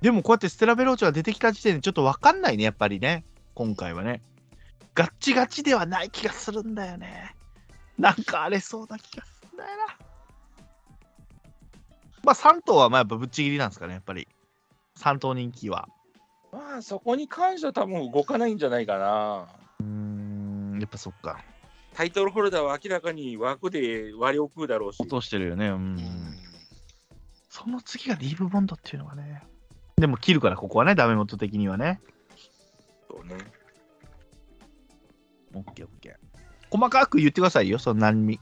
[0.00, 3.24] でもこうやってステラベローチェが出てきた時点でちょっと分かんないね、やっぱりね。
[3.54, 4.20] 今回はね。
[4.94, 7.34] ガッチガチではない気がするんだよね。
[7.98, 9.96] なんか荒れそうな気がするんだよな。
[12.22, 14.28] まあ3頭はまあやっぱぶっちぎりなんですかね、やっぱり。
[14.98, 15.88] 3頭人気は。
[16.52, 19.48] まあそこに関しては多分動かないんじゃないかな。
[19.80, 21.40] うーん、やっぱそっか。
[21.94, 25.08] タイトルホルダーは明らかに枠で割りを食うだろうし落。
[25.08, 25.68] としてるよね。
[25.68, 25.74] うん。
[25.74, 26.44] うん
[27.56, 29.40] その次がディーブボンドっていうのがね。
[29.94, 32.00] でも切るから、ここはね、ダメ元的にはね。
[33.08, 33.36] そうね
[35.54, 36.14] オッケーオッケー。
[36.70, 37.78] 細かく言ってくださいよ。
[37.78, 38.40] その何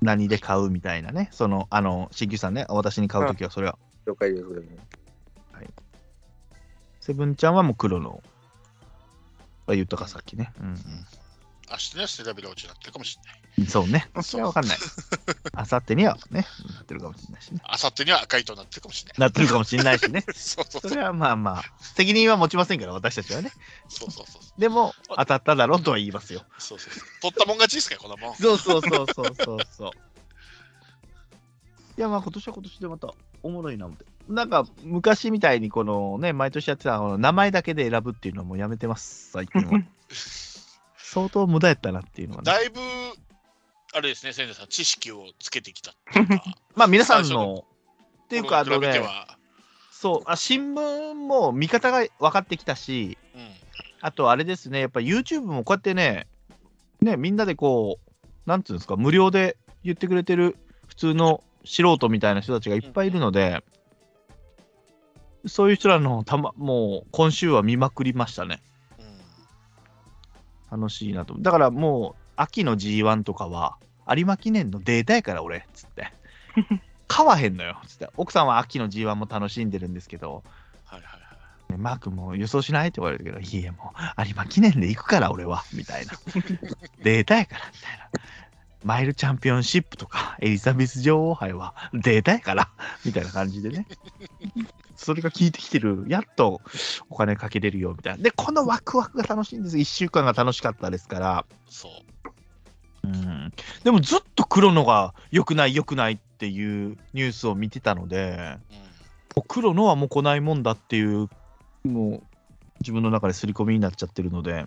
[0.00, 1.28] 何で買うみたいなね。
[1.32, 3.78] その、あの、新旧さんね、私に買うときはそれは。
[4.06, 4.44] 了解です。
[7.00, 8.22] セブンちゃんはもう黒の。
[9.66, 10.52] は言ったか、さっきね。
[10.60, 10.74] うん。
[11.70, 13.18] 明日にはステラベローチになってるかもし
[13.56, 13.68] れない。
[13.68, 14.08] そうね。
[14.22, 14.78] それは分かんない。
[15.52, 17.60] あさってにはね、なってるかもしれないしね。
[17.64, 19.20] あさってには赤い糸になってるかもしれない。
[19.20, 20.24] なってるかもしれないしね。
[20.34, 23.52] そうそうそれはまあまあ、責任は持ちませんから、私たちはね。
[23.88, 24.60] そうそうそう。
[24.60, 26.44] でも、当たっただろうとは言いますよ。
[26.58, 27.08] そうそうそう。
[27.22, 28.36] 取ったもん勝ちですか、こんなもん。
[28.36, 29.90] そうそうそうそうそうそう。
[31.98, 33.08] いや、まあ今年は今年でまた
[33.42, 34.04] おもろいな思って。
[34.28, 39.80] なんか昔みたいにこのね、毎年やってたこの名前だけで選ぶっていうのはもうやめてます、最近は。
[41.10, 42.52] 相当無駄やったなっていうのはね。
[42.52, 42.80] だいぶ、
[43.94, 46.42] あれですね、千年さん、知識をつけてきたって。
[46.76, 47.64] まあ皆さんの、
[48.24, 49.00] っていうかあのね、
[49.90, 53.50] そうあ、新聞も見方が分かってきたし、うん、
[54.02, 56.26] あとあれですね、やっぱ YouTube もこうやってね、
[57.00, 60.58] ね、みんなでこう、なんていうんですか、無料で言ってくれてる
[60.88, 63.64] 普通の素人みたいな人たちがいっぱいいるので、
[65.46, 68.60] そういう人らのたま、もう今週は見まくりましたね。
[70.72, 70.80] うん。
[70.80, 71.34] 楽しいなと。
[71.38, 73.76] だからもう、秋の G1 とかは、
[74.08, 76.12] 有馬記念のデータやから、俺、つって。
[77.08, 78.08] 買わへんのよ、つって。
[78.16, 80.44] 奥さんは秋の G1 も楽しんでるんですけど、
[80.84, 81.18] はいはいは
[81.70, 81.72] い。
[81.72, 86.12] ねマークも予想しないって言われるけど、いいえ、もう有馬記念で行くから、俺は、みたいな。
[87.02, 88.08] データやから、みたいな。
[88.84, 92.68] マイルチャンピオンシップとか、エリザベス女王杯はデータやから、
[93.04, 93.86] みたいな感じでね。
[94.96, 96.04] それが効いてきてる。
[96.08, 96.60] やっと
[97.08, 98.22] お金かけれるよ、みたいな。
[98.22, 99.76] で、このワクワクが楽しいんです。
[99.76, 101.46] 1週間が楽しかったですから。
[101.68, 101.88] そ
[103.04, 103.08] う。
[103.08, 103.52] うん。
[103.84, 108.58] でもずっと黒のが良くない、良くないっていうニュースを見てたので、
[109.36, 109.42] うん。
[109.46, 111.28] 黒のはもう来ないもんだっていう、
[111.84, 112.22] もう
[112.80, 114.66] 自分の中で刷り込みになっちゃってるので、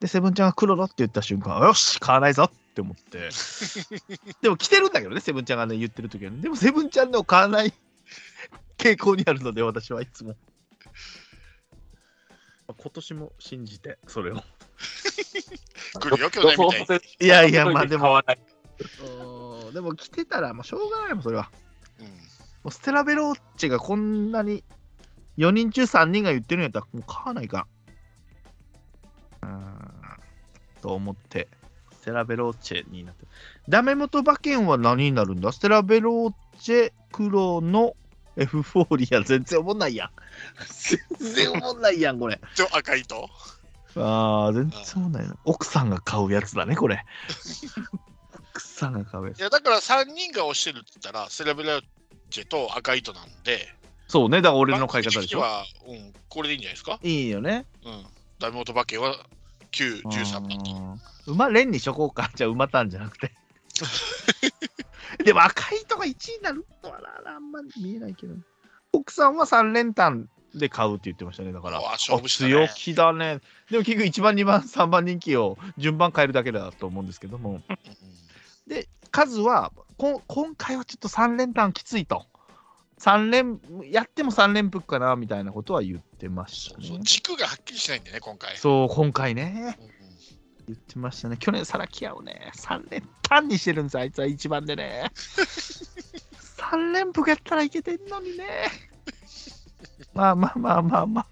[0.00, 3.30] で、セブンちゃんが黒のって言った瞬間、よし、買わないぞって思って。
[4.42, 6.40] でも来てるんだけどね、セブンちゃんがね、言ってる時はね。
[6.40, 7.72] でもセブンちゃんの買わない
[8.76, 10.36] 傾向にあるので、私はいつも。
[12.68, 14.42] 今年も信じて、それを。
[16.00, 18.22] 来るよ去年みたいにいやいやまあでも
[19.72, 21.50] でも来てたら、もうしょうがないもん、それは。
[21.98, 22.06] うん。
[22.06, 22.12] も
[22.66, 24.62] うステラベローチェがこんなに
[25.38, 27.66] 4人中3人が言ってるんやったらもう買わないかん。
[29.42, 29.92] うーん。
[30.80, 31.48] と思って、
[31.92, 33.28] ステラベローチェになってる。
[33.68, 35.52] ダメ元馬券は何になるんだ？
[35.52, 37.94] ステラベローチェ黒の
[38.36, 40.10] エフフォーリア全然おもんないやん。
[41.18, 42.40] 全然おもんないやん、これ。
[42.54, 43.28] ちょ赤い糸？
[43.96, 45.36] ああ、全然おもんないな。
[45.44, 47.04] 奥さんが買うやつだね、これ。
[48.50, 49.42] 奥さんが買うやつい。
[49.42, 51.82] やだから3人が押してるって言ったらセレブレッ
[52.30, 53.74] チェと赤い糸なんで
[54.06, 55.40] そうね、だから俺の買い方でしょ。
[55.40, 57.00] は、うん、これでいいんじゃないですか？
[57.02, 57.66] いいよね。
[57.84, 58.06] うん
[58.40, 59.16] ダメ元馬券は
[59.72, 62.30] 9、13だと馬連にしとこうか。
[62.34, 63.32] じゃあ馬単じゃなくて。
[65.24, 68.34] でも赤いとが1位になるのはな、あんまり見えないけど。
[68.92, 71.52] 奥さんは3連単で買うって言ってましたね。
[71.52, 71.80] だから。
[71.80, 73.40] 勝負したねあ強気だね。
[73.70, 77.62] でも結局1番、2番、3番人気を順番変えるだけだと思うんですけども。
[77.68, 77.78] うん
[78.68, 82.26] で、数は、こ今回はちょっと3連単きついと。
[82.98, 83.60] 3連、
[83.90, 86.98] やっても3連複かなみたいなことは言ってましたね。
[87.02, 89.76] 軸がはっきりしないんでね今回そう、今回ね。
[89.78, 89.98] うんうん
[90.68, 91.36] 言ってましたね。
[91.38, 95.10] 去年、サラキアをね、3連単にしてるんです、あいつは一番でね。
[96.58, 98.44] 3連複やったらいけてんのにね。
[100.12, 101.26] まあまあまあまあまあ。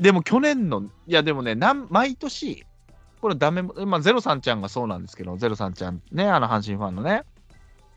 [0.00, 2.66] でも去年の、いやでもね、なん毎年、
[3.20, 7.24] これダメも、まあゼロさんちゃんがそうなんですけど、ゼロさんちゃんね、あの阪神ファンのね、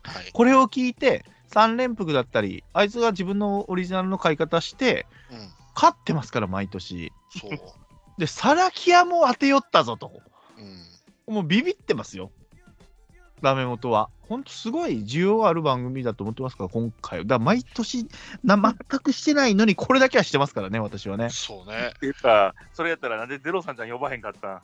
[0.04, 7.14] はいこれを聞いて、3連複だったり、あいつが自分のオリジナルの買い方して、うん勝ってますから、毎年。
[7.30, 7.52] そう
[8.20, 10.12] で、サラキアも当てよったぞと。
[10.58, 12.30] うんもうビビってますよ。
[13.42, 14.10] ダメ元は。
[14.20, 17.26] ほんとすごい需要ある番組だと思ってますから、今回は。
[17.26, 18.06] だから毎年
[18.44, 21.30] な、全くしてないのに、これだけはしてますからね、私はね。
[21.30, 24.62] そうねっていうか、それやったらなんでゼロさんちゃん呼ばへんかったん？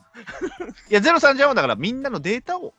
[0.90, 2.74] いや、ゼロさんじゃんはだから、みんなのデータを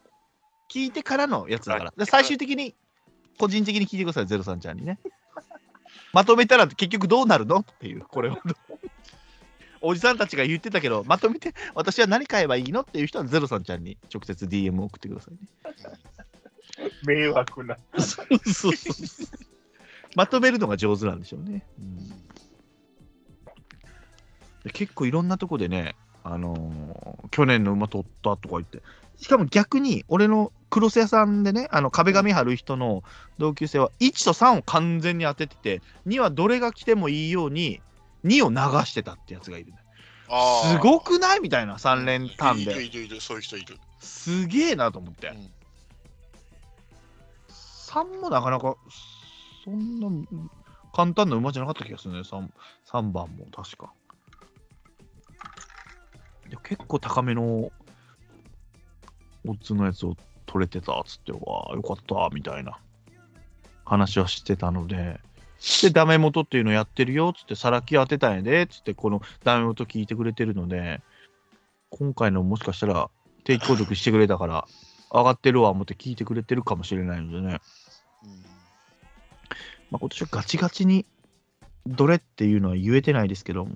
[0.70, 1.94] 聞いてからのやつだから。
[1.98, 2.76] で最終的に、
[3.40, 5.00] 個人的に聞いてください、ゼロさんちゃんにね。
[6.14, 7.60] まとめたら結局どうなるの？
[7.60, 8.38] っていう、これを。
[9.82, 12.82] おじさんたちが言ってたけど、まとめて、私は何買えばいいの？
[12.82, 15.40] っていう人はゼロさんちゃんに直接 DM を送ってくださいね。
[17.08, 17.78] 迷惑な。
[17.98, 19.28] そうそうそう
[20.16, 21.66] まとめるのが上手なんでしょうね。
[24.64, 28.82] で結構いろんなとこでね、あのー去年の馬取ったとか言って、
[29.18, 33.04] しかも逆に俺のクロス屋さんでね、あの壁紙貼る人の
[33.38, 37.82] 同級生は1と3を完全に当ててて、2はどれが来てもいいように
[38.26, 38.56] 2を流
[38.86, 39.74] してたってやつがいる。
[40.64, 41.40] すごくない？
[41.40, 42.86] みたいな3連単いるで。
[42.86, 45.28] いるいるそういう人いる、すげえなと思って。
[45.30, 45.34] う。
[45.34, 45.52] ん。
[47.50, 48.76] 3もなかなか
[49.66, 50.08] そんな
[50.94, 52.20] 簡単な馬じゃなかった気がするね。
[52.20, 52.48] 3,
[52.86, 53.92] 3番も確か。
[56.64, 57.72] 結構高めのオ
[59.48, 60.16] ッズのやつを
[60.50, 62.80] 取れてたっつって、わあ、よかった、みたいな。
[63.86, 65.20] 話はしてたので、
[65.82, 71.02] で、ダメ元っていうのやってるよっつって、さらき当てたんやでっつって、このダメ元聞いてくれてるので、
[71.92, 73.10] 今回のもしかしたら
[73.44, 74.68] 定期購読してくれたから、
[75.12, 77.60] 上がってるわ思って聞いてくれてるかもしれないのでね、
[78.24, 78.30] うん。
[79.92, 81.06] まあ、今年はガチガチに
[81.88, 83.68] どれっていうのは言えてないですけど、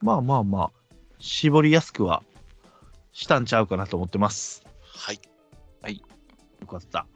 [0.00, 0.70] まあまあまあ、
[1.18, 2.22] 絞りやすくは
[3.12, 4.64] したんちゃうかなと思ってます。
[4.94, 5.20] はい。
[6.60, 7.06] よかった。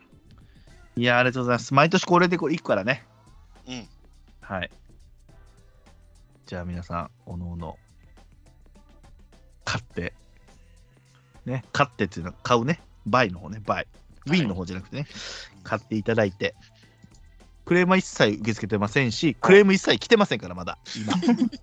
[0.97, 1.75] いや、ありがとうございます。
[1.75, 3.05] 毎年これでこれ1個からね。
[3.67, 3.89] うん。
[4.41, 4.71] はい。
[6.47, 7.79] じゃあ皆さん、おのおの、
[9.65, 10.15] 買って、
[11.47, 12.81] ね、買ってっていうのは買うね。
[13.07, 15.07] buy の方ね、 buy。win の方じゃなくてね、
[15.63, 16.55] 買っていただいて、
[17.65, 21.15] クレームは一切受け付けてませんし、クレーム一切来てませんから、まだ、今。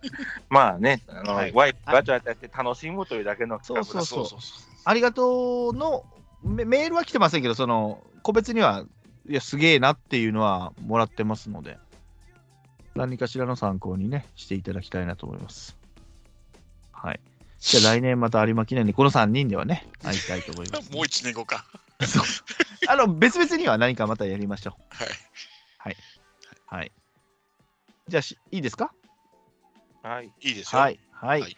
[0.49, 4.39] まあね、あの、はいワイプガチャやって楽しむというだけのそうそうそうそう
[4.83, 6.05] ありがとうの
[6.43, 8.85] メメールは来てませんけど、その個別には、
[9.29, 11.77] いや、すげえなっていうのはもらってますので、
[12.95, 15.77] 何かしらの参考にね、していただきたいなと思います。
[16.91, 17.19] はい。
[17.59, 21.63] じゃあ来年また有馬記念にこの3人ではね、会いたいと思います、 もう一年後か。
[22.05, 22.23] そう
[22.87, 25.07] あの、別々には何かまたやりましょはい。
[25.89, 25.95] う。
[26.67, 26.91] はい。
[28.07, 28.93] じゃあし、いいですか？
[30.03, 30.31] はい。
[30.41, 30.81] いいですよ。
[30.81, 30.99] はい。
[31.11, 31.41] はい。
[31.41, 31.57] はい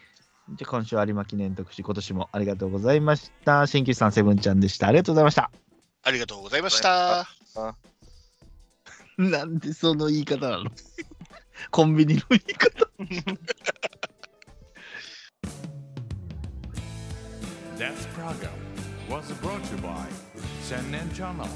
[0.49, 3.65] じゃあ今週は有馬記念特集、今年もありがとうございました。
[3.65, 4.87] 新旧さん、セブンちゃんでした。
[4.89, 5.51] ありがとうございました。
[6.03, 7.25] ありがとうございました。
[9.17, 10.69] なんでその言い方なの？
[11.71, 12.87] コンビニの言い方
[17.77, 18.51] This program
[19.09, 20.07] was brought to you by
[20.61, 21.47] Sennen Channel